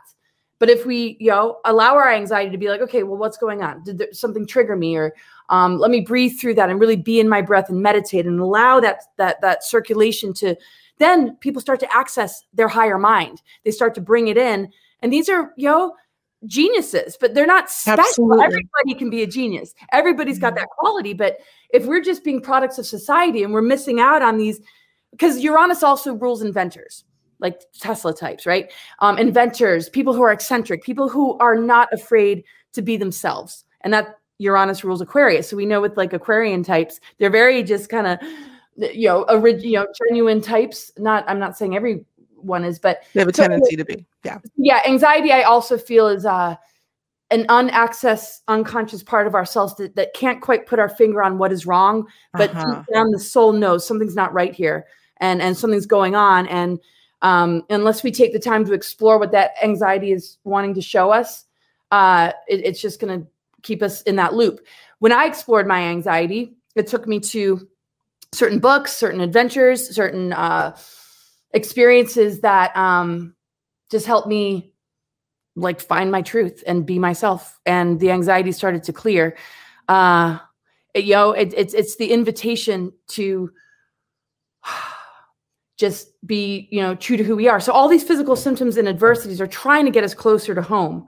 But 0.59 0.69
if 0.69 0.85
we, 0.85 1.17
you 1.19 1.31
know, 1.31 1.57
allow 1.65 1.95
our 1.95 2.11
anxiety 2.11 2.51
to 2.51 2.57
be 2.57 2.69
like, 2.69 2.81
okay, 2.81 3.03
well, 3.03 3.17
what's 3.17 3.37
going 3.37 3.63
on? 3.63 3.83
Did 3.83 3.97
there, 3.97 4.13
something 4.13 4.45
trigger 4.45 4.75
me? 4.75 4.95
Or 4.95 5.13
um, 5.49 5.79
let 5.79 5.91
me 5.91 6.01
breathe 6.01 6.39
through 6.39 6.53
that 6.55 6.69
and 6.69 6.79
really 6.79 6.97
be 6.97 7.19
in 7.19 7.27
my 7.27 7.41
breath 7.41 7.69
and 7.69 7.81
meditate 7.81 8.27
and 8.27 8.39
allow 8.39 8.79
that 8.79 9.01
that 9.17 9.41
that 9.41 9.63
circulation 9.63 10.33
to. 10.35 10.55
Then 10.99 11.35
people 11.37 11.61
start 11.61 11.79
to 11.79 11.91
access 11.91 12.43
their 12.53 12.67
higher 12.67 12.99
mind. 12.99 13.41
They 13.65 13.71
start 13.71 13.95
to 13.95 14.01
bring 14.01 14.27
it 14.27 14.37
in, 14.37 14.71
and 15.01 15.11
these 15.11 15.29
are, 15.29 15.51
you 15.57 15.67
know, 15.67 15.95
geniuses, 16.47 17.17
but 17.19 17.33
they're 17.33 17.45
not 17.45 17.69
special. 17.69 18.03
Absolutely. 18.03 18.43
Everybody 18.43 18.95
can 18.97 19.09
be 19.09 19.21
a 19.23 19.27
genius. 19.27 19.73
Everybody's 19.91 20.39
got 20.39 20.55
that 20.55 20.67
quality. 20.69 21.13
But 21.13 21.37
if 21.71 21.85
we're 21.85 22.01
just 22.01 22.23
being 22.23 22.41
products 22.41 22.77
of 22.77 22.85
society 22.85 23.43
and 23.43 23.53
we're 23.53 23.61
missing 23.61 23.99
out 23.99 24.21
on 24.21 24.37
these, 24.37 24.59
because 25.11 25.39
Uranus 25.39 25.83
also 25.83 26.13
rules 26.13 26.41
inventors, 26.41 27.03
like 27.39 27.61
Tesla 27.79 28.13
types, 28.13 28.45
right? 28.45 28.71
Um, 28.99 29.17
inventors, 29.17 29.89
people 29.89 30.13
who 30.13 30.23
are 30.23 30.31
eccentric, 30.31 30.83
people 30.83 31.09
who 31.09 31.37
are 31.39 31.55
not 31.55 31.89
afraid 31.91 32.43
to 32.73 32.81
be 32.81 32.97
themselves. 32.97 33.65
And 33.81 33.93
that 33.93 34.19
Uranus 34.37 34.83
rules 34.83 35.01
Aquarius. 35.01 35.49
So 35.49 35.57
we 35.57 35.65
know 35.65 35.81
with 35.81 35.97
like 35.97 36.13
Aquarian 36.13 36.63
types, 36.63 36.99
they're 37.19 37.29
very 37.29 37.61
just 37.61 37.89
kind 37.89 38.07
of, 38.07 38.19
you 38.77 39.07
know, 39.07 39.23
orig- 39.29 39.63
you 39.63 39.73
know, 39.73 39.87
genuine 40.07 40.41
types. 40.41 40.91
Not, 40.97 41.23
I'm 41.27 41.39
not 41.39 41.57
saying 41.57 41.75
every 41.75 42.05
one 42.43 42.63
is, 42.63 42.79
but 42.79 43.03
they 43.13 43.21
have 43.21 43.29
a 43.29 43.31
tendency 43.31 43.75
so, 43.75 43.77
to 43.77 43.85
be. 43.85 44.05
Yeah. 44.23 44.39
Yeah. 44.57 44.81
Anxiety, 44.85 45.31
I 45.31 45.43
also 45.43 45.77
feel 45.77 46.07
is 46.07 46.25
uh, 46.25 46.55
an 47.31 47.45
unaccessed, 47.49 48.43
unconscious 48.47 49.03
part 49.03 49.25
of 49.25 49.35
ourselves 49.35 49.75
that, 49.75 49.95
that 49.95 50.13
can't 50.13 50.41
quite 50.41 50.67
put 50.67 50.79
our 50.79 50.89
finger 50.89 51.23
on 51.23 51.37
what 51.37 51.51
is 51.51 51.65
wrong, 51.65 52.07
but 52.33 52.49
uh-huh. 52.51 52.83
down 52.93 53.11
the 53.11 53.19
soul 53.19 53.53
knows 53.53 53.87
something's 53.87 54.15
not 54.15 54.33
right 54.33 54.53
here 54.53 54.85
and, 55.17 55.41
and 55.41 55.57
something's 55.57 55.85
going 55.85 56.15
on. 56.15 56.47
And 56.47 56.79
um, 57.21 57.63
unless 57.69 58.03
we 58.03 58.11
take 58.11 58.33
the 58.33 58.39
time 58.39 58.65
to 58.65 58.73
explore 58.73 59.17
what 59.17 59.31
that 59.31 59.51
anxiety 59.63 60.11
is 60.11 60.37
wanting 60.43 60.73
to 60.73 60.81
show 60.81 61.11
us, 61.11 61.45
uh, 61.91 62.31
it, 62.47 62.65
it's 62.65 62.81
just 62.81 62.99
going 62.99 63.21
to 63.21 63.27
keep 63.61 63.81
us 63.81 64.01
in 64.01 64.17
that 64.17 64.33
loop. 64.33 64.65
When 64.99 65.11
I 65.11 65.25
explored 65.25 65.67
my 65.67 65.81
anxiety, 65.81 66.55
it 66.75 66.87
took 66.87 67.07
me 67.07 67.19
to 67.19 67.67
certain 68.33 68.59
books, 68.59 68.95
certain 68.95 69.21
adventures, 69.21 69.93
certain 69.95 70.33
uh, 70.33 70.75
experiences 71.53 72.41
that 72.41 72.75
um, 72.75 73.35
just 73.89 74.05
helped 74.05 74.27
me 74.27 74.73
like 75.55 75.81
find 75.81 76.11
my 76.11 76.21
truth 76.21 76.63
and 76.65 76.85
be 76.85 76.99
myself. 76.99 77.59
And 77.65 77.99
the 77.99 78.11
anxiety 78.11 78.51
started 78.51 78.83
to 78.83 78.93
clear. 78.93 79.37
Uh, 79.87 80.39
it, 80.93 81.05
you 81.05 81.13
know, 81.13 81.31
it, 81.31 81.53
it's 81.55 81.73
it's 81.73 81.95
the 81.97 82.11
invitation 82.11 82.93
to 83.09 83.51
just 85.77 86.09
be 86.25 86.67
you 86.71 86.81
know 86.81 86.95
true 86.95 87.17
to 87.17 87.23
who 87.23 87.35
we 87.35 87.47
are. 87.47 87.59
So 87.59 87.73
all 87.73 87.87
these 87.87 88.03
physical 88.03 88.35
symptoms 88.35 88.77
and 88.77 88.87
adversities 88.87 89.41
are 89.41 89.47
trying 89.47 89.85
to 89.85 89.91
get 89.91 90.03
us 90.03 90.13
closer 90.13 90.55
to 90.55 90.61
home, 90.61 91.07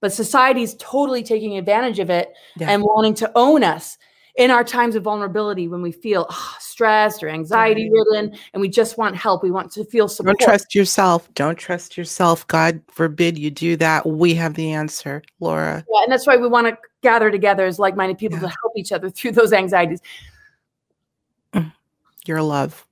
but 0.00 0.12
society's 0.12 0.74
totally 0.78 1.22
taking 1.22 1.56
advantage 1.58 1.98
of 1.98 2.10
it 2.10 2.32
yeah. 2.56 2.70
and 2.70 2.82
wanting 2.82 3.14
to 3.14 3.32
own 3.34 3.62
us 3.64 3.98
in 4.36 4.50
our 4.50 4.64
times 4.64 4.96
of 4.96 5.02
vulnerability 5.04 5.68
when 5.68 5.80
we 5.80 5.92
feel 5.92 6.26
oh, 6.28 6.56
stressed 6.58 7.22
or 7.22 7.28
anxiety 7.28 7.88
ridden 7.90 8.36
and 8.52 8.60
we 8.60 8.68
just 8.68 8.98
want 8.98 9.14
help 9.14 9.42
we 9.42 9.50
want 9.50 9.70
to 9.72 9.84
feel 9.84 10.08
support. 10.08 10.38
don't 10.38 10.46
trust 10.46 10.74
yourself. 10.74 11.32
Don't 11.34 11.56
trust 11.56 11.96
yourself. 11.96 12.46
God 12.48 12.80
forbid 12.88 13.38
you 13.38 13.50
do 13.50 13.76
that. 13.76 14.04
We 14.06 14.34
have 14.34 14.54
the 14.54 14.72
answer 14.72 15.22
laura. 15.40 15.84
Yeah 15.92 16.02
and 16.02 16.12
that's 16.12 16.26
why 16.26 16.36
we 16.36 16.48
want 16.48 16.66
to 16.66 16.76
gather 17.02 17.30
together 17.30 17.64
as 17.64 17.78
like-minded 17.78 18.18
people 18.18 18.38
yeah. 18.38 18.48
to 18.48 18.48
help 18.48 18.72
each 18.76 18.92
other 18.92 19.10
through 19.10 19.32
those 19.32 19.52
anxieties. 19.52 20.00
Mm. 21.52 21.72
your 22.26 22.42
love. 22.42 22.84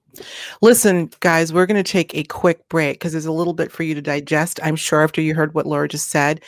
Listen, 0.61 1.11
guys, 1.21 1.53
we're 1.53 1.67
going 1.67 1.83
to 1.83 1.91
take 1.91 2.15
a 2.15 2.23
quick 2.25 2.69
break 2.69 2.97
because 2.97 3.13
there's 3.13 3.27
a 3.27 3.33
little 3.33 3.55
bit 3.55 3.73
for 3.73 3.83
you 3.83 3.95
to 3.95 4.03
digest, 4.03 4.61
I'm 4.63 4.77
sure, 4.77 5.03
after 5.03 5.21
you 5.21 5.35
heard 5.35 5.55
what 5.55 5.67
Laura 5.67 5.89
just 5.89 6.11
said. 6.11 6.43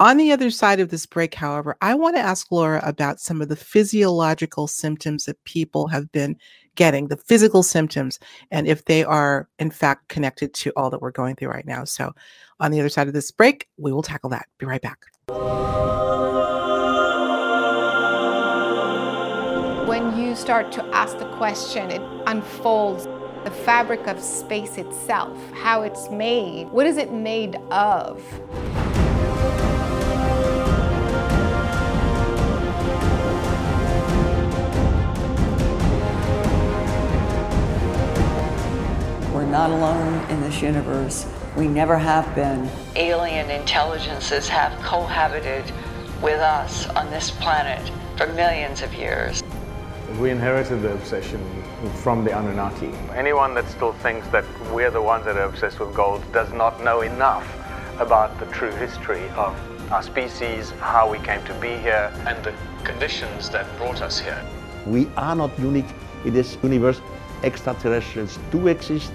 On 0.00 0.16
the 0.16 0.30
other 0.30 0.48
side 0.48 0.78
of 0.78 0.90
this 0.90 1.06
break, 1.06 1.34
however, 1.34 1.76
I 1.80 1.96
want 1.96 2.14
to 2.14 2.20
ask 2.20 2.52
Laura 2.52 2.80
about 2.84 3.18
some 3.18 3.42
of 3.42 3.48
the 3.48 3.56
physiological 3.56 4.68
symptoms 4.68 5.24
that 5.24 5.42
people 5.42 5.88
have 5.88 6.12
been 6.12 6.36
getting, 6.76 7.08
the 7.08 7.16
physical 7.16 7.64
symptoms, 7.64 8.20
and 8.52 8.68
if 8.68 8.84
they 8.84 9.02
are 9.02 9.48
in 9.58 9.72
fact 9.72 10.08
connected 10.08 10.54
to 10.54 10.70
all 10.76 10.88
that 10.90 11.02
we're 11.02 11.10
going 11.10 11.34
through 11.34 11.48
right 11.48 11.66
now. 11.66 11.82
So, 11.82 12.12
on 12.60 12.70
the 12.70 12.78
other 12.78 12.88
side 12.88 13.08
of 13.08 13.12
this 13.12 13.32
break, 13.32 13.66
we 13.76 13.92
will 13.92 14.04
tackle 14.04 14.30
that. 14.30 14.46
Be 14.58 14.66
right 14.66 14.80
back. 14.80 15.00
When 19.88 20.16
you 20.16 20.36
start 20.36 20.70
to 20.72 20.84
ask 20.94 21.18
the 21.18 21.28
question, 21.38 21.90
it 21.90 22.02
unfolds 22.28 23.06
the 23.42 23.50
fabric 23.50 24.06
of 24.06 24.22
space 24.22 24.78
itself, 24.78 25.36
how 25.54 25.82
it's 25.82 26.08
made. 26.08 26.68
What 26.68 26.86
is 26.86 26.98
it 26.98 27.12
made 27.12 27.56
of? 27.72 28.22
Not 39.58 39.70
alone 39.70 40.30
in 40.30 40.40
this 40.40 40.62
universe. 40.62 41.26
We 41.56 41.66
never 41.66 41.98
have 41.98 42.32
been. 42.36 42.70
Alien 42.94 43.50
intelligences 43.50 44.48
have 44.48 44.72
cohabited 44.84 45.64
with 46.22 46.38
us 46.38 46.86
on 46.90 47.10
this 47.10 47.32
planet 47.32 47.90
for 48.16 48.28
millions 48.34 48.82
of 48.82 48.94
years. 48.94 49.42
We 50.20 50.30
inherited 50.30 50.82
the 50.82 50.92
obsession 50.92 51.40
from 52.04 52.22
the 52.22 52.38
Anunnaki. 52.38 52.92
Anyone 53.16 53.52
that 53.54 53.68
still 53.68 53.94
thinks 53.94 54.28
that 54.28 54.44
we're 54.72 54.92
the 54.92 55.02
ones 55.02 55.24
that 55.24 55.36
are 55.36 55.48
obsessed 55.52 55.80
with 55.80 55.92
gold 55.92 56.22
does 56.32 56.52
not 56.52 56.84
know 56.84 57.00
enough 57.00 57.44
about 57.98 58.38
the 58.38 58.46
true 58.58 58.70
history 58.70 59.28
of 59.30 59.52
our 59.90 60.04
species, 60.04 60.70
how 60.78 61.10
we 61.10 61.18
came 61.18 61.44
to 61.46 61.54
be 61.54 61.74
here, 61.78 62.12
and 62.28 62.44
the 62.44 62.54
conditions 62.84 63.50
that 63.50 63.66
brought 63.76 64.02
us 64.02 64.20
here. 64.20 64.40
We 64.86 65.08
are 65.16 65.34
not 65.34 65.50
unique 65.58 65.92
in 66.24 66.32
this 66.32 66.56
universe. 66.62 67.00
Extraterrestrials 67.42 68.38
do 68.52 68.68
exist. 68.68 69.10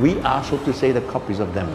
We 0.00 0.18
are, 0.22 0.42
so 0.42 0.58
to 0.58 0.72
say, 0.72 0.90
the 0.90 1.00
copies 1.02 1.38
of 1.38 1.54
them. 1.54 1.72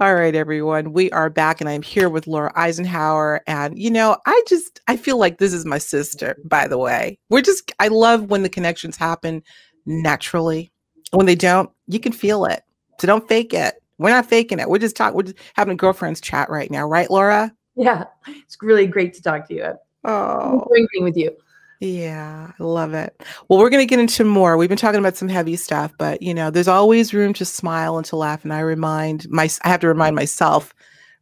All 0.00 0.16
right, 0.16 0.34
everyone. 0.34 0.92
We 0.92 1.12
are 1.12 1.30
back, 1.30 1.60
and 1.60 1.70
I'm 1.70 1.82
here 1.82 2.08
with 2.08 2.26
Laura 2.26 2.52
Eisenhower. 2.56 3.40
And, 3.46 3.78
you 3.78 3.92
know, 3.92 4.16
I 4.26 4.42
just, 4.48 4.80
I 4.88 4.96
feel 4.96 5.16
like 5.16 5.38
this 5.38 5.52
is 5.52 5.64
my 5.64 5.78
sister, 5.78 6.36
by 6.44 6.66
the 6.66 6.76
way. 6.76 7.20
We're 7.30 7.40
just, 7.40 7.70
I 7.78 7.86
love 7.86 8.30
when 8.30 8.42
the 8.42 8.48
connections 8.48 8.96
happen 8.96 9.44
naturally. 9.86 10.72
When 11.12 11.26
they 11.26 11.36
don't, 11.36 11.70
you 11.86 12.00
can 12.00 12.10
feel 12.10 12.44
it. 12.46 12.64
So 12.98 13.06
don't 13.06 13.28
fake 13.28 13.54
it. 13.54 13.76
We're 13.98 14.10
not 14.10 14.26
faking 14.26 14.58
it. 14.58 14.68
We're 14.68 14.78
just 14.78 14.96
talking. 14.96 15.16
We're 15.16 15.24
just 15.24 15.38
having 15.54 15.74
a 15.74 15.76
girlfriends 15.76 16.20
chat 16.20 16.50
right 16.50 16.70
now, 16.70 16.86
right, 16.86 17.10
Laura? 17.10 17.52
Yeah, 17.76 18.04
it's 18.26 18.56
really 18.62 18.86
great 18.86 19.14
to 19.14 19.22
talk 19.22 19.48
to 19.48 19.54
you. 19.54 19.72
Oh, 20.04 20.68
being 20.72 21.04
with 21.04 21.16
you. 21.16 21.36
Yeah, 21.80 22.52
I 22.58 22.62
love 22.62 22.94
it. 22.94 23.20
Well, 23.48 23.58
we're 23.58 23.70
going 23.70 23.82
to 23.82 23.86
get 23.86 23.98
into 23.98 24.24
more. 24.24 24.56
We've 24.56 24.68
been 24.68 24.78
talking 24.78 25.00
about 25.00 25.16
some 25.16 25.28
heavy 25.28 25.56
stuff, 25.56 25.92
but 25.98 26.22
you 26.22 26.32
know, 26.32 26.50
there's 26.50 26.68
always 26.68 27.12
room 27.12 27.32
to 27.34 27.44
smile 27.44 27.96
and 27.96 28.06
to 28.06 28.16
laugh. 28.16 28.44
And 28.44 28.52
I 28.52 28.60
remind 28.60 29.28
my, 29.28 29.48
I 29.64 29.68
have 29.68 29.80
to 29.80 29.88
remind 29.88 30.16
myself, 30.16 30.74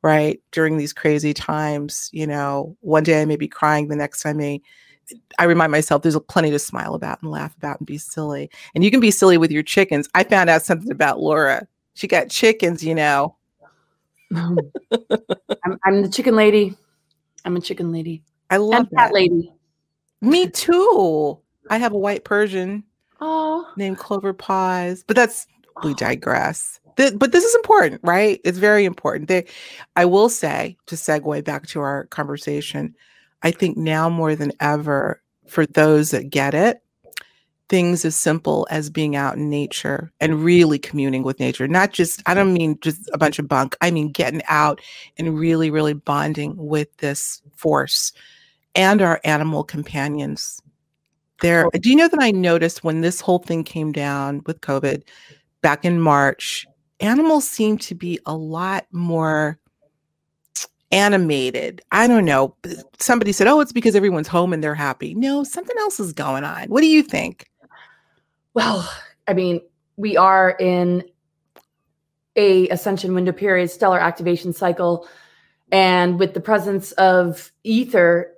right, 0.02 0.40
during 0.52 0.76
these 0.76 0.92
crazy 0.92 1.34
times. 1.34 2.10
You 2.12 2.26
know, 2.26 2.76
one 2.80 3.02
day 3.02 3.22
I 3.22 3.24
may 3.24 3.36
be 3.36 3.48
crying, 3.48 3.88
the 3.88 3.96
next 3.96 4.24
I 4.26 4.32
may. 4.34 4.60
I 5.38 5.44
remind 5.44 5.72
myself 5.72 6.02
there's 6.02 6.18
plenty 6.28 6.50
to 6.50 6.58
smile 6.58 6.94
about 6.94 7.20
and 7.22 7.30
laugh 7.30 7.56
about 7.56 7.80
and 7.80 7.86
be 7.86 7.98
silly. 7.98 8.50
And 8.74 8.84
you 8.84 8.90
can 8.90 9.00
be 9.00 9.10
silly 9.10 9.36
with 9.36 9.50
your 9.50 9.64
chickens. 9.64 10.08
I 10.14 10.22
found 10.22 10.48
out 10.48 10.62
something 10.62 10.92
about 10.92 11.18
Laura 11.18 11.66
she 11.94 12.06
got 12.06 12.30
chickens, 12.30 12.82
you 12.82 12.94
know. 12.94 13.36
I'm, 14.32 14.58
I'm, 15.84 16.02
the 16.02 16.08
chicken 16.10 16.34
lady. 16.34 16.74
I'm 17.44 17.56
a 17.56 17.60
chicken 17.60 17.92
lady. 17.92 18.22
I 18.50 18.56
love 18.58 18.88
that. 18.90 18.96
cat 18.96 19.12
lady. 19.12 19.52
Me 20.20 20.48
too. 20.48 21.38
I 21.70 21.78
have 21.78 21.92
a 21.92 21.98
white 21.98 22.24
Persian 22.24 22.84
oh. 23.20 23.68
named 23.76 23.98
Clover 23.98 24.32
Paws, 24.32 25.04
but 25.06 25.16
that's 25.16 25.46
we 25.82 25.94
digress. 25.94 26.80
The, 26.96 27.14
but 27.16 27.32
this 27.32 27.44
is 27.44 27.54
important, 27.56 28.00
right? 28.04 28.40
It's 28.44 28.58
very 28.58 28.84
important. 28.84 29.28
They, 29.28 29.46
I 29.96 30.04
will 30.04 30.28
say, 30.28 30.76
to 30.86 30.94
segue 30.94 31.44
back 31.44 31.66
to 31.68 31.80
our 31.80 32.04
conversation, 32.06 32.94
I 33.42 33.50
think 33.50 33.76
now 33.76 34.08
more 34.08 34.36
than 34.36 34.52
ever, 34.60 35.22
for 35.48 35.66
those 35.66 36.10
that 36.10 36.30
get 36.30 36.54
it, 36.54 36.82
things 37.72 38.04
as 38.04 38.14
simple 38.14 38.66
as 38.70 38.90
being 38.90 39.16
out 39.16 39.38
in 39.38 39.48
nature 39.48 40.12
and 40.20 40.44
really 40.44 40.78
communing 40.78 41.22
with 41.22 41.40
nature. 41.40 41.66
Not 41.66 41.94
just, 41.94 42.22
I 42.26 42.34
don't 42.34 42.52
mean 42.52 42.78
just 42.82 43.08
a 43.14 43.18
bunch 43.18 43.38
of 43.38 43.48
bunk, 43.48 43.74
I 43.80 43.90
mean 43.90 44.10
getting 44.10 44.42
out 44.46 44.78
and 45.16 45.38
really, 45.38 45.70
really 45.70 45.94
bonding 45.94 46.54
with 46.58 46.94
this 46.98 47.40
force 47.56 48.12
and 48.74 49.00
our 49.00 49.22
animal 49.24 49.64
companions. 49.64 50.60
There, 51.40 51.66
do 51.72 51.88
you 51.88 51.96
know 51.96 52.08
that 52.08 52.22
I 52.22 52.30
noticed 52.30 52.84
when 52.84 53.00
this 53.00 53.22
whole 53.22 53.38
thing 53.38 53.64
came 53.64 53.90
down 53.90 54.42
with 54.44 54.60
COVID 54.60 55.04
back 55.62 55.86
in 55.86 55.98
March, 55.98 56.66
animals 57.00 57.48
seem 57.48 57.78
to 57.78 57.94
be 57.94 58.20
a 58.26 58.36
lot 58.36 58.84
more 58.92 59.58
animated. 60.90 61.80
I 61.90 62.06
don't 62.06 62.26
know. 62.26 62.54
Somebody 62.98 63.32
said, 63.32 63.46
oh, 63.46 63.60
it's 63.60 63.72
because 63.72 63.96
everyone's 63.96 64.28
home 64.28 64.52
and 64.52 64.62
they're 64.62 64.74
happy. 64.74 65.14
No, 65.14 65.42
something 65.42 65.76
else 65.78 65.98
is 65.98 66.12
going 66.12 66.44
on. 66.44 66.68
What 66.68 66.82
do 66.82 66.86
you 66.86 67.02
think? 67.02 67.48
Well, 68.54 68.90
I 69.26 69.32
mean, 69.32 69.60
we 69.96 70.16
are 70.16 70.56
in 70.58 71.04
a 72.36 72.68
ascension 72.68 73.14
window 73.14 73.32
period, 73.32 73.70
stellar 73.70 73.98
activation 73.98 74.52
cycle, 74.52 75.08
and 75.70 76.18
with 76.18 76.34
the 76.34 76.40
presence 76.40 76.92
of 76.92 77.50
ether, 77.64 78.34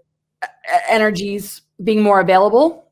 energies 0.89 1.63
being 1.83 2.03
more 2.03 2.21
available, 2.21 2.89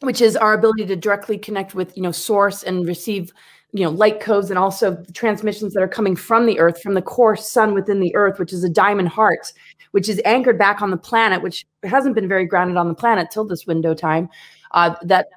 which 0.00 0.20
is 0.20 0.36
our 0.36 0.54
ability 0.54 0.86
to 0.86 0.96
directly 0.96 1.38
connect 1.38 1.74
with 1.74 1.96
you 1.96 2.02
know 2.02 2.12
source 2.12 2.62
and 2.62 2.86
receive 2.86 3.32
you 3.72 3.84
know 3.84 3.90
light 3.90 4.20
codes 4.20 4.50
and 4.50 4.58
also 4.58 5.02
transmissions 5.14 5.74
that 5.74 5.82
are 5.82 5.88
coming 5.88 6.16
from 6.16 6.46
the 6.46 6.58
earth 6.58 6.80
from 6.82 6.94
the 6.94 7.02
core 7.02 7.36
sun 7.36 7.74
within 7.74 8.00
the 8.00 8.14
earth 8.16 8.38
which 8.38 8.52
is 8.52 8.64
a 8.64 8.68
diamond 8.68 9.08
heart 9.08 9.52
which 9.92 10.08
is 10.08 10.20
anchored 10.24 10.58
back 10.58 10.82
on 10.82 10.90
the 10.90 10.96
planet 10.96 11.42
which 11.42 11.66
hasn't 11.84 12.14
been 12.14 12.26
very 12.26 12.44
grounded 12.44 12.76
on 12.76 12.88
the 12.88 12.94
planet 12.94 13.28
till 13.30 13.44
this 13.44 13.66
window 13.66 13.94
time 13.94 14.28
uh, 14.72 14.94
that 15.02 15.28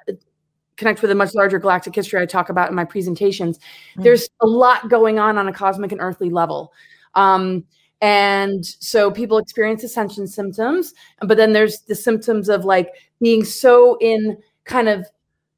connect 0.76 1.02
with 1.02 1.10
a 1.10 1.14
much 1.14 1.34
larger 1.34 1.58
galactic 1.58 1.94
history 1.94 2.20
i 2.20 2.26
talk 2.26 2.48
about 2.48 2.68
in 2.68 2.74
my 2.74 2.84
presentations 2.84 3.58
mm-hmm. 3.58 4.02
there's 4.02 4.28
a 4.40 4.46
lot 4.46 4.88
going 4.88 5.18
on 5.18 5.38
on 5.38 5.48
a 5.48 5.52
cosmic 5.52 5.92
and 5.92 6.00
earthly 6.00 6.30
level 6.30 6.72
um, 7.14 7.64
and 8.00 8.66
so 8.66 9.10
people 9.10 9.38
experience 9.38 9.82
ascension 9.84 10.26
symptoms 10.26 10.94
but 11.20 11.36
then 11.36 11.52
there's 11.52 11.80
the 11.82 11.94
symptoms 11.94 12.48
of 12.48 12.64
like 12.64 12.90
being 13.20 13.44
so 13.44 13.96
in 14.00 14.36
kind 14.64 14.88
of 14.88 15.06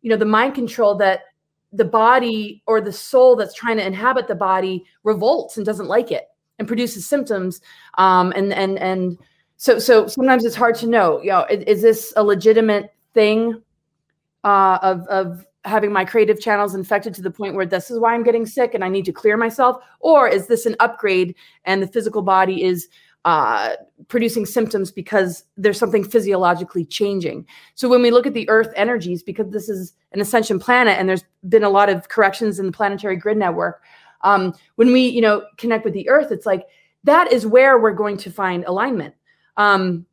you 0.03 0.11
know 0.11 0.17
the 0.17 0.25
mind 0.25 0.55
control 0.55 0.95
that 0.95 1.23
the 1.73 1.85
body 1.85 2.63
or 2.67 2.81
the 2.81 2.93
soul 2.93 3.37
that's 3.37 3.55
trying 3.55 3.77
to 3.77 3.87
inhabit 3.87 4.29
the 4.29 4.35
body 4.35 4.85
revolts 5.03 5.57
and 5.57 5.67
doesn't 5.67 5.89
like 5.89 6.11
it 6.11 6.29
and 6.59 6.69
produces 6.69 7.07
symptoms 7.07 7.61
um, 7.99 8.33
and 8.37 8.53
and 8.53 8.79
and 8.79 9.19
so 9.57 9.79
so 9.79 10.07
sometimes 10.07 10.45
it's 10.45 10.57
hard 10.57 10.75
to 10.75 10.87
know 10.87 11.21
you 11.23 11.31
know 11.31 11.45
is, 11.51 11.65
is 11.65 11.83
this 11.83 12.13
a 12.17 12.23
legitimate 12.23 12.95
thing 13.15 13.61
uh, 14.45 14.79
of 14.83 15.07
of 15.09 15.47
having 15.65 15.93
my 15.93 16.05
creative 16.05 16.41
channels 16.41 16.75
infected 16.75 17.13
to 17.13 17.23
the 17.23 17.31
point 17.31 17.55
where 17.55 17.67
this 17.67 17.91
is 17.91 17.99
why 17.99 18.15
I'm 18.15 18.23
getting 18.23 18.47
sick 18.47 18.73
and 18.73 18.85
I 18.85 18.89
need 18.89 19.05
to 19.07 19.13
clear 19.13 19.37
myself 19.37 19.83
or 19.99 20.29
is 20.29 20.47
this 20.47 20.65
an 20.65 20.77
upgrade 20.79 21.35
and 21.65 21.83
the 21.83 21.89
physical 21.89 22.23
body 22.23 22.63
is 22.63 22.89
uh, 23.25 23.75
producing 24.07 24.47
symptoms 24.47 24.93
because 24.93 25.43
there's 25.57 25.79
something 25.79 26.05
physiologically 26.05 26.85
changing. 26.85 27.45
So 27.75 27.89
when 27.89 28.01
we 28.01 28.13
look 28.13 28.25
at 28.25 28.35
the 28.35 28.49
Earth 28.49 28.73
energies, 28.77 29.25
because 29.25 29.51
this 29.51 29.69
is 29.69 29.95
an 30.13 30.21
ascension 30.21 30.61
planet 30.61 30.97
and 30.97 31.09
there's 31.09 31.25
been 31.49 31.65
a 31.65 31.69
lot 31.69 31.89
of 31.89 32.09
corrections 32.09 32.61
in 32.61 32.67
the 32.67 32.73
planetary 32.73 33.17
grid 33.17 33.37
network, 33.37 33.83
um, 34.21 34.55
when 34.77 34.93
we 34.93 35.09
you 35.09 35.21
know 35.21 35.45
connect 35.57 35.85
with 35.85 35.93
the 35.93 36.09
Earth, 36.09 36.31
it's 36.31 36.47
like 36.47 36.67
that 37.03 37.33
is 37.33 37.45
where 37.45 37.81
we're 37.81 37.93
going 37.93 38.17
to 38.19 38.31
find 38.31 38.65
alignment. 38.65 39.15
Um, 39.57 40.07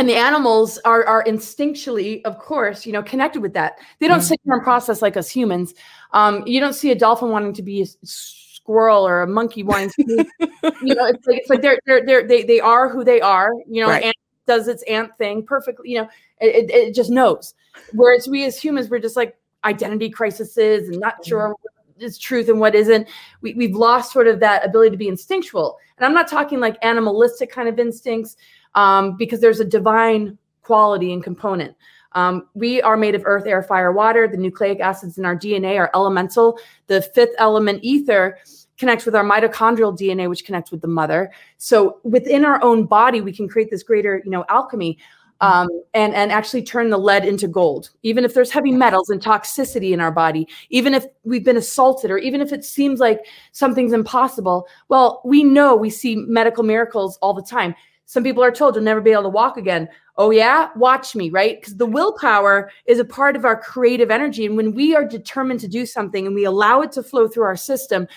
and 0.00 0.08
the 0.08 0.16
animals 0.16 0.78
are 0.86 1.04
are 1.04 1.22
instinctually, 1.24 2.22
of 2.24 2.38
course, 2.38 2.86
you 2.86 2.92
know, 2.92 3.02
connected 3.02 3.42
with 3.42 3.52
that. 3.52 3.74
They 3.98 4.08
don't 4.08 4.20
mm-hmm. 4.20 4.28
sit 4.28 4.40
here 4.42 4.54
and 4.54 4.62
process 4.62 5.02
like 5.02 5.18
us 5.18 5.28
humans. 5.28 5.74
Um, 6.12 6.42
you 6.46 6.58
don't 6.58 6.72
see 6.72 6.90
a 6.90 6.94
dolphin 6.94 7.28
wanting 7.28 7.52
to 7.52 7.62
be 7.62 7.82
a 7.82 7.86
squirrel 8.02 9.06
or 9.06 9.20
a 9.20 9.26
monkey 9.26 9.62
wanting 9.62 9.90
to 9.90 10.26
you 10.82 10.94
know 10.94 11.04
it's 11.04 11.26
like 11.26 11.38
it's 11.38 11.50
like 11.50 11.60
they're 11.60 11.78
they're, 11.84 12.06
they're 12.06 12.26
they 12.26 12.42
they 12.42 12.60
are 12.60 12.88
who 12.88 13.04
they 13.04 13.20
are 13.20 13.50
you 13.68 13.82
know 13.82 13.88
right. 13.88 14.04
ant 14.04 14.16
does 14.46 14.68
its 14.68 14.82
ant 14.84 15.10
thing 15.18 15.44
perfectly 15.44 15.90
you 15.90 15.98
know 15.98 16.08
it, 16.40 16.70
it, 16.70 16.94
just 16.94 17.10
knows 17.10 17.54
whereas 17.94 18.28
we 18.28 18.44
as 18.44 18.58
humans 18.58 18.88
we're 18.88 18.98
just 18.98 19.16
like 19.16 19.36
identity 19.64 20.08
crises 20.08 20.56
and 20.56 20.98
not 21.00 21.14
mm-hmm. 21.14 21.28
sure 21.28 21.48
what 21.48 22.02
is 22.02 22.18
truth 22.18 22.48
and 22.48 22.60
what 22.60 22.74
isn't 22.74 23.08
we, 23.40 23.54
we've 23.54 23.74
lost 23.74 24.12
sort 24.12 24.26
of 24.26 24.40
that 24.40 24.64
ability 24.64 24.90
to 24.90 24.96
be 24.96 25.08
instinctual 25.08 25.78
and 25.96 26.06
i'm 26.06 26.14
not 26.14 26.28
talking 26.28 26.60
like 26.60 26.76
animalistic 26.82 27.50
kind 27.50 27.68
of 27.68 27.78
instincts 27.78 28.36
um, 28.74 29.16
because 29.16 29.40
there's 29.40 29.60
a 29.60 29.64
divine 29.64 30.38
quality 30.62 31.12
and 31.12 31.22
component 31.22 31.74
um, 32.12 32.48
we 32.54 32.82
are 32.82 32.96
made 32.96 33.14
of 33.14 33.22
earth, 33.24 33.46
air, 33.46 33.62
fire, 33.62 33.92
water. 33.92 34.26
The 34.26 34.36
nucleic 34.36 34.80
acids 34.80 35.18
in 35.18 35.24
our 35.24 35.36
DNA 35.36 35.78
are 35.78 35.90
elemental. 35.94 36.58
The 36.86 37.02
fifth 37.02 37.34
element, 37.38 37.80
ether, 37.82 38.38
connects 38.78 39.04
with 39.04 39.14
our 39.14 39.24
mitochondrial 39.24 39.96
DNA, 39.96 40.28
which 40.28 40.44
connects 40.44 40.70
with 40.70 40.80
the 40.80 40.88
mother. 40.88 41.30
So 41.58 42.00
within 42.02 42.44
our 42.44 42.62
own 42.62 42.86
body, 42.86 43.20
we 43.20 43.32
can 43.32 43.48
create 43.48 43.70
this 43.70 43.82
greater, 43.82 44.22
you 44.24 44.30
know, 44.30 44.44
alchemy. 44.48 44.98
Um, 45.42 45.68
and 45.94 46.14
and 46.14 46.30
actually 46.30 46.62
turn 46.62 46.90
the 46.90 46.98
lead 46.98 47.24
into 47.24 47.48
gold. 47.48 47.88
Even 48.02 48.26
if 48.26 48.34
there's 48.34 48.50
heavy 48.50 48.72
metals 48.72 49.08
and 49.08 49.22
toxicity 49.22 49.92
in 49.92 49.98
our 49.98 50.12
body, 50.12 50.46
even 50.68 50.92
if 50.92 51.06
we've 51.24 51.42
been 51.42 51.56
assaulted, 51.56 52.10
or 52.10 52.18
even 52.18 52.42
if 52.42 52.52
it 52.52 52.62
seems 52.62 53.00
like 53.00 53.24
something's 53.52 53.94
impossible, 53.94 54.68
well, 54.90 55.22
we 55.24 55.42
know 55.42 55.74
we 55.74 55.88
see 55.88 56.14
medical 56.14 56.62
miracles 56.62 57.16
all 57.22 57.32
the 57.32 57.40
time. 57.40 57.74
Some 58.10 58.24
people 58.24 58.42
are 58.42 58.50
told 58.50 58.74
you'll 58.74 58.82
never 58.82 59.00
be 59.00 59.12
able 59.12 59.22
to 59.22 59.28
walk 59.28 59.56
again. 59.56 59.88
Oh 60.16 60.32
yeah, 60.32 60.70
watch 60.74 61.14
me, 61.14 61.30
right? 61.30 61.60
Because 61.60 61.76
the 61.76 61.86
willpower 61.86 62.68
is 62.86 62.98
a 62.98 63.04
part 63.04 63.36
of 63.36 63.44
our 63.44 63.56
creative 63.56 64.10
energy, 64.10 64.44
and 64.44 64.56
when 64.56 64.74
we 64.74 64.96
are 64.96 65.04
determined 65.04 65.60
to 65.60 65.68
do 65.68 65.86
something 65.86 66.26
and 66.26 66.34
we 66.34 66.42
allow 66.42 66.80
it 66.80 66.90
to 66.92 67.04
flow 67.04 67.28
through 67.28 67.44
our 67.44 67.54
system, 67.54 68.08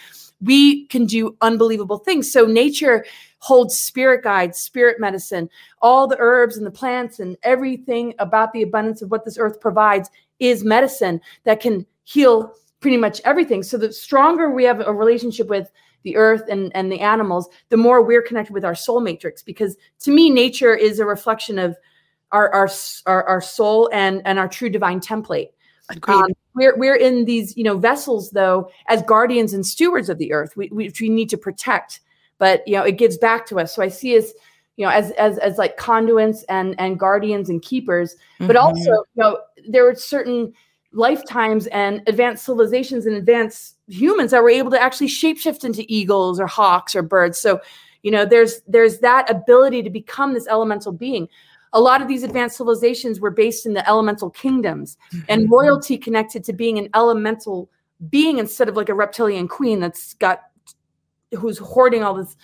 we 0.42 0.88
can 0.88 1.06
do 1.06 1.38
unbelievable 1.42 2.00
things. 2.00 2.32
So 2.32 2.48
nature 2.48 3.06
holds 3.38 3.78
spirit 3.78 4.24
guides, 4.24 4.58
spirit 4.58 5.00
medicine, 5.00 5.48
all 5.80 6.08
the 6.08 6.18
herbs 6.18 6.58
and 6.58 6.66
the 6.66 6.72
plants 6.72 7.20
and 7.20 7.38
everything 7.44 8.16
about 8.18 8.52
the 8.52 8.64
abundance 8.64 9.04
of 9.04 9.12
what 9.12 9.26
this 9.26 9.38
earth 9.38 9.62
provides 9.62 10.10
is 10.40 10.64
medicine 10.64 11.22
that 11.44 11.60
can 11.60 11.86
heal 12.04 12.52
pretty 12.80 12.98
much 12.98 13.22
everything. 13.26 13.62
So 13.62 13.78
the 13.78 13.94
stronger 13.94 14.50
we 14.50 14.64
have 14.64 14.80
a 14.80 14.92
relationship 14.92 15.50
with 15.50 15.70
the 16.04 16.16
earth 16.16 16.44
and, 16.50 16.72
and 16.76 16.92
the 16.92 17.00
animals, 17.00 17.50
the 17.70 17.78
more 17.78 18.02
we're 18.02 18.22
connected 18.22 18.54
with 18.54 18.66
our 18.66 18.76
soul 18.76 19.00
matrix. 19.00 19.42
Because 19.42 19.78
to 20.02 20.12
me, 20.12 20.30
nature 20.30 20.76
is 20.76 21.00
a 21.00 21.06
reflection 21.06 21.60
of 21.60 21.76
our 22.32 22.54
our 22.54 22.70
our, 23.06 23.24
our 23.26 23.42
soul 23.42 23.90
and 23.94 24.22
and 24.26 24.40
our 24.40 24.48
true 24.48 24.70
divine 24.70 25.00
template. 25.00 25.50
Um, 26.08 26.28
we're 26.54 26.78
we're 26.78 26.96
in 26.96 27.26
these 27.26 27.56
you 27.58 27.64
know 27.64 27.78
vessels 27.78 28.32
though 28.32 28.70
as 28.88 29.02
guardians 29.04 29.54
and 29.54 29.66
stewards 29.66 30.10
of 30.10 30.18
the 30.18 30.32
earth 30.32 30.56
we, 30.56 30.70
we, 30.72 30.92
we 31.00 31.10
need 31.10 31.30
to 31.30 31.38
protect 31.38 32.00
but 32.38 32.66
you 32.68 32.76
know 32.76 32.84
it 32.84 32.94
gives 32.94 33.18
back 33.18 33.46
to 33.48 33.60
us 33.60 33.76
so 33.76 33.82
i 33.82 33.88
see 33.88 34.18
us 34.18 34.32
you 34.78 34.86
know 34.86 34.92
as 34.92 35.12
as 35.12 35.38
as 35.40 35.58
like 35.58 35.78
conduits 35.78 36.44
and 36.44 36.76
and 36.80 37.00
guardians 37.00 37.50
and 37.50 37.62
keepers 37.62 38.16
mm-hmm. 38.16 38.48
but 38.48 38.56
also 38.56 38.80
you 38.80 39.06
know 39.18 39.40
there 39.68 39.84
were 39.84 39.96
certain 39.96 40.54
lifetimes 40.94 41.68
and 41.68 42.02
advanced 42.08 42.46
civilizations 42.46 43.06
and 43.06 43.16
advanced 43.16 43.78
humans 43.88 44.32
that 44.32 44.42
were 44.42 44.50
able 44.50 44.72
to 44.72 44.82
actually 44.82 45.08
shapeshift 45.08 45.64
into 45.64 45.86
eagles 45.88 46.40
or 46.40 46.48
hawks 46.48 46.96
or 46.96 47.02
birds. 47.02 47.38
So 47.38 47.62
you 48.02 48.12
know 48.12 48.26
there's 48.26 48.62
there's 48.68 49.00
that 49.00 49.30
ability 49.30 49.84
to 49.84 49.90
become 49.90 50.34
this 50.34 50.48
elemental 50.48 50.92
being. 50.92 51.28
A 51.76 51.80
lot 51.80 52.02
of 52.02 52.08
these 52.08 52.22
advanced 52.22 52.58
civilizations 52.58 53.20
were 53.20 53.32
based 53.32 53.66
in 53.66 53.74
the 53.74 53.88
elemental 53.90 54.30
kingdoms 54.30 54.98
mm-hmm. 55.12 55.26
and 55.28 55.50
royalty 55.50 55.98
connected 55.98 56.44
to 56.44 56.54
being 56.54 56.78
an 56.78 56.88
elemental 56.94 57.70
being 58.10 58.38
instead 58.38 58.70
of 58.70 58.76
like 58.76 58.90
a 58.90 58.94
reptilian 58.94 59.48
queen 59.48 59.80
that's 59.80 60.14
got 60.16 60.42
who's 61.38 61.58
hoarding 61.58 62.04
all 62.04 62.14
this. 62.14 62.36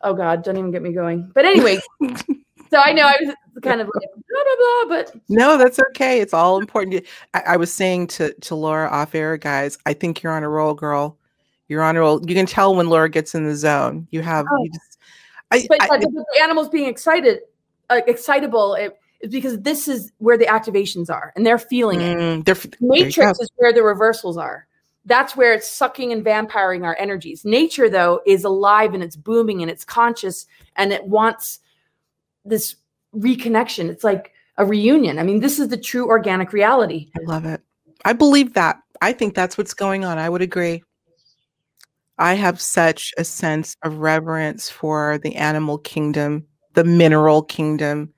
Oh 0.00 0.14
god 0.14 0.42
don't 0.42 0.56
even 0.56 0.70
get 0.70 0.82
me 0.82 0.92
going. 0.92 1.30
But 1.34 1.44
anyway 1.44 1.78
so 2.74 2.80
i 2.84 2.92
know 2.92 3.06
i 3.06 3.16
was 3.20 3.34
kind 3.62 3.80
of 3.80 3.88
like 3.94 4.08
blah 4.28 4.42
blah 4.44 4.86
blah 4.86 4.96
but 4.96 5.20
no 5.28 5.56
that's 5.56 5.78
okay 5.78 6.20
it's 6.20 6.34
all 6.34 6.58
important 6.58 7.04
I, 7.32 7.40
I, 7.40 7.56
was 7.56 7.72
saying 7.72 8.08
to 8.08 8.34
to 8.34 8.54
laura 8.54 8.88
off 8.88 9.14
air 9.14 9.36
guys 9.36 9.78
i 9.86 9.92
think 9.92 10.22
you're 10.22 10.32
on 10.32 10.42
a 10.42 10.48
roll 10.48 10.74
girl 10.74 11.16
you're 11.68 11.82
on 11.82 11.96
a 11.96 12.00
roll 12.00 12.20
you 12.28 12.34
can 12.34 12.46
tell 12.46 12.74
when 12.74 12.88
laura 12.88 13.08
gets 13.08 13.34
in 13.34 13.46
the 13.46 13.54
zone 13.54 14.08
you 14.10 14.22
have 14.22 14.46
oh. 14.50 14.64
you 14.64 14.70
just, 14.70 14.98
I, 15.52 15.66
but, 15.68 15.82
I, 15.82 15.88
but 15.88 16.00
the 16.00 16.40
animals 16.42 16.68
being 16.68 16.88
excited 16.88 17.40
uh, 17.90 18.00
excitable 18.06 18.74
it, 18.74 18.98
because 19.28 19.60
this 19.60 19.88
is 19.88 20.12
where 20.18 20.36
the 20.36 20.46
activations 20.46 21.10
are 21.10 21.32
and 21.36 21.46
they're 21.46 21.58
feeling 21.58 22.00
mm, 22.00 22.40
it. 22.40 22.44
They're, 22.44 22.72
Matrix 22.80 23.40
is 23.40 23.50
where 23.56 23.72
the 23.72 23.82
reversals 23.82 24.36
are. 24.36 24.66
That's 25.06 25.36
where 25.36 25.52
it's 25.52 25.68
sucking 25.68 26.12
and 26.12 26.24
vampiring 26.24 26.84
our 26.84 26.96
energies. 26.98 27.44
Nature, 27.44 27.90
though, 27.90 28.22
is 28.26 28.44
alive 28.44 28.94
and 28.94 29.02
it's 29.02 29.16
booming 29.16 29.60
and 29.60 29.70
it's 29.70 29.84
conscious 29.84 30.46
and 30.76 30.92
it 30.92 31.04
wants 31.04 31.60
this 32.44 32.76
reconnection. 33.14 33.88
It's 33.88 34.04
like 34.04 34.32
a 34.56 34.64
reunion. 34.64 35.18
I 35.18 35.22
mean, 35.22 35.40
this 35.40 35.58
is 35.58 35.68
the 35.68 35.76
true 35.76 36.08
organic 36.08 36.52
reality. 36.52 37.10
I 37.16 37.22
love 37.24 37.44
it. 37.44 37.60
I 38.04 38.12
believe 38.12 38.54
that. 38.54 38.80
I 39.00 39.12
think 39.12 39.34
that's 39.34 39.58
what's 39.58 39.74
going 39.74 40.04
on. 40.04 40.18
I 40.18 40.28
would 40.28 40.42
agree. 40.42 40.82
I 42.18 42.34
have 42.34 42.60
such 42.60 43.12
a 43.18 43.24
sense 43.24 43.76
of 43.82 43.98
reverence 43.98 44.70
for 44.70 45.18
the 45.18 45.34
animal 45.34 45.78
kingdom 45.78 46.46
the 46.74 46.84
mineral 46.84 47.42
kingdom. 47.42 48.12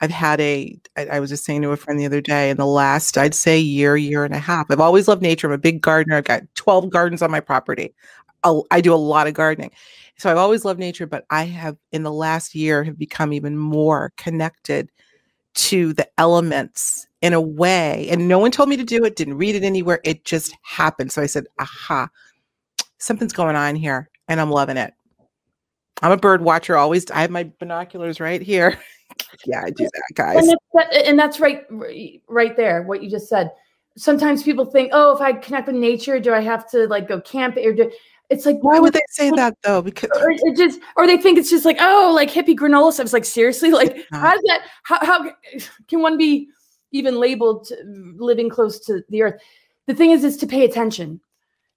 I've 0.00 0.10
had 0.10 0.40
a, 0.40 0.78
I, 0.96 1.06
I 1.06 1.20
was 1.20 1.30
just 1.30 1.44
saying 1.44 1.62
to 1.62 1.70
a 1.70 1.76
friend 1.76 1.98
the 1.98 2.06
other 2.06 2.20
day, 2.20 2.50
in 2.50 2.58
the 2.58 2.66
last, 2.66 3.16
I'd 3.16 3.34
say 3.34 3.58
year, 3.58 3.96
year 3.96 4.24
and 4.24 4.34
a 4.34 4.38
half, 4.38 4.66
I've 4.70 4.80
always 4.80 5.08
loved 5.08 5.22
nature. 5.22 5.46
I'm 5.46 5.54
a 5.54 5.58
big 5.58 5.80
gardener. 5.80 6.16
I've 6.16 6.24
got 6.24 6.42
12 6.54 6.90
gardens 6.90 7.22
on 7.22 7.30
my 7.30 7.40
property. 7.40 7.94
I'll, 8.46 8.80
do 8.80 8.94
a 8.94 8.96
lot 8.96 9.26
of 9.26 9.34
gardening. 9.34 9.72
So 10.18 10.30
I've 10.30 10.38
always 10.38 10.64
loved 10.64 10.80
nature, 10.80 11.06
but 11.06 11.26
I 11.30 11.44
have 11.44 11.76
in 11.92 12.02
the 12.02 12.12
last 12.12 12.54
year 12.54 12.84
have 12.84 12.98
become 12.98 13.32
even 13.32 13.56
more 13.56 14.12
connected 14.16 14.90
to 15.54 15.92
the 15.92 16.08
elements 16.18 17.06
in 17.22 17.32
a 17.32 17.40
way. 17.40 18.08
And 18.10 18.28
no 18.28 18.38
one 18.38 18.50
told 18.50 18.68
me 18.68 18.76
to 18.76 18.84
do 18.84 19.04
it, 19.04 19.16
didn't 19.16 19.38
read 19.38 19.54
it 19.54 19.62
anywhere. 19.62 20.00
It 20.04 20.24
just 20.24 20.54
happened. 20.62 21.12
So 21.12 21.22
I 21.22 21.26
said, 21.26 21.46
aha, 21.58 22.08
something's 22.98 23.32
going 23.32 23.56
on 23.56 23.74
here 23.74 24.08
and 24.28 24.40
I'm 24.40 24.50
loving 24.50 24.76
it. 24.76 24.94
I'm 26.02 26.12
a 26.12 26.16
bird 26.16 26.42
watcher. 26.42 26.76
Always, 26.76 27.10
I 27.10 27.20
have 27.20 27.30
my 27.30 27.50
binoculars 27.58 28.20
right 28.20 28.42
here. 28.42 28.78
yeah, 29.46 29.62
I 29.64 29.70
do 29.70 29.84
that, 29.84 30.14
guys. 30.14 30.46
And 30.46 30.58
that's, 30.74 30.96
and 31.08 31.18
that's 31.18 31.40
right, 31.40 31.64
right 32.28 32.56
there. 32.56 32.82
What 32.82 33.02
you 33.02 33.10
just 33.10 33.28
said. 33.28 33.50
Sometimes 33.98 34.42
people 34.42 34.66
think, 34.66 34.90
oh, 34.92 35.14
if 35.14 35.22
I 35.22 35.32
connect 35.32 35.68
with 35.68 35.76
nature, 35.76 36.20
do 36.20 36.34
I 36.34 36.40
have 36.40 36.70
to 36.72 36.86
like 36.86 37.08
go 37.08 37.18
camp 37.18 37.56
or 37.56 37.72
do? 37.72 37.90
It's 38.30 38.44
like 38.44 38.58
why 38.60 38.78
would 38.78 38.92
they 38.92 39.04
say 39.08 39.30
that 39.30 39.56
though? 39.62 39.82
Because 39.82 40.10
or 40.16 40.30
it 40.30 40.56
just 40.56 40.80
or 40.96 41.06
they 41.06 41.16
think 41.16 41.38
it's 41.38 41.50
just 41.50 41.64
like 41.64 41.76
oh 41.80 42.12
like 42.14 42.30
hippie 42.30 42.56
granola 42.56 42.92
stuff. 42.92 43.04
It's 43.04 43.12
like 43.12 43.24
seriously, 43.24 43.70
like 43.70 44.04
how 44.12 44.32
does 44.32 44.42
that 44.46 44.62
how, 44.82 45.04
how 45.04 45.30
can 45.88 46.02
one 46.02 46.18
be 46.18 46.48
even 46.92 47.20
labeled 47.20 47.68
living 48.16 48.48
close 48.48 48.80
to 48.86 49.02
the 49.10 49.22
earth? 49.22 49.40
The 49.86 49.94
thing 49.94 50.10
is, 50.10 50.24
is 50.24 50.36
to 50.38 50.46
pay 50.46 50.64
attention. 50.64 51.20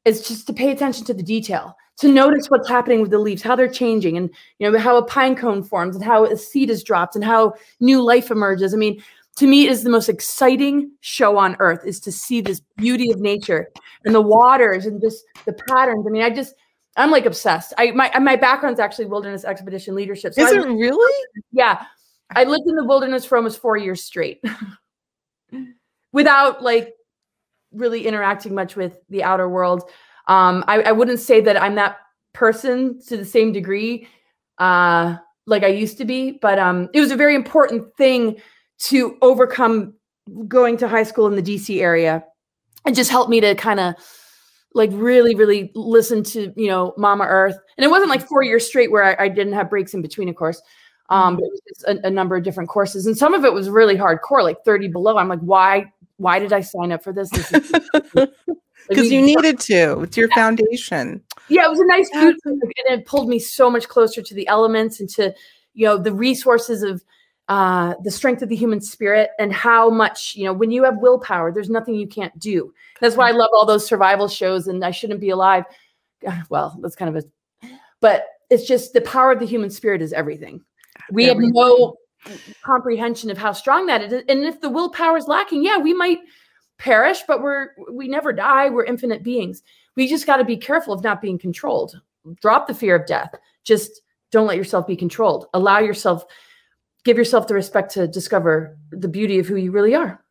It's 0.06 0.28
just 0.28 0.48
to 0.48 0.54
pay 0.54 0.72
attention 0.72 1.06
to 1.06 1.14
the 1.14 1.22
detail, 1.22 1.76
to 1.98 2.08
notice 2.08 2.48
what's 2.48 2.70
happening 2.70 3.02
with 3.02 3.12
the 3.12 3.20
leaves, 3.20 3.44
how 3.44 3.56
they're 3.56 3.70
changing, 3.70 4.18
and 4.18 4.30
you 4.58 4.72
know 4.72 4.80
how 4.80 4.98
a 4.98 5.04
pine 5.04 5.36
cone 5.36 5.62
forms, 5.62 5.96
and 5.96 6.04
how 6.04 6.26
a 6.26 6.36
seed 6.36 6.70
is 6.70 6.84
dropped, 6.84 7.16
and 7.16 7.24
how 7.24 7.54
new 7.80 8.02
life 8.02 8.32
emerges. 8.32 8.74
I 8.74 8.78
mean, 8.78 9.04
to 9.38 9.48
me 9.48 9.68
is 9.68 9.84
the 9.84 9.90
most 9.90 10.10
exciting 10.10 10.92
show 11.02 11.38
on 11.38 11.56
earth 11.60 11.86
is 11.86 12.00
to 12.02 12.12
see 12.12 12.42
this 12.42 12.62
beauty 12.78 13.12
of 13.12 13.20
nature 13.20 13.70
and 14.06 14.14
the 14.14 14.22
waters 14.22 14.86
and 14.86 15.02
just 15.02 15.24
the 15.46 15.54
patterns. 15.54 16.06
I 16.08 16.12
mean, 16.12 16.24
I 16.24 16.30
just 16.30 16.54
I'm 16.98 17.12
like 17.12 17.26
obsessed. 17.26 17.74
I 17.78 17.92
my 17.92 18.12
my 18.20 18.36
background's 18.36 18.80
actually 18.80 19.06
wilderness 19.06 19.46
expedition 19.46 19.96
leadership. 19.96 20.34
So 20.34 20.46
is 20.46 20.52
I 20.52 20.58
it 20.58 20.74
really? 20.74 21.26
Yeah. 21.52 21.86
I 22.36 22.44
lived 22.44 22.64
in 22.68 22.76
the 22.76 22.86
wilderness 22.86 23.26
for 23.26 23.38
almost 23.38 23.60
four 23.60 23.78
years 23.78 24.04
straight. 24.04 24.44
Without 26.12 26.62
like 26.62 26.94
really 27.72 28.06
interacting 28.06 28.54
much 28.54 28.76
with 28.76 28.98
the 29.10 29.24
outer 29.24 29.48
world. 29.48 29.90
Um, 30.28 30.64
I, 30.68 30.82
I 30.82 30.92
wouldn't 30.92 31.20
say 31.20 31.42
that 31.42 31.62
I'm 31.62 31.76
that 31.76 31.98
person 32.34 33.00
to 33.08 33.18
the 33.18 33.26
same 33.26 33.52
degree 33.52 34.08
uh, 34.58 35.18
like 35.46 35.64
I 35.64 35.68
used 35.68 35.98
to 35.98 36.06
be, 36.06 36.32
but 36.32 36.60
um, 36.60 36.90
it 36.94 37.00
was 37.00 37.12
a 37.12 37.16
very 37.16 37.36
important 37.36 37.96
thing 37.96 38.38
to 38.80 39.18
overcome 39.22 39.94
going 40.48 40.78
to 40.78 40.88
high 40.88 41.04
school 41.04 41.28
in 41.28 41.36
the 41.36 41.44
DC 41.44 41.82
area. 41.82 42.24
It 42.86 42.96
just 42.96 43.12
helped 43.12 43.30
me 43.30 43.42
to 43.42 43.56
kind 43.56 43.80
of 43.80 43.96
like 44.74 44.90
really, 44.94 45.36
really 45.36 45.72
listen 45.76 46.24
to, 46.24 46.54
you 46.56 46.68
know, 46.68 46.94
Mama 46.98 47.26
Earth. 47.26 47.58
And 47.78 47.84
it 47.86 47.90
wasn't 47.90 48.10
like 48.10 48.28
four 48.28 48.44
years 48.44 48.66
straight 48.66 48.92
where 48.92 49.04
I, 49.04 49.26
I 49.26 49.28
didn't 49.28 49.54
have 49.54 49.70
breaks 49.70 49.94
in 49.94 50.02
between, 50.02 50.30
of 50.30 50.36
course. 50.36 50.62
Um, 51.10 51.36
but 51.36 51.44
it 51.44 51.52
was 51.52 51.62
just 51.68 51.84
a, 51.86 52.08
a, 52.08 52.12
number 52.12 52.36
of 52.36 52.44
different 52.44 52.70
courses. 52.70 53.08
And 53.08 53.18
some 53.18 53.34
of 53.34 53.44
it 53.44 53.52
was 53.52 53.68
really 53.68 53.96
hardcore, 53.96 54.44
like 54.44 54.64
30 54.64 54.90
below. 54.90 55.18
I'm 55.18 55.28
like, 55.28 55.40
why, 55.40 55.92
why 56.18 56.38
did 56.38 56.54
I 56.54 56.62
sign 56.62 56.92
up 56.92 57.04
for 57.04 57.12
this? 57.12 57.32
Because 57.32 58.30
you 59.12 59.20
needed 59.20 59.60
to. 59.62 60.02
It's 60.02 60.16
your 60.16 60.30
foundation. 60.30 61.24
Yeah, 61.48 61.66
it 61.66 61.70
was 61.72 61.80
a 61.80 61.88
nice 61.88 62.10
food 62.12 62.38
and 62.46 62.64
it 62.88 63.08
pulled 63.08 63.28
me 63.28 63.40
so 63.40 63.72
much 63.72 63.88
closer 63.88 64.22
to 64.22 64.34
the 64.36 64.48
elements 64.48 65.00
and 65.00 65.10
to, 65.10 65.34
you 65.74 65.88
know, 65.88 65.98
the 65.98 66.14
resources 66.14 66.84
of 66.84 67.04
uh, 67.50 67.96
the 68.04 68.12
strength 68.12 68.44
of 68.44 68.50
the 68.50 68.56
human 68.56 68.80
spirit 68.80 69.32
and 69.40 69.52
how 69.52 69.90
much 69.90 70.36
you 70.36 70.46
know 70.46 70.54
when 70.54 70.70
you 70.70 70.84
have 70.84 70.98
willpower 71.00 71.52
there's 71.52 71.70
nothing 71.70 71.96
you 71.96 72.08
can't 72.08 72.38
do. 72.38 72.72
That's 73.02 73.18
why 73.18 73.30
i 73.30 73.32
love 73.32 73.50
all 73.54 73.66
those 73.66 73.86
survival 73.86 74.28
shows 74.28 74.68
and 74.68 74.86
i 74.86 74.92
shouldn't 74.92 75.20
be 75.20 75.32
alive. 75.32 75.66
Well 76.50 76.78
that's 76.82 76.96
kind 76.96 77.16
of 77.16 77.24
a 77.24 77.68
but 78.02 78.26
it's 78.50 78.68
just 78.68 78.94
the 78.94 79.02
power 79.02 79.32
of 79.32 79.40
the 79.40 79.46
human 79.48 79.72
spirit 79.72 80.02
is 80.02 80.14
everything. 80.14 80.62
We 81.12 81.30
everything. 81.30 81.56
have 81.56 81.68
no 81.68 81.96
comprehension 82.64 83.32
of 83.32 83.38
how 83.38 83.54
strong 83.54 83.88
that 83.88 84.04
is. 84.04 84.14
And 84.14 84.44
if 84.44 84.62
the 84.62 84.70
willpower 84.70 85.18
is 85.18 85.28
lacking 85.28 85.64
yeah 85.64 85.80
we 85.80 85.94
might 85.94 86.20
perish 86.78 87.24
but 87.28 87.42
we're 87.42 87.70
we 87.92 88.08
never 88.08 88.32
die. 88.32 88.70
We're 88.70 88.86
infinite 88.86 89.24
beings. 89.24 89.64
We 89.96 90.08
just 90.08 90.28
got 90.28 90.38
to 90.38 90.46
be 90.46 90.56
careful 90.56 90.94
of 90.94 91.04
not 91.04 91.20
being 91.20 91.40
controlled. 91.40 92.00
Drop 92.42 92.68
the 92.68 92.76
fear 92.76 92.96
of 92.96 93.08
death. 93.08 93.34
Just 93.64 94.02
don't 94.32 94.46
let 94.46 94.58
yourself 94.58 94.86
be 94.86 94.96
controlled. 94.96 95.48
Allow 95.56 95.80
yourself 95.80 96.26
give 97.10 97.18
yourself 97.18 97.48
the 97.48 97.56
respect 97.56 97.92
to 97.92 98.08
discover 98.08 98.78
the 98.92 99.08
beauty 99.08 99.40
of 99.40 99.48
who 99.48 99.56
you 99.56 99.72
really 99.72 99.96
are. 99.96 100.24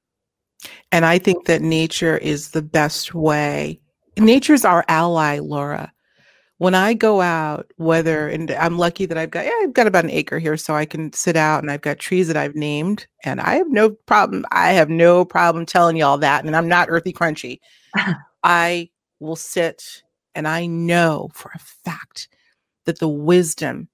And 0.92 1.04
I 1.04 1.18
think 1.18 1.46
that 1.46 1.60
nature 1.60 2.16
is 2.16 2.52
the 2.52 2.62
best 2.62 3.14
way. 3.14 3.80
Nature's 4.16 4.64
our 4.64 4.84
ally, 4.86 5.40
Laura. 5.40 5.92
When 6.58 6.76
I 6.76 6.94
go 6.94 7.20
out, 7.20 7.72
whether 7.78 8.28
and 8.28 8.52
I'm 8.52 8.78
lucky 8.78 9.06
that 9.06 9.18
I've 9.18 9.32
got 9.32 9.44
yeah, 9.44 9.58
I've 9.62 9.72
got 9.72 9.88
about 9.88 10.04
an 10.04 10.12
acre 10.12 10.38
here, 10.38 10.56
so 10.56 10.74
I 10.74 10.86
can 10.86 11.12
sit 11.12 11.36
out 11.36 11.64
and 11.64 11.70
I've 11.70 11.80
got 11.80 11.98
trees 11.98 12.28
that 12.28 12.36
I've 12.36 12.54
named, 12.54 13.08
and 13.24 13.40
I 13.40 13.56
have 13.56 13.70
no 13.70 13.90
problem. 13.90 14.44
I 14.52 14.70
have 14.70 14.88
no 14.88 15.24
problem 15.24 15.66
telling 15.66 15.96
you 15.96 16.04
all 16.04 16.18
that, 16.18 16.44
and 16.44 16.54
I'm 16.54 16.68
not 16.68 16.88
earthy 16.90 17.12
crunchy. 17.12 17.58
I 18.44 18.88
will 19.18 19.36
sit 19.36 20.02
and 20.36 20.46
I 20.46 20.66
know 20.66 21.28
for 21.34 21.50
a 21.54 21.58
fact 21.58 22.28
that 22.86 23.00
the 23.00 23.08
wisdom 23.08 23.88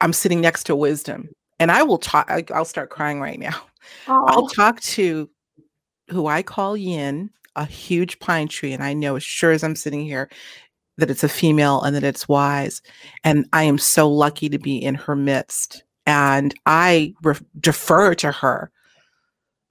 I'm 0.00 0.14
sitting 0.14 0.40
next 0.40 0.64
to 0.64 0.76
wisdom 0.76 1.28
and 1.58 1.70
I 1.70 1.82
will 1.82 1.98
talk. 1.98 2.30
I'll 2.50 2.64
start 2.64 2.90
crying 2.90 3.20
right 3.20 3.38
now. 3.38 3.60
Oh. 4.08 4.24
I'll 4.28 4.48
talk 4.48 4.80
to 4.80 5.28
who 6.08 6.26
I 6.26 6.42
call 6.42 6.76
Yin, 6.76 7.30
a 7.56 7.64
huge 7.64 8.18
pine 8.18 8.48
tree, 8.48 8.72
and 8.72 8.82
I 8.82 8.92
know 8.92 9.16
as 9.16 9.22
sure 9.22 9.52
as 9.52 9.64
I'm 9.64 9.76
sitting 9.76 10.04
here 10.04 10.28
that 10.98 11.10
it's 11.10 11.24
a 11.24 11.28
female 11.28 11.82
and 11.82 11.94
that 11.94 12.04
it's 12.04 12.28
wise. 12.28 12.80
And 13.24 13.46
I 13.52 13.64
am 13.64 13.78
so 13.78 14.08
lucky 14.08 14.48
to 14.48 14.58
be 14.58 14.76
in 14.76 14.94
her 14.94 15.16
midst, 15.16 15.84
and 16.06 16.54
I 16.66 17.14
re- 17.22 17.36
defer 17.60 18.14
to 18.16 18.32
her 18.32 18.70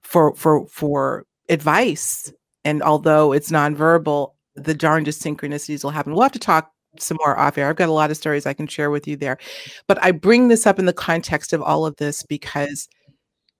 for 0.02 0.34
for 0.34 0.66
for 0.68 1.26
advice. 1.48 2.32
And 2.64 2.82
although 2.82 3.32
it's 3.32 3.50
nonverbal, 3.50 4.32
the 4.56 4.74
darndest 4.74 5.22
synchronicities 5.22 5.84
will 5.84 5.92
happen. 5.92 6.12
We'll 6.12 6.22
have 6.22 6.32
to 6.32 6.38
talk 6.38 6.72
some 7.00 7.18
more 7.24 7.38
off 7.38 7.58
air. 7.58 7.68
I've 7.68 7.76
got 7.76 7.88
a 7.88 7.92
lot 7.92 8.10
of 8.10 8.16
stories 8.16 8.46
I 8.46 8.52
can 8.52 8.66
share 8.66 8.90
with 8.90 9.06
you 9.06 9.16
there. 9.16 9.38
But 9.86 10.02
I 10.02 10.12
bring 10.12 10.48
this 10.48 10.66
up 10.66 10.78
in 10.78 10.86
the 10.86 10.92
context 10.92 11.52
of 11.52 11.62
all 11.62 11.86
of 11.86 11.96
this 11.96 12.22
because 12.22 12.88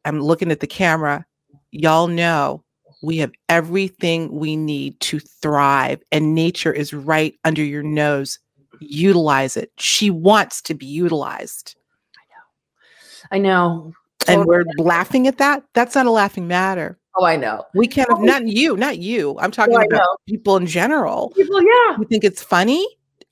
I'm 0.05 0.21
looking 0.21 0.51
at 0.51 0.61
the 0.61 0.67
camera. 0.67 1.25
Y'all 1.71 2.09
know 2.09 2.63
we 3.03 3.19
have 3.19 3.33
everything 3.49 4.33
we 4.33 4.57
need 4.57 4.99
to 5.01 5.19
thrive, 5.21 6.03
and 6.11 6.35
nature 6.35 6.73
is 6.73 6.93
right 6.93 7.35
under 7.45 7.63
your 7.63 7.83
nose. 7.83 8.39
Utilize 8.81 9.57
it. 9.57 9.71
She 9.79 10.11
wants 10.11 10.63
to 10.63 10.75
be 10.75 10.87
utilized. 10.87 11.77
I 13.31 13.39
know. 13.39 13.39
I 13.39 13.39
know. 13.39 13.93
And 14.29 14.45
we're 14.47 14.65
laughing 14.79 15.27
at 15.27 15.39
that. 15.39 15.63
That's 15.75 15.95
not 15.95 16.07
a 16.07 16.11
laughing 16.11 16.49
matter. 16.49 16.99
Oh, 17.17 17.25
I 17.25 17.37
know. 17.37 17.65
We 17.75 17.87
can't, 17.87 18.21
not 18.23 18.47
you, 18.47 18.77
not 18.77 18.99
you. 18.99 19.39
I'm 19.39 19.51
talking 19.51 19.75
oh, 19.75 19.81
about 19.81 20.21
people 20.27 20.57
in 20.57 20.67
general. 20.67 21.31
People, 21.31 21.63
yeah. 21.63 21.97
You 21.99 22.05
think 22.11 22.25
it's 22.25 22.43
funny? 22.43 22.87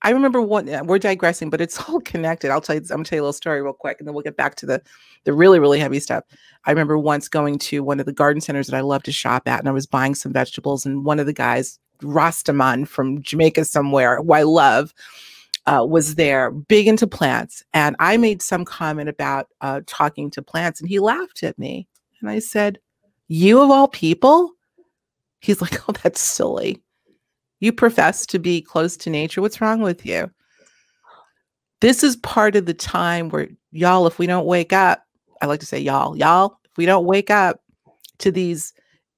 I 0.04 0.10
remember 0.10 0.42
one. 0.42 0.68
Uh, 0.68 0.84
we're 0.84 0.98
digressing, 0.98 1.48
but 1.48 1.62
it's 1.62 1.80
all 1.88 2.00
connected. 2.00 2.50
I'll 2.50 2.60
tell 2.60 2.76
you. 2.76 2.82
I'm 2.82 2.88
gonna 2.88 3.04
tell 3.04 3.16
you 3.16 3.22
a 3.22 3.24
little 3.24 3.32
story 3.32 3.62
real 3.62 3.72
quick, 3.72 3.96
and 3.98 4.06
then 4.06 4.14
we'll 4.14 4.22
get 4.22 4.36
back 4.36 4.54
to 4.56 4.66
the 4.66 4.82
the 5.24 5.32
really 5.32 5.58
really 5.58 5.80
heavy 5.80 5.98
stuff. 5.98 6.24
I 6.66 6.70
remember 6.70 6.98
once 6.98 7.28
going 7.28 7.58
to 7.60 7.82
one 7.82 7.98
of 7.98 8.06
the 8.06 8.12
garden 8.12 8.40
centers 8.40 8.68
that 8.68 8.76
I 8.76 8.82
love 8.82 9.02
to 9.04 9.12
shop 9.12 9.48
at, 9.48 9.58
and 9.58 9.68
I 9.68 9.72
was 9.72 9.86
buying 9.86 10.14
some 10.14 10.32
vegetables, 10.32 10.86
and 10.86 11.04
one 11.04 11.18
of 11.18 11.26
the 11.26 11.32
guys, 11.32 11.78
Rastaman 12.02 12.86
from 12.86 13.22
Jamaica 13.22 13.64
somewhere, 13.64 14.22
who 14.22 14.32
I 14.32 14.42
love, 14.42 14.92
uh, 15.66 15.84
was 15.88 16.16
there, 16.16 16.50
big 16.50 16.86
into 16.86 17.06
plants, 17.06 17.64
and 17.72 17.96
I 17.98 18.18
made 18.18 18.42
some 18.42 18.66
comment 18.66 19.08
about 19.08 19.48
uh, 19.62 19.80
talking 19.86 20.30
to 20.32 20.42
plants, 20.42 20.80
and 20.80 20.88
he 20.88 21.00
laughed 21.00 21.42
at 21.42 21.58
me, 21.58 21.88
and 22.20 22.28
I 22.28 22.40
said, 22.40 22.78
"You 23.28 23.62
of 23.62 23.70
all 23.70 23.88
people." 23.88 24.52
He's 25.40 25.62
like, 25.62 25.80
"Oh, 25.88 25.94
that's 26.02 26.20
silly." 26.20 26.82
You 27.64 27.72
profess 27.72 28.26
to 28.26 28.38
be 28.38 28.60
close 28.60 28.94
to 28.98 29.08
nature. 29.08 29.40
What's 29.40 29.58
wrong 29.58 29.80
with 29.80 30.04
you? 30.04 30.30
This 31.80 32.04
is 32.04 32.16
part 32.16 32.56
of 32.56 32.66
the 32.66 32.74
time 32.74 33.30
where, 33.30 33.48
y'all, 33.72 34.06
if 34.06 34.18
we 34.18 34.26
don't 34.26 34.44
wake 34.44 34.74
up, 34.74 35.02
I 35.40 35.46
like 35.46 35.60
to 35.60 35.66
say, 35.66 35.78
y'all, 35.78 36.14
y'all, 36.14 36.58
if 36.66 36.76
we 36.76 36.84
don't 36.84 37.06
wake 37.06 37.30
up 37.30 37.62
to 38.18 38.30
these 38.30 38.74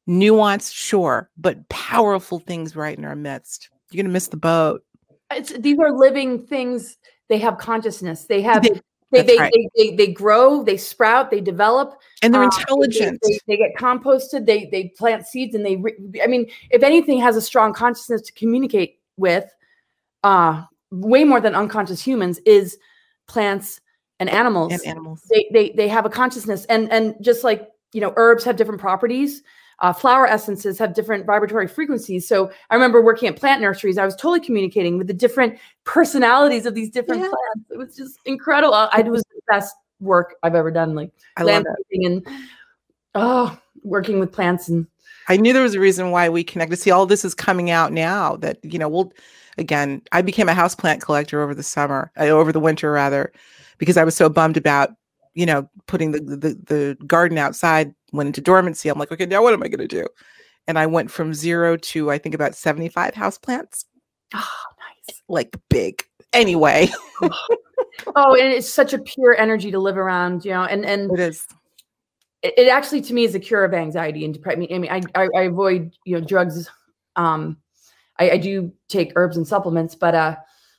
nuanced, 0.08 0.72
sure, 0.72 1.28
but 1.36 1.68
powerful 1.70 2.38
things 2.38 2.76
right 2.76 2.96
in 2.96 3.04
our 3.04 3.16
midst, 3.16 3.68
you're 3.90 4.04
going 4.04 4.10
to 4.10 4.12
miss 4.12 4.28
the 4.28 4.36
boat. 4.36 4.84
It's, 5.32 5.50
these 5.58 5.80
are 5.80 5.90
living 5.90 6.46
things. 6.46 6.98
They 7.28 7.38
have 7.38 7.58
consciousness. 7.58 8.26
They 8.26 8.42
have 8.42 8.62
they, 8.62 8.80
they, 9.12 9.22
they, 9.22 9.38
right. 9.38 9.52
they, 9.54 9.68
they, 9.76 9.96
they, 9.96 10.12
grow, 10.12 10.64
they 10.64 10.76
sprout, 10.76 11.30
they 11.30 11.40
develop, 11.40 12.00
and 12.22 12.34
they're 12.34 12.42
uh, 12.42 12.46
intelligent. 12.46 13.20
They, 13.22 13.38
they, 13.46 13.56
get 13.56 13.76
composted. 13.76 14.46
They 14.46 14.66
they 14.66 14.92
plant 14.96 15.26
seeds, 15.26 15.54
and 15.54 15.64
they. 15.64 15.76
Re- 15.76 16.20
I 16.22 16.26
mean, 16.26 16.46
if 16.70 16.82
anything 16.82 17.20
has 17.20 17.36
a 17.36 17.40
strong 17.40 17.72
consciousness 17.72 18.22
to 18.22 18.32
communicate 18.32 18.98
with, 19.16 19.44
uh, 20.24 20.64
way 20.90 21.24
more 21.24 21.40
than 21.40 21.54
unconscious 21.54 22.02
humans 22.02 22.40
is 22.44 22.78
plants 23.28 23.80
and 24.18 24.28
animals. 24.28 24.72
And 24.72 24.84
animals. 24.86 25.22
They 25.30 25.48
they 25.52 25.70
they 25.70 25.88
have 25.88 26.04
a 26.04 26.10
consciousness, 26.10 26.64
and 26.64 26.90
and 26.90 27.14
just 27.20 27.44
like 27.44 27.68
you 27.92 28.00
know, 28.00 28.12
herbs 28.16 28.44
have 28.44 28.56
different 28.56 28.80
properties 28.80 29.42
uh, 29.80 29.92
flower 29.92 30.26
essences 30.26 30.78
have 30.78 30.94
different 30.94 31.26
vibratory 31.26 31.68
frequencies. 31.68 32.26
So 32.26 32.50
I 32.70 32.74
remember 32.74 33.02
working 33.02 33.28
at 33.28 33.36
plant 33.36 33.60
nurseries. 33.60 33.98
I 33.98 34.04
was 34.04 34.16
totally 34.16 34.40
communicating 34.40 34.96
with 34.98 35.06
the 35.06 35.14
different 35.14 35.58
personalities 35.84 36.66
of 36.66 36.74
these 36.74 36.90
different 36.90 37.22
yeah. 37.22 37.28
plants. 37.28 37.70
It 37.70 37.78
was 37.78 37.96
just 37.96 38.18
incredible. 38.24 38.74
I, 38.74 39.00
it 39.00 39.08
was 39.08 39.22
the 39.24 39.40
best 39.48 39.74
work 40.00 40.34
I've 40.42 40.54
ever 40.54 40.70
done. 40.70 40.94
Like 40.94 41.10
I 41.36 41.42
landscaping 41.42 42.06
and 42.06 42.26
oh, 43.14 43.58
working 43.82 44.18
with 44.18 44.32
plants 44.32 44.68
and. 44.68 44.86
I 45.28 45.36
knew 45.36 45.52
there 45.52 45.62
was 45.62 45.74
a 45.74 45.80
reason 45.80 46.12
why 46.12 46.28
we 46.28 46.44
connected. 46.44 46.76
See, 46.76 46.92
all 46.92 47.04
this 47.04 47.24
is 47.24 47.34
coming 47.34 47.68
out 47.68 47.92
now. 47.92 48.36
That 48.36 48.58
you 48.62 48.78
know, 48.78 48.88
we'll 48.88 49.12
again. 49.58 50.00
I 50.12 50.22
became 50.22 50.48
a 50.48 50.52
houseplant 50.52 51.00
collector 51.00 51.42
over 51.42 51.52
the 51.52 51.64
summer, 51.64 52.12
uh, 52.16 52.26
over 52.26 52.52
the 52.52 52.60
winter 52.60 52.92
rather, 52.92 53.32
because 53.78 53.96
I 53.96 54.04
was 54.04 54.14
so 54.14 54.28
bummed 54.28 54.56
about 54.56 54.90
you 55.34 55.44
know 55.44 55.68
putting 55.88 56.12
the, 56.12 56.20
the 56.20 56.54
the 56.66 57.04
garden 57.06 57.38
outside 57.38 57.92
went 58.16 58.28
into 58.28 58.40
dormancy. 58.40 58.88
I'm 58.88 58.98
like, 58.98 59.12
okay, 59.12 59.26
now 59.26 59.42
what 59.42 59.52
am 59.52 59.62
I 59.62 59.68
going 59.68 59.86
to 59.86 59.88
do? 59.88 60.06
And 60.66 60.78
I 60.78 60.86
went 60.86 61.10
from 61.10 61.34
zero 61.34 61.76
to 61.76 62.10
I 62.10 62.18
think 62.18 62.34
about 62.34 62.54
75 62.54 63.14
house 63.14 63.38
plants. 63.38 63.84
Oh, 64.34 64.48
nice. 65.08 65.22
like 65.28 65.56
big. 65.70 66.02
Anyway. 66.32 66.88
oh, 67.22 68.34
and 68.34 68.52
it's 68.52 68.68
such 68.68 68.92
a 68.92 68.98
pure 68.98 69.36
energy 69.38 69.70
to 69.70 69.78
live 69.78 69.96
around, 69.96 70.44
you 70.44 70.50
know, 70.50 70.64
and 70.64 70.84
and 70.84 71.10
it 71.12 71.20
is. 71.20 71.46
It, 72.42 72.54
it 72.58 72.68
actually 72.68 73.00
to 73.02 73.14
me 73.14 73.24
is 73.24 73.34
a 73.34 73.40
cure 73.40 73.64
of 73.64 73.72
anxiety 73.72 74.24
and 74.24 74.34
depression. 74.34 74.66
I 74.70 74.78
mean, 74.78 74.90
I, 74.90 75.02
I, 75.14 75.28
I 75.36 75.42
avoid 75.42 75.94
you 76.04 76.18
know 76.18 76.24
drugs. 76.24 76.68
Um, 77.14 77.58
I, 78.18 78.30
I 78.32 78.36
do 78.38 78.72
take 78.88 79.12
herbs 79.16 79.36
and 79.36 79.46
supplements, 79.46 79.94
but 79.94 80.14
uh, 80.14 80.36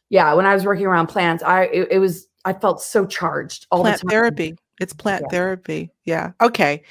yeah, 0.10 0.34
when 0.34 0.46
I 0.46 0.54
was 0.54 0.66
working 0.66 0.86
around 0.86 1.08
plants, 1.08 1.44
I 1.44 1.64
it, 1.64 1.88
it 1.92 2.00
was 2.00 2.28
I 2.46 2.54
felt 2.54 2.82
so 2.82 3.06
charged 3.06 3.68
all 3.72 3.82
plant 3.82 4.02
the 4.02 4.04
time. 4.04 4.10
therapy. 4.10 4.56
It's 4.80 4.94
plant 4.94 5.24
yeah. 5.26 5.32
therapy. 5.32 5.92
Yeah. 6.06 6.32
Okay. 6.42 6.84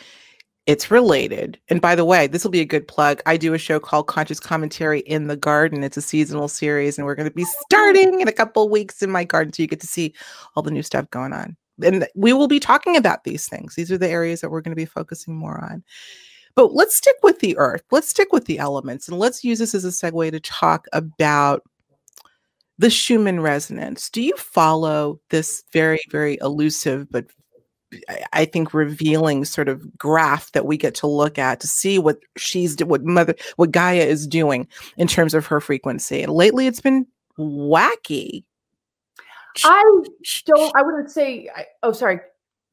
It's 0.67 0.91
related. 0.91 1.61
And 1.69 1.81
by 1.81 1.95
the 1.95 2.05
way, 2.05 2.27
this 2.27 2.43
will 2.43 2.51
be 2.51 2.61
a 2.61 2.65
good 2.65 2.89
plug. 2.89 3.23
I 3.25 3.37
do 3.37 3.55
a 3.55 3.59
show 3.59 3.79
called 3.79 4.09
Conscious 4.09 4.41
Commentary 4.41 5.01
in 5.01 5.29
the 5.29 5.37
Garden. 5.37 5.85
It's 5.85 5.97
a 5.97 6.03
seasonal 6.03 6.49
series, 6.49 6.99
and 6.99 7.07
we're 7.07 7.15
going 7.15 7.29
to 7.29 7.35
be 7.35 7.45
starting 7.45 8.21
in 8.21 8.27
a 8.27 8.33
couple 8.33 8.69
weeks 8.69 9.01
in 9.01 9.11
my 9.11 9.23
garden. 9.23 9.53
So 9.53 9.63
you 9.63 9.69
get 9.69 9.81
to 9.81 9.87
see 9.87 10.13
all 10.55 10.65
the 10.65 10.73
new 10.73 10.83
stuff 10.83 11.09
going 11.11 11.33
on. 11.33 11.57
And 11.85 12.09
we 12.17 12.33
will 12.33 12.49
be 12.49 12.59
talking 12.59 12.97
about 12.97 13.23
these 13.23 13.47
things. 13.47 13.77
These 13.77 13.93
are 13.93 13.99
the 13.99 14.09
areas 14.09 14.41
that 14.41 14.51
we're 14.51 14.61
going 14.61 14.73
to 14.73 14.77
be 14.77 14.87
focusing 14.87 15.37
more 15.37 15.63
on. 15.63 15.85
But 16.57 16.75
let's 16.75 16.97
stick 16.97 17.17
with 17.23 17.39
the 17.41 17.57
earth. 17.59 17.85
Let's 17.93 18.09
stick 18.09 18.33
with 18.33 18.47
the 18.47 18.59
elements. 18.59 19.09
And 19.09 19.19
let's 19.19 19.45
use 19.45 19.61
this 19.61 19.75
as 19.75 19.85
a 19.85 19.89
segue 19.89 20.33
to 20.33 20.41
talk 20.41 20.87
about 20.93 21.63
the 22.79 22.91
Schumann 22.91 23.41
resonance. 23.41 24.11
Do 24.11 24.23
you 24.23 24.37
follow 24.37 25.21
this 25.31 25.63
very, 25.73 26.01
very 26.11 26.39
elusive 26.41 27.11
but 27.11 27.27
I 28.33 28.45
think 28.45 28.75
revealing 28.75 29.45
sort 29.45 29.69
of 29.69 29.97
graph 29.97 30.53
that 30.53 30.67
we 30.67 30.77
get 30.77 30.95
to 30.97 31.07
look 31.07 31.39
at 31.39 31.61
to 31.61 31.69
see 31.69 31.99
what 31.99 32.19
she's 32.37 32.83
what 32.85 33.05
mother 33.05 33.35
what 33.57 33.71
Gaia 33.71 34.03
is 34.03 34.27
doing 34.27 34.67
in 34.97 35.07
terms 35.07 35.35
of 35.35 35.47
her 35.47 35.61
frequency. 35.61 36.23
And 36.23 36.33
lately, 36.33 36.67
it's 36.67 36.81
been 36.81 37.07
wacky. 37.39 38.45
I 39.65 39.83
don't. 40.47 40.77
I 40.77 40.83
wouldn't 40.83 41.11
say. 41.11 41.49
I, 41.55 41.67
oh, 41.83 41.93
sorry. 41.93 42.21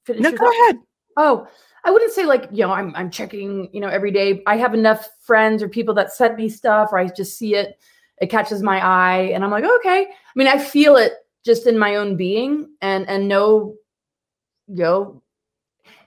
Finish 0.05 0.21
no, 0.21 0.31
go 0.31 0.49
ahead. 0.49 0.77
Oh, 1.15 1.47
I 1.85 1.91
wouldn't 1.91 2.11
say 2.11 2.25
like 2.25 2.49
you 2.51 2.65
know 2.65 2.71
I'm 2.71 2.93
I'm 2.95 3.11
checking 3.11 3.69
you 3.71 3.79
know 3.79 3.87
every 3.89 4.11
day. 4.11 4.41
I 4.47 4.57
have 4.57 4.73
enough 4.73 5.07
friends 5.21 5.61
or 5.61 5.69
people 5.69 5.93
that 5.95 6.11
send 6.11 6.35
me 6.35 6.49
stuff, 6.49 6.89
or 6.91 6.97
I 6.97 7.07
just 7.07 7.37
see 7.37 7.55
it. 7.55 7.79
It 8.19 8.29
catches 8.29 8.63
my 8.63 8.83
eye, 8.83 9.31
and 9.33 9.43
I'm 9.43 9.51
like, 9.51 9.63
okay. 9.63 10.07
I 10.09 10.31
mean, 10.35 10.47
I 10.47 10.57
feel 10.57 10.95
it 10.95 11.13
just 11.45 11.67
in 11.67 11.77
my 11.77 11.95
own 11.95 12.17
being, 12.17 12.69
and 12.81 13.07
and 13.07 13.27
know 13.27 13.75
you 14.67 14.83
know, 14.83 15.21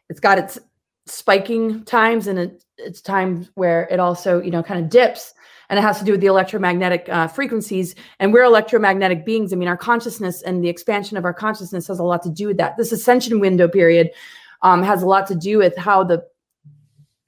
it's 0.09 0.21
got 0.21 0.39
its 0.39 0.59
spiking 1.07 1.85
times 1.85 2.27
and 2.27 2.39
it, 2.39 2.65
it's 2.79 3.01
times 3.01 3.51
where 3.55 3.89
it 3.91 4.01
also, 4.01 4.41
you 4.41 4.51
know, 4.51 4.63
kind 4.63 4.83
of 4.83 4.91
dips. 4.91 5.35
And 5.69 5.79
it 5.79 5.83
has 5.83 5.99
to 5.99 6.05
do 6.05 6.13
with 6.13 6.21
the 6.21 6.29
electromagnetic 6.29 7.09
uh, 7.09 7.27
frequencies. 7.27 7.97
And 8.21 8.33
we're 8.33 8.45
electromagnetic 8.45 9.25
beings. 9.27 9.53
I 9.53 9.57
mean, 9.57 9.69
our 9.69 9.77
consciousness 9.77 10.43
and 10.43 10.63
the 10.63 10.69
expansion 10.69 11.17
of 11.17 11.25
our 11.25 11.35
consciousness 11.35 11.89
has 11.89 11.99
a 11.99 12.05
lot 12.05 12.23
to 12.23 12.31
do 12.31 12.47
with 12.47 12.57
that. 12.59 12.77
This 12.77 12.93
ascension 12.93 13.41
window 13.41 13.67
period 13.67 14.11
um, 14.63 14.83
has 14.83 15.03
a 15.03 15.07
lot 15.07 15.27
to 15.29 15.35
do 15.35 15.59
with 15.59 15.77
how 15.77 16.05
the 16.05 16.25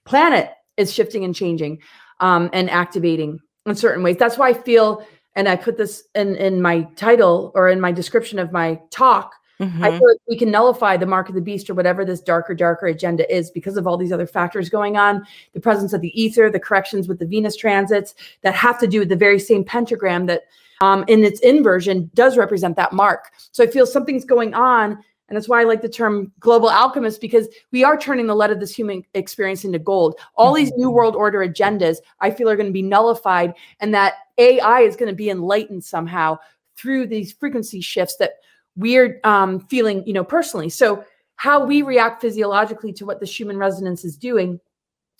planet 0.05 0.53
is 0.76 0.93
shifting 0.93 1.24
and 1.24 1.35
changing 1.35 1.81
um, 2.20 2.49
and 2.53 2.70
activating 2.70 3.41
in 3.66 3.74
certain 3.74 4.03
ways. 4.05 4.16
That's 4.16 4.39
why 4.39 4.51
I 4.51 4.55
feel, 4.55 5.05
and 5.35 5.49
I 5.49 5.57
put 5.57 5.76
this 5.76 6.05
in 6.14 6.37
in 6.37 6.62
my 6.62 6.83
title 6.97 7.53
or 7.55 7.68
in 7.68 7.81
my 7.81 7.93
description 7.93 8.39
of 8.39 8.53
my 8.53 8.81
talk 8.91 9.35
Mm-hmm. 9.61 9.82
I 9.82 9.90
feel 9.90 10.09
like 10.09 10.18
we 10.28 10.38
can 10.38 10.50
nullify 10.50 10.96
the 10.96 11.06
mark 11.06 11.28
of 11.28 11.34
the 11.34 11.40
beast 11.40 11.68
or 11.68 11.74
whatever 11.74 12.04
this 12.04 12.20
darker, 12.20 12.54
darker 12.54 12.86
agenda 12.86 13.30
is 13.34 13.50
because 13.50 13.76
of 13.76 13.86
all 13.86 13.96
these 13.96 14.12
other 14.12 14.26
factors 14.26 14.68
going 14.68 14.96
on 14.96 15.26
the 15.52 15.61
presence 15.61 15.92
of 15.92 16.00
the 16.00 16.20
ether, 16.20 16.50
the 16.50 16.61
corrections 16.61 17.09
with 17.09 17.18
the 17.18 17.26
Venus 17.26 17.56
transits 17.56 18.14
that 18.42 18.54
have 18.54 18.78
to 18.78 18.86
do 18.86 19.00
with 19.00 19.09
the 19.09 19.16
very 19.16 19.38
same 19.38 19.64
pentagram 19.64 20.26
that, 20.26 20.42
um, 20.80 21.04
in 21.09 21.24
its 21.24 21.40
inversion, 21.40 22.09
does 22.14 22.36
represent 22.36 22.76
that 22.76 22.92
mark. 22.92 23.32
So 23.50 23.64
I 23.64 23.66
feel 23.66 23.86
something's 23.86 24.24
going 24.24 24.54
on. 24.54 25.02
And 25.28 25.36
that's 25.36 25.48
why 25.48 25.61
I 25.61 25.64
like 25.64 25.82
the 25.82 25.88
term 25.88 26.32
global 26.40 26.70
alchemist 26.70 27.20
because 27.20 27.48
we 27.70 27.84
are 27.84 27.98
turning 27.98 28.26
the 28.26 28.36
lead 28.36 28.50
of 28.50 28.61
this 28.61 28.74
human 28.74 29.02
experience 29.12 29.64
into 29.64 29.78
gold. 29.78 30.18
All 30.36 30.54
these 30.54 30.70
new 30.72 30.86
mm-hmm. 30.86 30.94
world 30.94 31.16
order 31.16 31.46
agendas, 31.46 31.98
I 32.20 32.30
feel, 32.30 32.48
are 32.48 32.56
going 32.56 32.68
to 32.68 32.72
be 32.72 32.80
nullified, 32.80 33.52
and 33.80 33.92
that 33.92 34.14
AI 34.38 34.80
is 34.80 34.96
going 34.96 35.11
to 35.11 35.16
be 35.16 35.28
enlightened 35.28 35.84
somehow 35.84 36.38
through 36.76 37.09
these 37.09 37.32
frequency 37.32 37.80
shifts 37.80 38.16
that 38.16 38.34
we're 38.79 39.20
um, 39.24 39.61
feeling, 39.68 40.07
you 40.07 40.12
know, 40.12 40.24
personally. 40.24 40.70
So 40.70 41.05
how 41.37 41.64
we 41.64 41.83
react 41.83 42.22
physiologically 42.22 42.93
to 42.95 43.05
what 43.05 43.20
the 43.20 43.26
Schumann 43.26 43.59
resonance 43.59 44.05
is 44.05 44.16
doing 44.16 44.61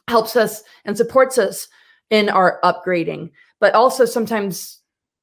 helps 0.07 0.37
us 0.37 0.63
and 0.85 0.97
supports 0.97 1.39
us 1.39 1.69
in 2.11 2.29
our 2.29 2.61
upgrading. 2.63 3.31
But 3.61 3.75
also 3.75 4.05
sometimes, 4.05 4.81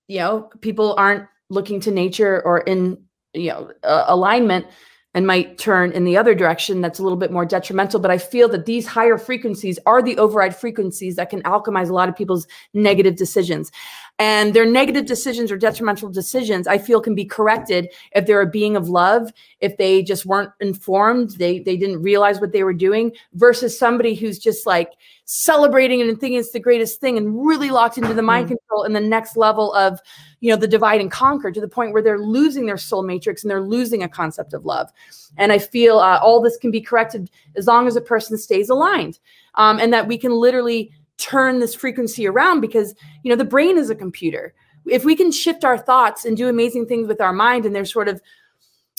you 0.08 0.20
know, 0.20 0.50
people 0.62 0.94
aren't 0.98 1.28
looking 1.50 1.80
to 1.82 1.92
nature 1.92 2.42
or 2.46 2.60
in, 2.60 3.02
you 3.34 3.50
know, 3.50 3.72
uh, 3.84 4.06
alignment 4.08 4.68
and 5.14 5.26
might 5.26 5.58
turn 5.58 5.94
in 5.94 6.04
the 6.04 6.18
other 6.18 6.36
direction 6.36 6.82
that's 6.82 7.00
a 7.00 7.04
little 7.04 7.18
bit 7.18 7.32
more 7.32 7.46
detrimental. 7.46 8.02
But 8.02 8.12
I 8.12 8.18
feel 8.18 8.50
that 8.50 8.66
these 8.66 8.86
higher 8.86 9.18
frequencies 9.18 9.80
are 9.86 10.02
the 10.02 10.18
override 10.18 10.56
frequencies 10.56 11.16
that 11.16 11.30
can 11.30 11.42
alchemize 11.44 11.90
a 11.90 11.94
lot 11.94 12.10
of 12.10 12.18
people's 12.18 12.48
negative 12.74 13.16
decisions. 13.16 13.72
And 14.18 14.54
their 14.54 14.66
negative 14.66 15.06
decisions 15.06 15.52
or 15.52 15.58
detrimental 15.58 16.10
decisions, 16.10 16.68
I 16.68 16.78
feel, 16.78 17.02
can 17.02 17.16
be 17.16 17.26
corrected 17.26 17.90
if 18.14 18.26
they're 18.26 18.42
a 18.42 18.50
being 18.50 18.78
of 18.78 18.88
love, 18.88 19.34
if 19.60 19.76
they 19.76 20.04
just 20.04 20.26
weren't 20.26 20.52
informed, 20.62 21.32
they 21.32 21.60
they 21.60 21.76
didn't 21.76 22.02
realize 22.02 22.40
what 22.40 22.54
they 22.54 22.64
were 22.64 22.74
doing, 22.74 23.12
versus 23.34 23.78
somebody 23.78 24.16
who's 24.16 24.40
just 24.40 24.66
like 24.66 24.94
celebrating 25.26 26.02
and 26.02 26.18
thinking 26.20 26.40
it's 26.40 26.52
the 26.52 26.60
greatest 26.60 27.02
thing 27.02 27.18
and 27.18 27.46
really 27.46 27.72
locked 27.72 27.98
into 27.98 28.14
the 28.14 28.22
mind 28.22 28.46
mm-hmm. 28.46 28.56
control 28.56 28.84
and 28.84 28.96
the 28.96 29.02
next 29.02 29.36
level 29.36 29.74
of 29.74 30.00
you 30.40 30.52
know 30.52 30.56
the 30.56 30.68
divide 30.68 31.02
and 31.02 31.12
conquer 31.12 31.52
to 31.52 31.60
the 31.60 31.68
point 31.68 31.92
where 31.92 32.02
they're 32.02 32.20
losing 32.20 32.68
their 32.68 32.78
soul 32.78 33.02
matrix 33.02 33.44
and 33.44 33.50
they're 33.50 33.62
losing 33.62 34.04
a 34.04 34.08
concept 34.08 34.54
of 34.54 34.66
love 34.66 34.92
and 35.38 35.52
i 35.52 35.58
feel 35.58 35.98
uh, 35.98 36.20
all 36.20 36.40
this 36.40 36.58
can 36.58 36.70
be 36.70 36.80
corrected 36.80 37.30
as 37.56 37.66
long 37.66 37.88
as 37.88 37.96
a 37.96 38.02
person 38.02 38.38
stays 38.38 38.70
aligned 38.70 39.18
um, 39.56 39.80
and 39.80 39.92
that 39.92 40.08
we 40.08 40.16
can 40.16 40.32
literally 40.32 40.92
turn 41.18 41.60
this 41.60 41.74
frequency 41.74 42.28
around 42.28 42.62
because 42.62 42.94
you 43.24 43.30
know 43.30 43.36
the 43.36 43.46
brain 43.46 43.78
is 43.78 43.90
a 43.90 43.96
computer 43.96 44.54
if 44.86 45.04
we 45.04 45.16
can 45.16 45.32
shift 45.32 45.64
our 45.64 45.78
thoughts 45.78 46.26
and 46.26 46.38
do 46.38 46.48
amazing 46.48 46.86
things 46.86 47.08
with 47.08 47.22
our 47.22 47.34
mind 47.34 47.66
and 47.66 47.76
there's 47.76 47.92
sort 47.92 48.08
of 48.08 48.22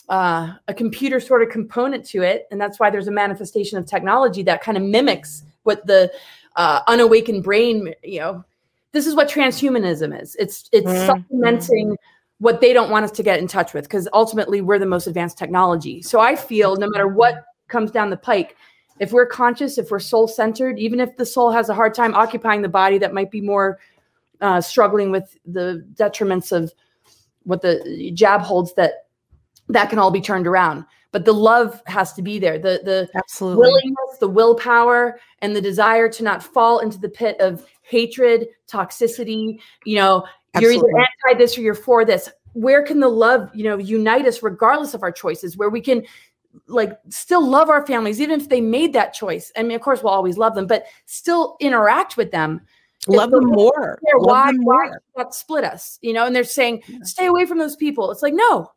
uh, 0.08 0.52
a 0.68 0.74
computer 0.74 1.18
sort 1.20 1.42
of 1.42 1.48
component 1.50 2.04
to 2.04 2.22
it 2.22 2.46
and 2.50 2.60
that's 2.60 2.80
why 2.80 2.90
there's 2.90 3.08
a 3.08 3.12
manifestation 3.12 3.76
of 3.76 3.86
technology 3.86 4.42
that 4.42 4.62
kind 4.62 4.76
of 4.78 4.82
mimics 4.82 5.42
what 5.64 5.86
the 5.86 6.10
uh, 6.56 6.80
unawakened 6.86 7.42
brain 7.42 7.92
you 8.02 8.20
know 8.20 8.44
this 8.96 9.06
is 9.06 9.14
what 9.14 9.28
transhumanism 9.28 10.18
is. 10.20 10.34
It's 10.36 10.70
it's 10.72 10.86
mm-hmm. 10.86 11.06
supplementing 11.06 11.96
what 12.38 12.62
they 12.62 12.72
don't 12.72 12.90
want 12.90 13.04
us 13.04 13.10
to 13.12 13.22
get 13.22 13.38
in 13.38 13.46
touch 13.46 13.74
with 13.74 13.84
because 13.84 14.08
ultimately 14.14 14.62
we're 14.62 14.78
the 14.78 14.86
most 14.86 15.06
advanced 15.06 15.36
technology. 15.36 16.00
So 16.02 16.18
I 16.18 16.34
feel 16.34 16.76
no 16.76 16.88
matter 16.88 17.06
what 17.06 17.44
comes 17.68 17.90
down 17.90 18.08
the 18.08 18.16
pike, 18.16 18.56
if 18.98 19.12
we're 19.12 19.26
conscious, 19.26 19.78
if 19.78 19.90
we're 19.90 19.98
soul 19.98 20.26
centered, 20.28 20.78
even 20.78 21.00
if 21.00 21.16
the 21.16 21.26
soul 21.26 21.50
has 21.50 21.68
a 21.68 21.74
hard 21.74 21.94
time 21.94 22.14
occupying 22.14 22.62
the 22.62 22.68
body 22.68 22.98
that 22.98 23.12
might 23.12 23.30
be 23.30 23.40
more 23.40 23.78
uh, 24.40 24.60
struggling 24.60 25.10
with 25.10 25.36
the 25.46 25.86
detriments 25.94 26.52
of 26.52 26.72
what 27.44 27.62
the 27.62 28.10
jab 28.14 28.40
holds, 28.40 28.74
that 28.74 29.06
that 29.68 29.90
can 29.90 29.98
all 29.98 30.10
be 30.10 30.20
turned 30.20 30.46
around. 30.46 30.84
But 31.12 31.24
the 31.24 31.32
love 31.32 31.82
has 31.86 32.12
to 32.14 32.22
be 32.22 32.38
there. 32.38 32.58
The 32.58 32.80
the 32.84 33.08
absolutely 33.14 33.66
willingness, 33.66 34.18
the 34.20 34.28
willpower, 34.28 35.18
and 35.40 35.54
the 35.54 35.60
desire 35.60 36.08
to 36.10 36.22
not 36.22 36.42
fall 36.42 36.80
into 36.80 36.98
the 36.98 37.08
pit 37.08 37.36
of 37.40 37.64
hatred, 37.82 38.48
toxicity, 38.68 39.60
you 39.84 39.96
know, 39.96 40.24
Absolutely. 40.54 40.76
you're 40.76 40.98
either 40.98 41.08
anti 41.28 41.38
this 41.38 41.56
or 41.56 41.60
you're 41.60 41.74
for 41.74 42.04
this. 42.04 42.30
Where 42.54 42.82
can 42.82 43.00
the 43.00 43.08
love, 43.08 43.50
you 43.54 43.64
know, 43.64 43.76
unite 43.76 44.26
us 44.26 44.42
regardless 44.42 44.94
of 44.94 45.02
our 45.02 45.12
choices, 45.12 45.56
where 45.56 45.68
we 45.68 45.80
can 45.80 46.04
like 46.66 46.98
still 47.08 47.46
love 47.46 47.70
our 47.70 47.86
families, 47.86 48.20
even 48.20 48.40
if 48.40 48.48
they 48.48 48.60
made 48.60 48.92
that 48.92 49.14
choice. 49.14 49.52
I 49.56 49.62
mean, 49.62 49.76
of 49.76 49.82
course, 49.82 50.02
we'll 50.02 50.12
always 50.12 50.38
love 50.38 50.54
them, 50.54 50.66
but 50.66 50.86
still 51.06 51.56
interact 51.60 52.16
with 52.16 52.30
them. 52.30 52.60
Love 53.08 53.30
them 53.30 53.46
more. 53.46 53.98
Love 54.14 54.26
why, 54.26 54.46
them 54.46 54.56
more. 54.60 55.00
why 55.12 55.24
split 55.30 55.64
us? 55.64 55.98
You 56.02 56.12
know, 56.12 56.26
and 56.26 56.34
they're 56.34 56.44
saying, 56.44 56.82
stay 57.02 57.26
away 57.26 57.46
from 57.46 57.58
those 57.58 57.76
people. 57.76 58.10
It's 58.10 58.22
like, 58.22 58.34
no, 58.34 58.72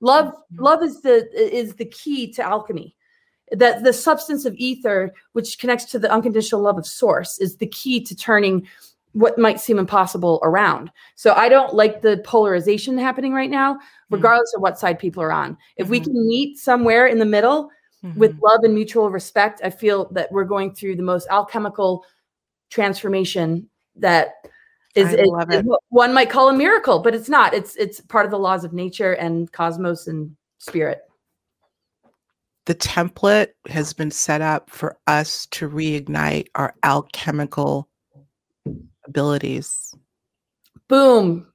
love, 0.00 0.26
mm-hmm. 0.26 0.62
love 0.62 0.82
is 0.82 1.02
the 1.02 1.28
is 1.34 1.74
the 1.74 1.84
key 1.84 2.32
to 2.32 2.42
alchemy 2.42 2.96
that 3.52 3.84
the 3.84 3.92
substance 3.92 4.44
of 4.44 4.54
ether, 4.54 5.12
which 5.32 5.58
connects 5.58 5.84
to 5.86 5.98
the 5.98 6.10
unconditional 6.10 6.60
love 6.60 6.78
of 6.78 6.86
source, 6.86 7.38
is 7.38 7.56
the 7.56 7.66
key 7.66 8.02
to 8.02 8.16
turning 8.16 8.66
what 9.16 9.38
might 9.38 9.58
seem 9.58 9.78
impossible 9.78 10.40
around. 10.42 10.90
So 11.14 11.32
I 11.32 11.48
don't 11.48 11.74
like 11.74 12.02
the 12.02 12.18
polarization 12.18 12.98
happening 12.98 13.32
right 13.32 13.48
now, 13.50 13.74
mm-hmm. 13.74 14.14
regardless 14.14 14.50
mm-hmm. 14.50 14.58
of 14.58 14.62
what 14.62 14.78
side 14.78 14.98
people 14.98 15.22
are 15.22 15.32
on. 15.32 15.56
If 15.78 15.84
mm-hmm. 15.84 15.90
we 15.90 16.00
can 16.00 16.28
meet 16.28 16.58
somewhere 16.58 17.06
in 17.06 17.18
the 17.18 17.24
middle 17.24 17.70
mm-hmm. 18.04 18.18
with 18.18 18.38
love 18.42 18.60
and 18.62 18.74
mutual 18.74 19.08
respect, 19.08 19.62
I 19.64 19.70
feel 19.70 20.10
that 20.12 20.30
we're 20.30 20.44
going 20.44 20.74
through 20.74 20.96
the 20.96 21.02
most 21.02 21.26
alchemical 21.30 22.04
transformation 22.68 23.70
that 23.96 24.34
is, 24.94 25.14
is, 25.14 25.30
is 25.50 25.64
one 25.88 26.12
might 26.12 26.28
call 26.28 26.50
a 26.50 26.52
miracle, 26.52 26.98
but 26.98 27.14
it's 27.14 27.30
not. 27.30 27.54
It's 27.54 27.74
it's 27.76 28.00
part 28.02 28.26
of 28.26 28.30
the 28.30 28.38
laws 28.38 28.64
of 28.64 28.74
nature 28.74 29.12
and 29.12 29.50
cosmos 29.50 30.06
and 30.08 30.36
spirit 30.58 31.02
the 32.66 32.74
template 32.74 33.50
has 33.68 33.92
been 33.92 34.10
set 34.10 34.40
up 34.40 34.70
for 34.70 34.96
us 35.06 35.46
to 35.46 35.68
reignite 35.68 36.48
our 36.56 36.74
alchemical 36.82 37.88
abilities. 39.06 39.94
Boom. 40.88 41.46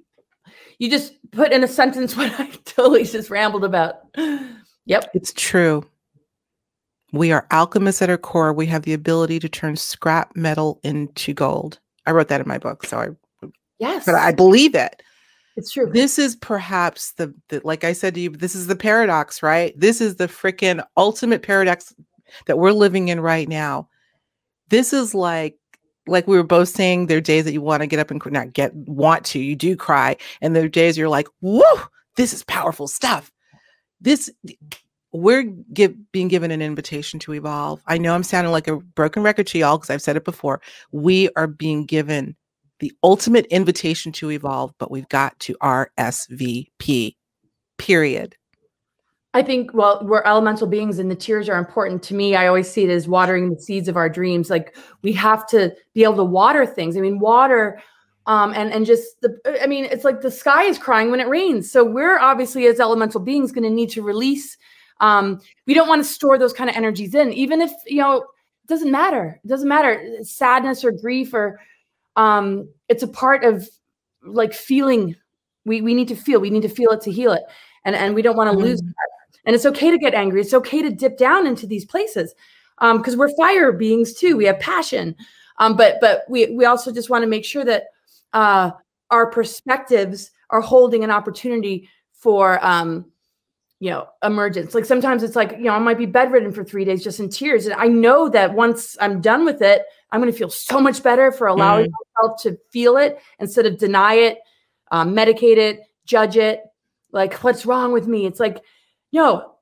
you 0.79 0.89
just 0.89 1.13
put 1.31 1.51
in 1.51 1.63
a 1.63 1.67
sentence 1.67 2.15
what 2.17 2.39
I 2.39 2.47
totally 2.65 3.03
just 3.03 3.29
rambled 3.29 3.63
about. 3.63 3.95
Yep. 4.85 5.11
It's 5.13 5.33
true. 5.33 5.85
We 7.13 7.31
are 7.31 7.45
alchemists 7.51 8.01
at 8.01 8.09
our 8.09 8.17
core. 8.17 8.53
We 8.53 8.65
have 8.67 8.83
the 8.83 8.93
ability 8.93 9.39
to 9.39 9.49
turn 9.49 9.75
scrap 9.75 10.35
metal 10.35 10.79
into 10.83 11.33
gold. 11.33 11.79
I 12.05 12.11
wrote 12.11 12.29
that 12.29 12.41
in 12.41 12.47
my 12.47 12.57
book, 12.57 12.85
so 12.85 12.97
I 12.97 13.49
yes, 13.79 14.05
but 14.05 14.15
I 14.15 14.31
believe 14.31 14.75
it. 14.75 15.03
It's 15.57 15.71
true. 15.71 15.89
This 15.91 16.17
is 16.17 16.35
perhaps 16.37 17.11
the, 17.13 17.33
the 17.49 17.61
like 17.65 17.83
I 17.83 17.93
said 17.93 18.15
to 18.15 18.21
you, 18.21 18.29
this 18.29 18.55
is 18.55 18.67
the 18.67 18.75
paradox, 18.75 19.43
right? 19.43 19.77
This 19.77 19.99
is 19.99 20.15
the 20.15 20.27
freaking 20.27 20.83
ultimate 20.95 21.43
paradox 21.43 21.93
that 22.47 22.57
we're 22.57 22.71
living 22.71 23.09
in 23.09 23.19
right 23.19 23.47
now. 23.47 23.89
This 24.69 24.93
is 24.93 25.13
like 25.13 25.57
like 26.11 26.27
we 26.27 26.37
were 26.37 26.43
both 26.43 26.69
saying 26.69 27.07
there 27.07 27.17
are 27.17 27.21
days 27.21 27.45
that 27.45 27.53
you 27.53 27.61
want 27.61 27.81
to 27.81 27.87
get 27.87 27.99
up 27.99 28.11
and 28.11 28.21
not 28.27 28.53
get 28.53 28.73
want 28.75 29.25
to 29.25 29.39
you 29.39 29.55
do 29.55 29.75
cry 29.75 30.15
and 30.41 30.55
there 30.55 30.65
are 30.65 30.69
days 30.69 30.97
you're 30.97 31.09
like 31.09 31.27
whoa 31.39 31.81
this 32.15 32.33
is 32.33 32.43
powerful 32.43 32.87
stuff. 32.87 33.31
This 33.99 34.29
we're 35.13 35.43
give, 35.73 35.93
being 36.13 36.29
given 36.29 36.51
an 36.51 36.61
invitation 36.61 37.19
to 37.19 37.33
evolve. 37.33 37.81
I 37.87 37.97
know 37.97 38.15
i'm 38.15 38.23
sounding 38.23 38.51
like 38.51 38.67
a 38.67 38.77
broken 38.77 39.23
record 39.23 39.47
to 39.47 39.57
y'all 39.57 39.77
because 39.77 39.89
i've 39.89 40.01
said 40.01 40.17
it 40.17 40.25
before. 40.25 40.61
We 40.91 41.29
are 41.35 41.47
being 41.47 41.85
given 41.85 42.35
the 42.79 42.93
ultimate 43.03 43.45
invitation 43.47 44.11
to 44.13 44.31
evolve 44.31 44.73
but 44.79 44.89
we've 44.89 45.09
got 45.09 45.39
to 45.39 45.55
rsvp 45.61 47.15
period 47.77 48.35
I 49.33 49.41
think, 49.41 49.73
well, 49.73 50.01
we're 50.03 50.23
elemental 50.23 50.67
beings 50.67 50.99
and 50.99 51.09
the 51.09 51.15
tears 51.15 51.47
are 51.47 51.57
important 51.57 52.03
to 52.03 52.13
me. 52.13 52.35
I 52.35 52.47
always 52.47 52.69
see 52.69 52.83
it 52.83 52.89
as 52.89 53.07
watering 53.07 53.49
the 53.49 53.61
seeds 53.61 53.87
of 53.87 53.95
our 53.95 54.09
dreams. 54.09 54.49
Like 54.49 54.75
we 55.03 55.13
have 55.13 55.47
to 55.47 55.73
be 55.93 56.03
able 56.03 56.17
to 56.17 56.25
water 56.25 56.65
things. 56.65 56.97
I 56.97 56.99
mean, 56.99 57.19
water 57.19 57.81
um, 58.27 58.53
and, 58.53 58.71
and 58.73 58.85
just 58.85 59.21
the, 59.21 59.39
I 59.63 59.67
mean, 59.67 59.85
it's 59.85 60.03
like 60.03 60.21
the 60.21 60.29
sky 60.29 60.63
is 60.63 60.77
crying 60.77 61.11
when 61.11 61.21
it 61.21 61.29
rains. 61.29 61.71
So 61.71 61.83
we're 61.83 62.19
obviously 62.19 62.65
as 62.67 62.79
elemental 62.79 63.21
beings 63.21 63.53
going 63.53 63.63
to 63.63 63.69
need 63.69 63.89
to 63.91 64.01
release. 64.01 64.57
Um, 64.99 65.39
we 65.65 65.73
don't 65.73 65.87
want 65.87 66.03
to 66.03 66.09
store 66.09 66.37
those 66.37 66.53
kind 66.53 66.69
of 66.69 66.75
energies 66.75 67.15
in, 67.15 67.31
even 67.31 67.61
if, 67.61 67.71
you 67.85 68.01
know, 68.01 68.17
it 68.17 68.67
doesn't 68.67 68.91
matter. 68.91 69.39
It 69.43 69.47
doesn't 69.47 69.67
matter. 69.67 70.05
Sadness 70.23 70.83
or 70.83 70.91
grief 70.91 71.33
or 71.33 71.59
um, 72.17 72.69
it's 72.89 73.01
a 73.01 73.07
part 73.07 73.45
of 73.45 73.67
like 74.23 74.53
feeling. 74.53 75.15
We, 75.63 75.81
we 75.81 75.93
need 75.93 76.09
to 76.09 76.15
feel, 76.15 76.41
we 76.41 76.49
need 76.49 76.63
to 76.63 76.69
feel 76.69 76.91
it 76.91 77.01
to 77.01 77.11
heal 77.11 77.31
it. 77.31 77.43
And, 77.85 77.95
and 77.95 78.13
we 78.13 78.21
don't 78.21 78.35
want 78.35 78.51
to 78.51 78.55
mm-hmm. 78.55 78.65
lose 78.65 78.81
that 78.81 79.10
and 79.45 79.55
it's 79.55 79.65
okay 79.65 79.91
to 79.91 79.97
get 79.97 80.13
angry. 80.13 80.41
It's 80.41 80.53
okay 80.53 80.81
to 80.81 80.89
dip 80.89 81.17
down 81.17 81.47
into 81.47 81.65
these 81.65 81.85
places 81.85 82.35
because 82.79 83.13
um, 83.13 83.19
we're 83.19 83.35
fire 83.35 83.71
beings 83.71 84.13
too. 84.13 84.37
We 84.37 84.45
have 84.45 84.59
passion. 84.59 85.15
Um, 85.57 85.75
but 85.75 85.97
but 86.01 86.23
we 86.27 86.47
we 86.55 86.65
also 86.65 86.91
just 86.91 87.09
want 87.09 87.23
to 87.23 87.27
make 87.27 87.45
sure 87.45 87.63
that 87.65 87.85
uh, 88.33 88.71
our 89.09 89.27
perspectives 89.27 90.31
are 90.49 90.61
holding 90.61 91.03
an 91.03 91.11
opportunity 91.11 91.89
for 92.13 92.63
um, 92.65 93.05
you 93.79 93.89
know 93.89 94.07
emergence. 94.23 94.73
Like 94.73 94.85
sometimes 94.85 95.23
it's 95.23 95.35
like 95.35 95.51
you 95.51 95.65
know 95.65 95.73
I 95.73 95.79
might 95.79 95.97
be 95.97 96.05
bedridden 96.05 96.51
for 96.51 96.63
three 96.63 96.85
days 96.85 97.03
just 97.03 97.19
in 97.19 97.29
tears, 97.29 97.65
and 97.65 97.75
I 97.75 97.87
know 97.87 98.29
that 98.29 98.53
once 98.53 98.97
I'm 98.99 99.21
done 99.21 99.45
with 99.45 99.61
it, 99.61 99.83
I'm 100.11 100.21
going 100.21 100.31
to 100.31 100.37
feel 100.37 100.49
so 100.49 100.79
much 100.79 101.03
better 101.03 101.31
for 101.31 101.47
allowing 101.47 101.87
mm. 101.87 101.93
myself 102.15 102.41
to 102.43 102.57
feel 102.71 102.97
it 102.97 103.19
instead 103.39 103.65
of 103.65 103.77
deny 103.77 104.15
it, 104.15 104.39
um, 104.91 105.15
medicate 105.15 105.57
it, 105.57 105.81
judge 106.05 106.37
it. 106.37 106.61
Like 107.11 107.35
what's 107.43 107.65
wrong 107.65 107.91
with 107.91 108.07
me? 108.07 108.25
It's 108.25 108.39
like 108.39 108.63
yo, 109.11 109.53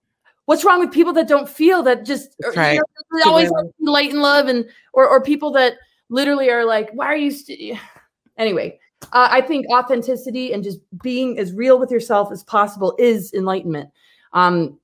what's 0.46 0.64
wrong 0.64 0.80
with 0.80 0.92
people 0.92 1.14
that 1.14 1.28
don't 1.28 1.50
feel 1.50 1.84
that 1.84 2.06
just 2.06 2.36
right. 2.56 2.74
you 2.74 2.82
know, 3.12 3.32
always 3.32 3.52
light 3.80 4.12
and 4.12 4.22
love 4.22 4.48
and 4.48 4.66
or 4.94 5.08
or 5.08 5.22
people 5.22 5.52
that 5.52 5.74
literally 6.10 6.50
are 6.50 6.66
like, 6.66 6.90
why 6.94 7.06
are 7.06 7.18
you 7.18 7.32
st-? 7.32 7.78
anyway? 8.38 8.80
Uh, 9.14 9.30
I 9.32 9.42
think 9.42 9.66
authenticity 9.72 10.52
and 10.52 10.64
just 10.64 10.80
being 11.02 11.40
as 11.40 11.54
real 11.54 11.80
with 11.80 11.90
yourself 11.90 12.32
as 12.32 12.44
possible 12.44 12.96
is 13.00 13.34
enlightenment. 13.34 13.90
Um, 14.34 14.78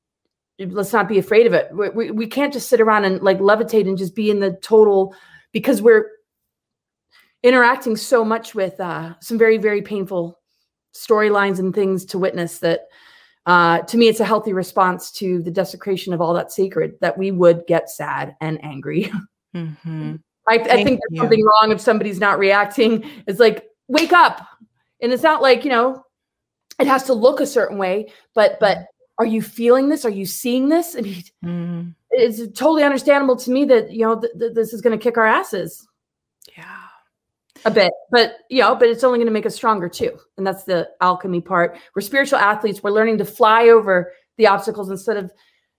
let's 0.58 0.94
not 0.94 1.10
be 1.10 1.18
afraid 1.18 1.46
of 1.46 1.54
it. 1.54 1.70
We, 1.74 1.90
we, 1.90 2.12
we 2.12 2.28
can't 2.28 2.54
just 2.54 2.70
sit 2.70 2.80
around 2.80 3.06
and 3.06 3.22
like 3.22 3.40
levitate 3.40 3.88
and 3.88 3.98
just 3.98 4.16
be 4.16 4.30
in 4.30 4.40
the 4.40 4.54
total 4.62 5.14
because 5.52 5.82
we're 5.82 6.06
interacting 7.44 7.98
so 7.98 8.24
much 8.24 8.56
with 8.56 8.80
uh, 8.80 9.16
some 9.20 9.38
very, 9.38 9.58
very 9.58 9.82
painful 9.82 10.40
storylines 10.94 11.60
and 11.60 11.76
things 11.76 12.06
to 12.06 12.18
witness 12.18 12.60
that 12.60 12.88
uh, 13.46 13.80
to 13.82 13.98
me, 13.98 14.08
it's 14.08 14.20
a 14.20 14.26
healthy 14.26 14.54
response 14.54 15.12
to 15.12 15.42
the 15.42 15.52
desecration 15.52 16.14
of 16.14 16.22
all 16.22 16.34
that 16.34 16.52
sacred 16.52 16.96
that 17.02 17.18
we 17.18 17.32
would 17.32 17.66
get 17.68 17.90
sad 17.90 18.36
and 18.42 18.64
angry. 18.64 19.12
Mm-hmm. 19.56 20.16
I, 20.48 20.56
I, 20.56 20.84
think 20.84 21.00
there's 21.10 21.22
something 21.22 21.44
wrong 21.44 21.72
if 21.72 21.82
somebody's 21.82 22.20
not 22.20 22.38
reacting. 22.38 23.10
It's 23.26 23.40
like, 23.40 23.66
wake 23.88 24.14
up. 24.14 24.48
And 25.02 25.12
it's 25.12 25.24
not 25.24 25.42
like, 25.42 25.64
you 25.64 25.72
know, 25.72 26.04
it 26.80 26.86
has 26.86 27.04
to 27.04 27.14
look 27.14 27.40
a 27.40 27.48
certain 27.48 27.80
way, 27.80 28.12
but, 28.36 28.60
but 28.60 28.86
are 29.18 29.26
you 29.26 29.42
feeling 29.42 29.90
this? 29.90 30.06
Are 30.06 30.12
you 30.12 30.28
seeing 30.28 30.70
this? 30.70 30.96
I 30.96 31.02
mean, 31.02 31.24
mm-hmm. 31.44 31.90
it's 32.12 32.38
totally 32.58 32.84
understandable 32.84 33.36
to 33.38 33.50
me 33.50 33.66
that, 33.66 33.92
you 33.92 34.06
know, 34.06 34.20
th- 34.20 34.34
th- 34.38 34.54
this 34.54 34.72
is 34.72 34.82
going 34.82 34.98
to 34.98 35.04
kick 35.04 35.18
our 35.18 35.26
asses. 35.26 35.88
Yeah 36.56 36.85
a 37.66 37.72
bit, 37.72 37.92
but 38.12 38.38
you 38.50 38.62
know, 38.62 38.76
but 38.76 38.88
it's 38.88 39.04
only 39.04 39.18
going 39.18 39.28
to 39.28 39.34
make 39.34 39.46
us 39.46 39.56
stronger 39.56 39.90
too. 39.90 40.18
And 40.38 40.46
that's 40.46 40.64
the 40.64 40.90
alchemy 41.02 41.42
part. 41.42 41.78
We're 41.96 42.02
spiritual 42.02 42.40
athletes. 42.40 42.82
We're 42.82 42.92
learning 42.92 43.18
to 43.18 43.26
fly 43.26 43.70
over 43.70 44.14
the 44.38 44.48
obstacles 44.48 44.90
instead 44.90 45.18
of 45.18 45.32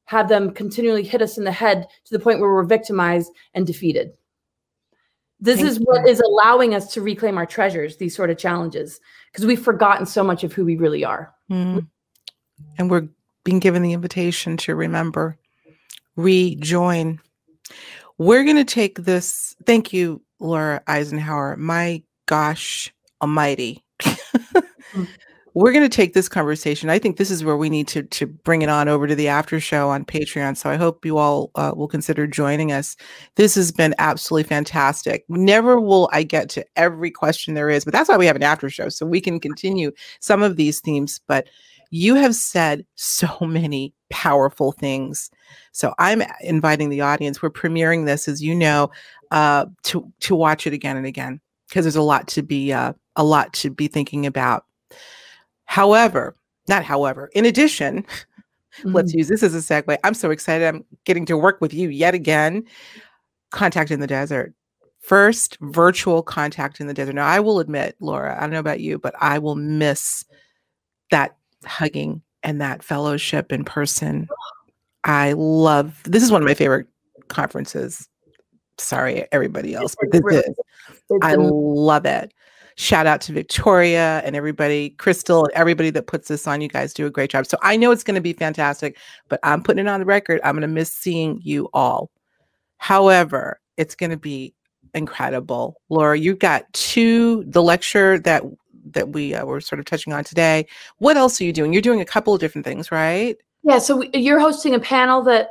have 0.07 0.29
them 0.29 0.53
continually 0.53 1.03
hit 1.03 1.23
us 1.23 1.39
in 1.39 1.45
the 1.45 1.53
head 1.53 1.87
to 2.05 2.17
the 2.17 2.23
point 2.23 2.41
where 2.41 2.53
we're 2.53 2.65
victimized 2.65 3.33
and 3.55 3.67
defeated. 3.67 4.13
This 5.39 5.59
Thank 5.59 5.69
is 5.69 5.79
what 5.79 6.03
you. 6.03 6.13
is 6.13 6.21
allowing 6.21 6.75
us 6.75 6.93
to 6.95 7.03
reclaim 7.03 7.37
our 7.37 7.47
treasures, 7.47 7.99
these 7.99 8.17
sort 8.17 8.31
of 8.31 8.39
challenges, 8.39 9.01
because 9.31 9.45
we've 9.45 9.63
forgotten 9.63 10.07
so 10.07 10.25
much 10.25 10.45
of 10.45 10.53
who 10.53 10.65
we 10.65 10.77
really 10.77 11.05
are. 11.05 11.35
Mm. 11.51 11.87
And 12.79 12.91
we're 12.91 13.09
being 13.45 13.59
given 13.59 13.83
the 13.83 13.93
invitation 13.93 14.57
to 14.59 14.75
remember, 14.75 15.37
rejoin. 16.17 17.21
We're 18.17 18.45
going 18.45 18.57
to 18.57 18.65
take 18.65 18.99
this. 19.05 19.55
Thank 19.67 19.93
you, 19.93 20.23
Laura 20.41 20.83
Eisenhower, 20.87 21.57
my 21.57 22.03
gosh 22.27 22.93
almighty. 23.23 23.85
Mm. 24.01 25.09
We're 25.55 25.73
going 25.73 25.89
to 25.89 25.97
take 25.97 26.13
this 26.13 26.29
conversation. 26.29 26.91
I 26.91 26.99
think 26.99 27.17
this 27.17 27.31
is 27.31 27.43
where 27.43 27.57
we 27.57 27.71
need 27.71 27.89
to 27.89 28.03
to 28.03 28.27
bring 28.27 28.61
it 28.61 28.69
on 28.69 28.89
over 28.89 29.07
to 29.07 29.15
the 29.15 29.29
after 29.29 29.59
show 29.59 29.89
on 29.89 30.05
Patreon. 30.05 30.55
So 30.55 30.69
I 30.69 30.77
hope 30.77 31.07
you 31.07 31.17
all 31.17 31.51
uh, 31.55 31.73
will 31.75 31.89
consider 31.89 32.27
joining 32.27 32.73
us. 32.73 32.95
This 33.37 33.55
has 33.55 33.73
been 33.73 33.95
absolutely 33.97 34.47
fantastic. 34.47 35.25
Never 35.31 35.81
will 35.81 36.11
I 36.13 36.25
get 36.25 36.51
to 36.51 36.67
every 36.77 37.11
question 37.11 37.55
there 37.55 37.71
is, 37.71 37.87
but 37.87 37.95
that's 37.95 38.11
why 38.11 38.19
we 38.19 38.27
have 38.27 38.37
an 38.37 38.43
after 38.43 38.69
show 38.69 38.91
so 38.91 39.07
we 39.07 39.19
can 39.19 39.41
continue 39.41 39.93
some 40.21 40.43
of 40.43 40.57
these 40.57 40.81
themes. 40.81 41.23
But 41.27 41.49
you 41.91 42.15
have 42.15 42.35
said 42.35 42.85
so 42.95 43.29
many 43.47 43.95
powerful 44.11 44.73
things. 44.73 45.31
So 45.73 45.95
I'm 45.99 46.23
inviting 46.41 46.91
the 46.91 47.01
audience. 47.01 47.43
We're 47.43 47.51
premiering 47.51 48.07
this, 48.07 48.29
as 48.29 48.43
you 48.43 48.55
know, 48.55 48.91
uh, 49.31 49.67
to 49.85 50.13
to 50.21 50.37
watch 50.37 50.67
it 50.67 50.73
again 50.73 50.97
and 50.97 51.07
again 51.07 51.41
because 51.69 51.85
there's 51.85 51.97
a 51.97 52.03
lot 52.03 52.29
to 52.29 52.43
be 52.43 52.73
uh, 52.73 52.93
a 53.17 53.25
lot 53.25 53.53
to 53.55 53.71
be 53.71 53.89
thinking 53.89 54.27
about. 54.27 54.65
However, 55.65 56.37
not 56.69 56.85
however. 56.85 57.31
In 57.35 57.45
addition, 57.45 58.03
mm-hmm. 58.03 58.93
let's 58.95 59.13
use 59.15 59.29
this 59.29 59.43
as 59.43 59.55
a 59.55 59.59
segue. 59.59 59.97
I'm 60.05 60.15
so 60.15 60.31
excited. 60.31 60.67
I'm 60.67 60.85
getting 61.05 61.27
to 61.27 61.37
work 61.37 61.61
with 61.61 61.75
you 61.75 61.89
yet 61.89 62.15
again. 62.15 62.65
Contact 63.51 63.91
in 63.91 64.01
the 64.01 64.07
desert. 64.07 64.55
First 65.01 65.57
virtual 65.61 66.23
contact 66.23 66.81
in 66.81 66.89
the 66.89 66.95
desert. 66.95 67.15
Now, 67.15 67.27
I 67.27 67.39
will 67.39 67.61
admit, 67.61 67.97
Laura, 68.01 68.37
I 68.37 68.41
don't 68.41 68.51
know 68.51 68.59
about 68.59 68.81
you, 68.81 68.99
but 68.99 69.15
I 69.21 69.39
will 69.39 69.55
miss 69.55 70.25
that 71.11 71.37
hugging 71.67 72.23
and 72.43 72.61
that 72.61 72.83
fellowship 72.83 73.53
in 73.53 73.65
person. 73.65 74.29
I 75.05 75.33
love 75.33 76.01
this 76.05 76.23
is 76.23 76.31
one 76.31 76.43
of 76.43 76.47
my 76.47 76.55
favorite 76.55 76.87
conferences. 77.29 78.09
Sorry 78.79 79.27
everybody 79.33 79.75
else 79.75 79.97
but 80.01 80.11
this 80.13 80.45
is. 80.45 80.55
I 81.23 81.35
love 81.37 82.07
it. 82.07 82.33
Shout 82.77 83.07
out 83.07 83.23
to 83.23 83.33
victoria 83.33 84.21
and 84.25 84.37
everybody 84.37 84.91
crystal 84.91 85.45
and 85.45 85.55
everybody 85.55 85.91
that 85.91 86.07
puts 86.07 86.29
this 86.29 86.47
on. 86.47 86.61
You 86.61 86.69
guys 86.69 86.93
do 86.93 87.07
a 87.07 87.11
great 87.11 87.31
job. 87.31 87.47
So 87.47 87.59
i 87.63 87.77
know 87.77 87.91
it's 87.91 88.05
going 88.05 88.17
to 88.17 88.21
be 88.21 88.33
fantastic 88.33 88.97
but 89.29 89.41
i'm 89.43 89.63
putting 89.63 89.87
it 89.87 89.89
on 89.89 90.01
the 90.01 90.07
record 90.07 90.41
i'm 90.45 90.55
going 90.55 90.63
to 90.63 90.69
miss 90.69 90.93
seeing 90.93 91.41
you 91.43 91.69
all. 91.73 92.11
However 92.79 93.61
it's 93.77 93.95
going 93.95 94.11
to 94.11 94.17
be 94.17 94.55
incredible. 94.95 95.81
Laura 95.89 96.19
you've 96.19 96.39
got 96.39 96.73
two 96.73 97.45
the 97.47 97.63
lecture 97.63 98.19
that 98.21 98.43
that 98.93 99.11
we 99.11 99.35
uh, 99.35 99.45
were 99.45 99.61
sort 99.61 99.79
of 99.79 99.85
touching 99.85 100.13
on 100.13 100.25
today 100.25 100.67
what 100.99 101.17
else 101.17 101.41
are 101.41 101.45
you 101.45 101.53
doing 101.53 101.73
you're 101.73 101.83
doing 101.83 102.01
a 102.01 102.05
couple 102.05 102.35
of 102.35 102.41
different 102.41 102.65
things 102.65 102.91
right 102.91 103.37
yeah 103.63 103.79
so 103.79 104.03
you're 104.15 104.41
hosting 104.41 104.75
a 104.75 104.81
panel 104.81 105.23
that 105.23 105.51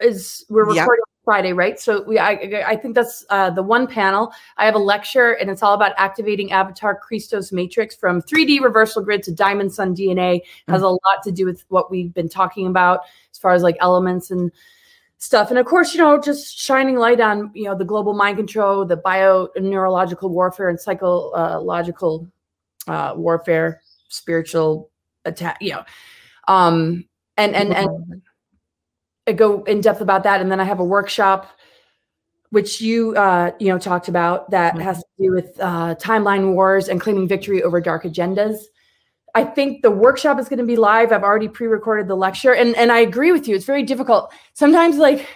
is 0.00 0.44
we're 0.48 0.64
recording 0.66 1.02
yep. 1.06 1.14
Friday, 1.24 1.52
right? 1.54 1.80
So 1.80 2.02
we, 2.02 2.18
I, 2.18 2.64
I 2.66 2.76
think 2.76 2.94
that's 2.94 3.24
uh, 3.30 3.50
the 3.50 3.62
one 3.62 3.86
panel. 3.86 4.32
I 4.58 4.66
have 4.66 4.74
a 4.74 4.78
lecture, 4.78 5.32
and 5.32 5.50
it's 5.50 5.62
all 5.62 5.74
about 5.74 5.92
activating 5.96 6.52
Avatar 6.52 6.94
Christos 6.94 7.50
Matrix 7.50 7.96
from 7.96 8.20
3D 8.22 8.60
reversal 8.60 9.02
grid 9.02 9.22
to 9.24 9.32
Diamond 9.32 9.72
Sun 9.72 9.96
DNA. 9.96 10.36
Mm-hmm. 10.36 10.72
Has 10.72 10.82
a 10.82 10.88
lot 10.88 11.22
to 11.24 11.32
do 11.32 11.46
with 11.46 11.64
what 11.68 11.90
we've 11.90 12.12
been 12.12 12.28
talking 12.28 12.66
about 12.66 13.00
as 13.32 13.38
far 13.38 13.52
as 13.52 13.62
like 13.62 13.76
elements 13.80 14.30
and 14.30 14.52
stuff. 15.16 15.48
And 15.48 15.58
of 15.58 15.64
course, 15.64 15.94
you 15.94 16.00
know, 16.00 16.20
just 16.20 16.58
shining 16.58 16.96
light 16.96 17.20
on 17.20 17.50
you 17.54 17.64
know 17.64 17.76
the 17.76 17.84
global 17.84 18.12
mind 18.12 18.36
control, 18.36 18.84
the 18.84 18.96
bio 18.96 19.48
neurological 19.56 20.28
warfare, 20.28 20.68
and 20.68 20.78
psychological 20.78 22.28
uh, 22.86 23.14
warfare 23.16 23.80
spiritual 24.08 24.90
attack, 25.24 25.58
you 25.60 25.72
know. 25.72 25.84
Um, 26.48 27.06
and 27.36 27.54
and 27.54 27.74
and 27.74 28.22
I 29.26 29.32
go 29.32 29.64
in 29.64 29.80
depth 29.80 30.00
about 30.00 30.24
that, 30.24 30.40
and 30.40 30.50
then 30.50 30.60
I 30.60 30.64
have 30.64 30.80
a 30.80 30.84
workshop 30.84 31.50
which 32.54 32.80
you 32.80 33.16
uh, 33.16 33.50
you 33.58 33.68
know 33.68 33.78
talked 33.78 34.08
about 34.08 34.50
that 34.50 34.78
has 34.78 34.98
to 34.98 35.04
do 35.18 35.32
with 35.32 35.58
uh, 35.60 35.96
timeline 35.96 36.54
wars 36.54 36.88
and 36.88 37.00
claiming 37.00 37.26
victory 37.26 37.62
over 37.62 37.80
dark 37.80 38.04
agendas. 38.04 38.58
I 39.34 39.42
think 39.42 39.82
the 39.82 39.90
workshop 39.90 40.38
is 40.38 40.48
going 40.48 40.60
to 40.60 40.64
be 40.64 40.76
live. 40.76 41.10
I've 41.10 41.24
already 41.24 41.48
pre-recorded 41.48 42.06
the 42.06 42.14
lecture, 42.14 42.54
and 42.54 42.76
and 42.76 42.92
I 42.92 43.00
agree 43.00 43.32
with 43.32 43.48
you. 43.48 43.56
It's 43.56 43.64
very 43.64 43.82
difficult 43.82 44.32
sometimes. 44.52 44.98
Like 44.98 45.26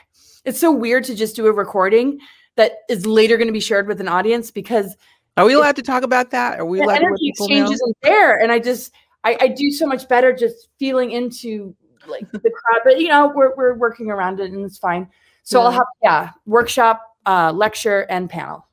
it's 0.44 0.61
so 0.61 0.70
weird 0.70 1.05
to 1.05 1.14
just 1.16 1.34
do 1.34 1.46
a 1.46 1.53
recording 1.53 2.20
that 2.55 2.78
is 2.88 3.05
later 3.05 3.36
going 3.36 3.49
to 3.49 3.53
be 3.53 3.61
shared 3.61 3.88
with 3.88 4.01
an 4.01 4.09
audience 4.09 4.51
because 4.53 4.96
are 5.39 5.47
we 5.47 5.55
allowed 5.55 5.76
to 5.76 5.82
talk 5.82 6.03
about 6.03 6.30
that? 6.32 6.59
Are 6.59 6.64
we 6.64 6.80
allowed 6.80 6.97
energy 6.97 7.28
exchange 7.28 7.70
isn't 7.70 7.97
there? 8.03 8.39
And 8.39 8.51
I 8.51 8.59
just 8.59 8.93
I, 9.24 9.36
I 9.41 9.49
do 9.49 9.70
so 9.70 9.86
much 9.86 10.09
better 10.09 10.32
just 10.32 10.68
feeling 10.78 11.12
into 11.12 11.74
like 12.07 12.30
the 12.32 12.39
crowd. 12.51 12.80
But 12.84 13.01
you 13.01 13.09
know, 13.09 13.32
we're 13.34 13.55
we're 13.55 13.74
working 13.74 14.11
around 14.11 14.41
it 14.41 14.51
and 14.51 14.64
it's 14.64 14.78
fine. 14.78 15.09
So 15.45 15.61
yeah. 15.61 15.64
I'll 15.64 15.72
have 15.72 15.86
yeah 16.03 16.30
workshop, 16.47 17.03
uh, 17.26 17.53
lecture, 17.53 18.07
and 18.11 18.28
panel. 18.28 18.64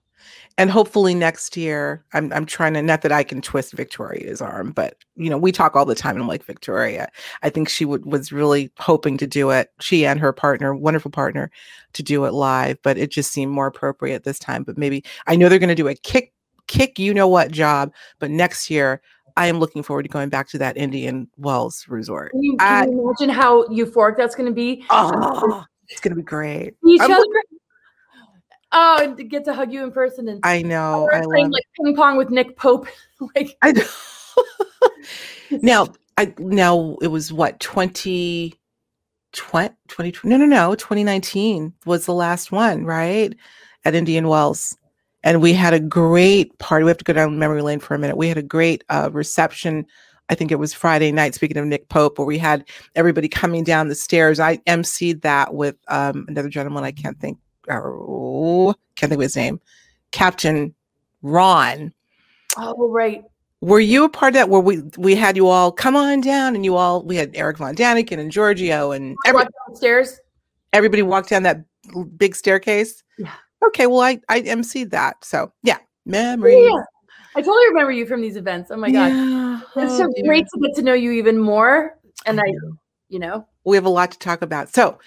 And 0.58 0.72
hopefully 0.72 1.14
next 1.14 1.58
year, 1.58 2.06
I'm 2.14 2.32
I'm 2.32 2.46
trying 2.46 2.76
to 2.76 2.82
not 2.82 3.02
that 3.02 3.12
I 3.12 3.24
can 3.24 3.42
twist 3.42 3.74
Victoria's 3.74 4.42
arm, 4.42 4.72
but 4.72 4.96
you 5.18 5.30
know 5.30 5.38
we 5.38 5.52
talk 5.52 5.76
all 5.76 5.86
the 5.86 5.96
time. 5.96 6.16
And 6.16 6.22
I'm 6.22 6.28
like 6.30 6.46
Victoria, 6.46 7.10
I 7.44 7.50
think 7.50 7.68
she 7.68 7.84
would 7.84 8.06
was 8.06 8.32
really 8.32 8.72
hoping 8.78 9.18
to 9.18 9.28
do 9.28 9.50
it. 9.50 9.72
She 9.82 10.06
and 10.06 10.20
her 10.20 10.32
partner, 10.32 10.74
wonderful 10.74 11.12
partner, 11.12 11.52
to 11.94 12.04
do 12.04 12.24
it 12.24 12.34
live, 12.34 12.78
but 12.84 12.98
it 12.98 13.12
just 13.12 13.34
seemed 13.34 13.52
more 13.52 13.68
appropriate 13.68 14.24
this 14.24 14.40
time. 14.40 14.64
But 14.64 14.78
maybe 14.78 15.04
I 15.28 15.36
know 15.36 15.50
they're 15.50 15.60
going 15.60 15.68
to 15.68 15.76
do 15.76 15.90
a 15.90 15.96
kick 15.96 16.32
kick 16.68 17.00
you 17.00 17.14
know 17.14 17.28
what 17.28 17.52
job, 17.52 17.94
but 18.20 18.32
next 18.32 18.70
year 18.70 19.02
I 19.38 19.48
am 19.48 19.60
looking 19.60 19.84
forward 19.84 20.04
to 20.04 20.10
going 20.10 20.30
back 20.30 20.48
to 20.50 20.58
that 20.60 20.78
Indian 20.78 21.28
Wells 21.38 21.86
resort. 21.88 22.32
Can 22.32 22.44
you, 22.44 22.58
can 22.58 22.68
I, 22.68 22.86
you 22.86 23.02
imagine 23.02 23.30
how 23.30 23.66
euphoric 23.68 24.16
that's 24.18 24.36
going 24.36 24.48
to 24.48 24.56
be? 24.56 24.86
Oh, 24.90 25.66
it's 25.90 26.00
going 26.00 26.12
to 26.12 26.16
be 26.16 26.24
great. 26.24 26.76
Each 26.88 27.02
other. 27.02 27.24
Oh, 28.72 28.98
and 29.02 29.30
get 29.30 29.46
to 29.46 29.54
hug 29.54 29.72
you 29.72 29.84
in 29.84 29.92
person 29.92 30.28
and 30.28 30.42
I 30.44 30.62
know 30.62 31.10
I 31.14 31.22
playing 31.22 31.50
like 31.50 31.64
ping 31.76 31.96
pong 31.96 32.18
with 32.18 32.30
Nick 32.30 32.58
Pope. 32.58 32.88
like 33.36 33.58
I 33.62 33.72
know. 33.72 33.86
now 35.62 35.88
I 36.18 36.34
now 36.40 36.98
it 37.02 37.08
was 37.08 37.32
what 37.32 37.60
20 37.62 38.54
20, 39.32 39.76
20 39.88 40.14
no 40.24 40.38
no 40.38 40.46
no 40.46 40.76
2019 40.76 41.74
was 41.86 42.06
the 42.06 42.14
last 42.14 42.52
one 42.52 42.86
right 42.86 43.34
at 43.86 43.96
Indian 43.96 44.28
Wells 44.28 44.76
and 45.26 45.42
we 45.42 45.54
had 45.54 45.74
a 45.74 45.80
great 45.80 46.58
party. 46.60 46.86
We 46.86 46.92
have 46.92 47.00
to 47.00 47.04
go 47.04 47.12
down 47.12 47.38
memory 47.40 47.64
lane 47.64 47.80
for 47.80 47.96
a 47.96 48.00
minute. 48.00 48.16
We 48.16 48.30
had 48.30 48.38
a 48.38 48.44
great 48.44 48.84
uh, 48.90 49.10
reception. 49.12 49.86
I 50.30 50.36
think 50.36 50.52
it 50.52 50.60
was 50.60 50.74
Friday 50.74 51.12
night. 51.12 51.34
Speaking 51.34 51.58
of 51.58 51.66
Nick 51.66 51.90
Pope, 51.90 52.20
where 52.20 52.28
we 52.28 52.38
had 52.38 52.70
everybody 52.96 53.28
coming 53.28 53.64
down 53.64 53.90
the 53.90 53.96
stairs. 53.96 54.40
I 54.40 54.58
emceed 54.68 55.24
that 55.24 55.54
with 55.54 55.76
um, 55.88 56.26
another 56.30 56.48
gentleman. 56.48 56.84
I 56.84 56.92
can't 56.92 57.20
think. 57.20 57.40
Oh, 57.70 58.76
can't 58.96 59.10
think 59.10 59.20
of 59.20 59.24
his 59.24 59.36
name. 59.36 59.60
Captain 60.12 60.74
Ron. 61.24 61.92
Oh 62.58 62.88
right. 62.90 63.24
Were 63.62 63.80
you 63.80 64.04
a 64.04 64.10
part 64.10 64.30
of 64.30 64.36
that? 64.36 64.50
Where 64.50 64.62
we 64.62 64.84
we 64.98 65.16
had 65.16 65.36
you 65.36 65.48
all 65.48 65.72
come 65.72 65.96
on 65.96 66.22
down, 66.22 66.56
and 66.56 66.64
you 66.64 66.76
all 66.76 67.04
we 67.04 67.16
had 67.16 67.32
Eric 67.36 67.58
Von 67.58 67.76
Daniken 67.76 68.20
and 68.20 68.32
Giorgio 68.32 68.92
and 68.92 69.16
everybody 69.26 69.50
stairs. 69.74 70.20
Everybody 70.72 71.02
walked 71.02 71.30
down 71.30 71.44
that 71.44 71.64
big 72.18 72.36
staircase. 72.36 73.04
Yeah 73.18 73.32
okay, 73.68 73.88
well, 73.88 74.02
I 74.02 74.20
I 74.30 74.42
emceed 74.42 74.92
that. 74.92 75.24
So 75.24 75.52
yeah, 75.64 75.78
memories. 76.06 76.70
Yeah. 76.72 76.84
I 77.38 77.42
totally 77.42 77.68
remember 77.68 77.92
you 77.92 78.06
from 78.06 78.22
these 78.22 78.38
events. 78.38 78.72
Oh 78.72 78.78
my 78.78 78.90
god, 78.90 79.08
yeah. 79.12 79.60
it's 79.76 79.94
oh, 79.94 79.98
so 79.98 80.04
oh, 80.06 80.24
great 80.24 80.46
to 80.54 80.60
get 80.62 80.76
to 80.76 80.82
know 80.82 80.94
you 80.94 81.12
even 81.12 81.38
more. 81.38 81.98
And 82.26 82.40
I 82.40 82.46
you 83.10 83.20
know, 83.20 83.48
we 83.66 83.76
have 83.76 83.86
a 83.86 83.90
lot 83.90 84.12
to 84.12 84.20
talk 84.20 84.42
about. 84.42 84.74
So 84.74 85.00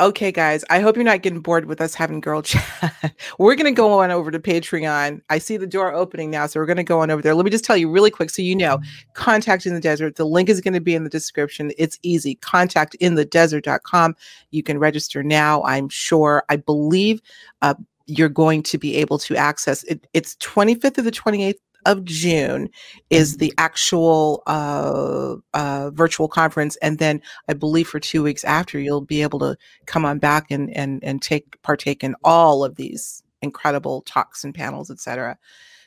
Okay, 0.00 0.32
guys, 0.32 0.64
I 0.70 0.80
hope 0.80 0.96
you're 0.96 1.04
not 1.04 1.20
getting 1.20 1.40
bored 1.40 1.66
with 1.66 1.78
us 1.78 1.94
having 1.94 2.20
girl 2.20 2.40
chat. 2.42 3.14
we're 3.38 3.54
going 3.54 3.70
to 3.70 3.76
go 3.76 4.00
on 4.00 4.10
over 4.10 4.30
to 4.30 4.38
Patreon. 4.38 5.20
I 5.28 5.36
see 5.36 5.58
the 5.58 5.66
door 5.66 5.92
opening 5.92 6.30
now, 6.30 6.46
so 6.46 6.58
we're 6.58 6.64
going 6.64 6.78
to 6.78 6.82
go 6.82 7.00
on 7.00 7.10
over 7.10 7.20
there. 7.20 7.34
Let 7.34 7.44
me 7.44 7.50
just 7.50 7.66
tell 7.66 7.76
you 7.76 7.90
really 7.90 8.10
quick 8.10 8.30
so 8.30 8.40
you 8.40 8.56
know 8.56 8.80
Contact 9.12 9.66
in 9.66 9.74
the 9.74 9.80
Desert. 9.80 10.16
The 10.16 10.24
link 10.24 10.48
is 10.48 10.62
going 10.62 10.72
to 10.72 10.80
be 10.80 10.94
in 10.94 11.04
the 11.04 11.10
description. 11.10 11.70
It's 11.76 11.98
easy. 12.02 12.36
Contactinthedesert.com. 12.36 14.16
You 14.52 14.62
can 14.62 14.78
register 14.78 15.22
now, 15.22 15.62
I'm 15.64 15.90
sure. 15.90 16.44
I 16.48 16.56
believe 16.56 17.20
uh, 17.60 17.74
you're 18.06 18.30
going 18.30 18.62
to 18.62 18.78
be 18.78 18.96
able 18.96 19.18
to 19.18 19.36
access 19.36 19.82
it. 19.84 20.06
It's 20.14 20.34
25th 20.36 20.96
or 20.96 21.02
the 21.02 21.10
28th 21.10 21.58
of 21.86 22.04
June 22.04 22.68
is 23.10 23.36
the 23.36 23.52
actual 23.58 24.42
uh, 24.46 25.36
uh, 25.54 25.90
virtual 25.90 26.28
conference, 26.28 26.76
and 26.76 26.98
then 26.98 27.22
I 27.48 27.54
believe 27.54 27.88
for 27.88 28.00
two 28.00 28.22
weeks 28.22 28.44
after, 28.44 28.78
you'll 28.78 29.00
be 29.00 29.22
able 29.22 29.38
to 29.40 29.56
come 29.86 30.04
on 30.04 30.18
back 30.18 30.50
and 30.50 30.74
and 30.76 31.02
and 31.02 31.20
take 31.22 31.60
partake 31.62 32.04
in 32.04 32.14
all 32.24 32.64
of 32.64 32.76
these 32.76 33.22
incredible 33.42 34.02
talks 34.02 34.44
and 34.44 34.54
panels, 34.54 34.90
etc. 34.90 35.38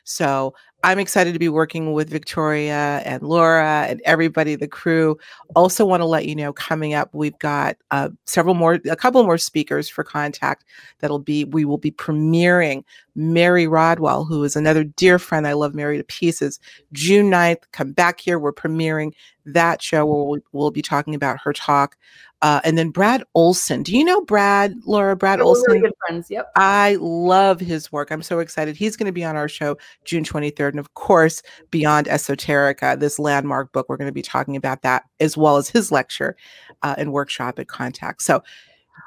So 0.04 0.54
I'm 0.84 1.00
excited 1.00 1.32
to 1.32 1.40
be 1.40 1.48
working 1.48 1.94
with 1.94 2.10
Victoria 2.10 3.02
and 3.06 3.24
Laura 3.24 3.86
and 3.88 4.02
everybody, 4.04 4.56
the 4.56 4.68
crew. 4.68 5.18
Also, 5.56 5.86
want 5.86 6.02
to 6.02 6.06
let 6.06 6.26
you 6.26 6.36
know 6.36 6.52
coming 6.52 6.94
up, 6.94 7.10
we've 7.14 7.40
got 7.40 7.78
uh, 7.92 8.10
several 8.26 8.54
more, 8.54 8.80
a 8.90 8.96
couple 8.98 9.24
more 9.24 9.38
speakers 9.38 9.88
for 9.88 10.04
Contact 10.04 10.66
that'll 11.00 11.20
be, 11.20 11.46
we 11.46 11.64
will 11.64 11.78
be 11.78 11.92
premiering 11.92 12.84
Mary 13.16 13.66
Rodwell, 13.66 14.26
who 14.26 14.44
is 14.44 14.58
another 14.58 14.84
dear 14.84 15.20
friend. 15.20 15.48
I 15.48 15.54
love 15.54 15.74
Mary 15.74 15.98
to 15.98 16.04
pieces. 16.04 16.60
June 16.92 17.32
9th, 17.32 17.64
come 17.72 17.94
back 17.94 18.20
here. 18.20 18.38
We're 18.38 18.52
premiering 18.52 19.14
that 19.46 19.82
show 19.82 20.06
where 20.06 20.24
we'll, 20.24 20.42
we'll 20.52 20.72
be 20.72 20.82
talking 20.82 21.16
about 21.16 21.40
her 21.44 21.54
talk. 21.54 21.98
Uh, 22.42 22.60
and 22.66 22.78
then 22.78 22.90
Brad 22.90 23.24
Olsen. 23.36 23.84
Do 23.84 23.96
you 23.96 24.04
know 24.04 24.20
Brad, 24.20 24.76
Laura? 24.86 25.16
Brad 25.16 25.40
Olsen. 25.40 25.64
Really 25.68 25.80
good 25.80 25.94
friends. 26.06 26.30
Yep. 26.30 26.52
I 26.58 26.98
love 27.00 27.62
his 27.62 27.90
work. 27.90 28.12
I'm 28.12 28.22
so 28.22 28.40
excited. 28.40 28.76
He's 28.76 28.98
going 28.98 29.06
to 29.06 29.14
be 29.14 29.24
on 29.24 29.38
our 29.38 29.48
show 29.48 29.78
June 30.04 30.26
23rd. 30.26 30.72
And 30.72 30.80
of 30.80 30.94
course, 30.94 31.42
Beyond 31.72 32.08
Esoterica, 32.08 33.00
this 33.00 33.18
landmark 33.18 33.72
book, 33.72 33.88
we're 33.88 33.96
going 33.96 34.10
to 34.10 34.14
be 34.14 34.22
talking 34.22 34.58
about 34.58 34.82
that 34.82 35.04
as 35.22 35.38
well 35.38 35.56
as 35.56 35.70
his 35.70 35.90
lecture 35.90 36.36
uh, 36.82 36.96
and 36.98 37.14
workshop 37.14 37.60
at 37.60 37.68
Contact. 37.70 38.22
So, 38.22 38.44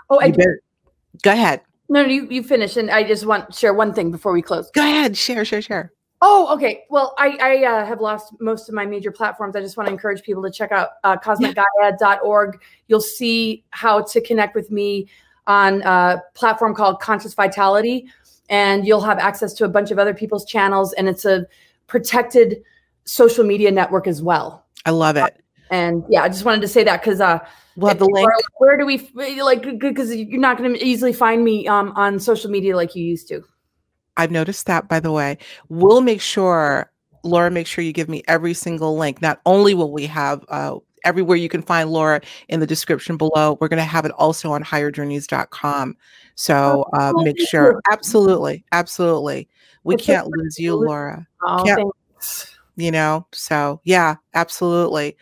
oh, 0.09 0.19
I 0.19 0.31
better, 0.31 0.63
go 1.23 1.33
ahead. 1.33 1.61
No, 1.91 2.03
no, 2.03 2.09
you, 2.09 2.27
you 2.31 2.43
finish. 2.43 2.79
And 2.79 2.91
I 2.91 3.05
just 3.05 3.27
want 3.27 3.51
to 3.51 3.57
share 3.59 3.75
one 3.75 3.93
thing 3.93 4.11
before 4.11 4.33
we 4.33 4.41
close. 4.41 4.71
Go 4.71 4.81
ahead. 4.81 5.15
Share, 5.15 5.45
share, 5.45 5.61
share. 5.61 5.93
Oh, 6.23 6.53
okay. 6.55 6.85
Well, 6.89 7.15
I, 7.19 7.37
I 7.41 7.65
uh, 7.65 7.87
have 7.87 8.01
lost 8.01 8.33
most 8.41 8.69
of 8.69 8.75
my 8.75 8.87
major 8.87 9.13
platforms. 9.13 9.55
I 9.55 9.61
just 9.61 9.77
want 9.77 9.89
to 9.89 9.93
encourage 9.93 10.23
people 10.23 10.43
to 10.43 10.51
check 10.51 10.73
out 10.73 10.91
uh, 11.05 11.17
cosmicgaia.org. 11.19 12.63
You'll 12.89 13.01
see 13.01 13.65
how 13.71 14.03
to 14.03 14.21
connect 14.21 14.55
with 14.55 14.71
me 14.71 15.09
on 15.47 15.83
a 15.83 16.23
platform 16.35 16.75
called 16.75 17.01
Conscious 17.01 17.35
Vitality, 17.35 18.09
and 18.49 18.87
you'll 18.87 19.03
have 19.03 19.19
access 19.19 19.53
to 19.55 19.65
a 19.65 19.69
bunch 19.69 19.91
of 19.91 19.99
other 19.99 20.15
people's 20.15 20.47
channels. 20.47 20.95
And 20.95 21.07
it's 21.07 21.27
a 21.27 21.47
protected 21.87 22.63
social 23.05 23.45
media 23.45 23.71
network 23.71 24.07
as 24.07 24.23
well. 24.23 24.65
I 24.87 24.91
love 24.91 25.17
it. 25.17 25.43
And 25.71 26.03
yeah, 26.09 26.23
I 26.23 26.29
just 26.29 26.45
wanted 26.45 26.63
to 26.63 26.69
say 26.69 26.83
that 26.85 27.03
because 27.03 27.21
uh, 27.21 27.41
we'll 27.77 27.89
have 27.89 27.99
the 27.99 28.07
link. 28.07 28.27
Where, 28.27 28.77
where 28.77 28.79
do 28.79 28.87
we 28.87 29.43
like? 29.43 29.79
Because 29.79 30.15
you're 30.15 30.41
not 30.41 30.57
going 30.57 30.73
to 30.73 30.83
easily 30.83 31.13
find 31.13 31.45
me 31.45 31.67
um, 31.69 31.93
on 31.95 32.19
social 32.21 32.51
media 32.51 32.75
like 32.75 32.95
you 32.95 33.05
used 33.05 33.29
to. 33.29 33.45
I've 34.17 34.31
noticed 34.31 34.67
that, 34.67 34.89
by 34.89 35.01
the 35.01 35.13
way. 35.13 35.39
We'll 35.69 36.01
make 36.01 36.21
sure, 36.21 36.91
Laura, 37.23 37.51
make 37.51 37.67
sure 37.67 37.85
you 37.85 37.93
give 37.93 38.09
me 38.09 38.23
every 38.29 38.55
single 38.55 38.97
link. 38.97 39.21
Not 39.23 39.41
only 39.47 39.75
will 39.75 39.93
we 39.93 40.07
have 40.07 40.45
uh, 40.49 40.77
everywhere 41.05 41.37
you 41.37 41.49
can 41.49 41.63
find 41.63 41.91
Laura 41.91 42.21
in 42.49 42.61
the 42.61 42.67
description 42.67 43.17
below, 43.17 43.59
we're 43.61 43.69
going 43.69 43.79
to 43.79 43.85
have 43.85 44.05
it 44.05 44.13
also 44.13 44.53
on 44.53 44.63
higherjourneys.com. 44.63 45.97
So 46.35 46.85
uh, 46.93 47.13
oh, 47.15 47.23
make 47.23 47.41
sure. 47.49 47.81
Absolutely. 47.91 48.65
Absolutely. 48.73 49.49
We 49.85 49.97
can't 49.97 50.27
lose 50.27 50.59
you, 50.59 50.75
Laura. 50.75 51.27
Oh, 51.43 51.65
thanks. 51.65 52.57
You 52.77 52.91
know, 52.91 53.27
so 53.33 53.81
yeah, 53.85 54.17
absolutely. 54.35 55.17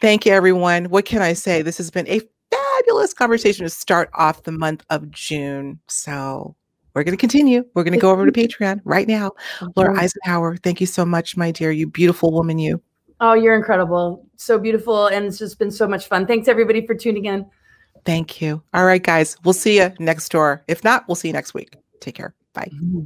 Thank 0.00 0.26
you, 0.26 0.32
everyone. 0.32 0.86
What 0.86 1.04
can 1.04 1.22
I 1.22 1.32
say? 1.32 1.62
This 1.62 1.78
has 1.78 1.90
been 1.90 2.08
a 2.08 2.20
fabulous 2.50 3.14
conversation 3.14 3.64
to 3.64 3.70
start 3.70 4.10
off 4.14 4.42
the 4.42 4.52
month 4.52 4.84
of 4.90 5.10
June. 5.10 5.78
So 5.88 6.56
we're 6.94 7.04
going 7.04 7.16
to 7.16 7.20
continue. 7.20 7.64
We're 7.74 7.84
going 7.84 7.94
to 7.94 7.98
go 7.98 8.10
over 8.10 8.26
to 8.26 8.32
Patreon 8.48 8.80
right 8.84 9.06
now. 9.06 9.32
Laura 9.76 9.98
Eisenhower, 9.98 10.56
thank 10.56 10.80
you 10.80 10.86
so 10.86 11.04
much, 11.04 11.36
my 11.36 11.50
dear. 11.50 11.70
You 11.70 11.86
beautiful 11.86 12.32
woman, 12.32 12.58
you. 12.58 12.82
Oh, 13.20 13.34
you're 13.34 13.54
incredible. 13.54 14.26
So 14.36 14.58
beautiful. 14.58 15.06
And 15.06 15.26
it's 15.26 15.38
just 15.38 15.58
been 15.58 15.70
so 15.70 15.86
much 15.86 16.06
fun. 16.06 16.26
Thanks, 16.26 16.48
everybody, 16.48 16.86
for 16.86 16.94
tuning 16.94 17.26
in. 17.26 17.46
Thank 18.04 18.40
you. 18.40 18.62
All 18.72 18.84
right, 18.84 19.02
guys. 19.02 19.36
We'll 19.44 19.52
see 19.52 19.76
you 19.76 19.92
next 19.98 20.30
door. 20.30 20.64
If 20.68 20.82
not, 20.84 21.06
we'll 21.06 21.16
see 21.16 21.28
you 21.28 21.34
next 21.34 21.52
week. 21.52 21.76
Take 22.00 22.14
care. 22.14 22.34
Bye. 22.54 22.70
Mm-hmm. 22.72 23.04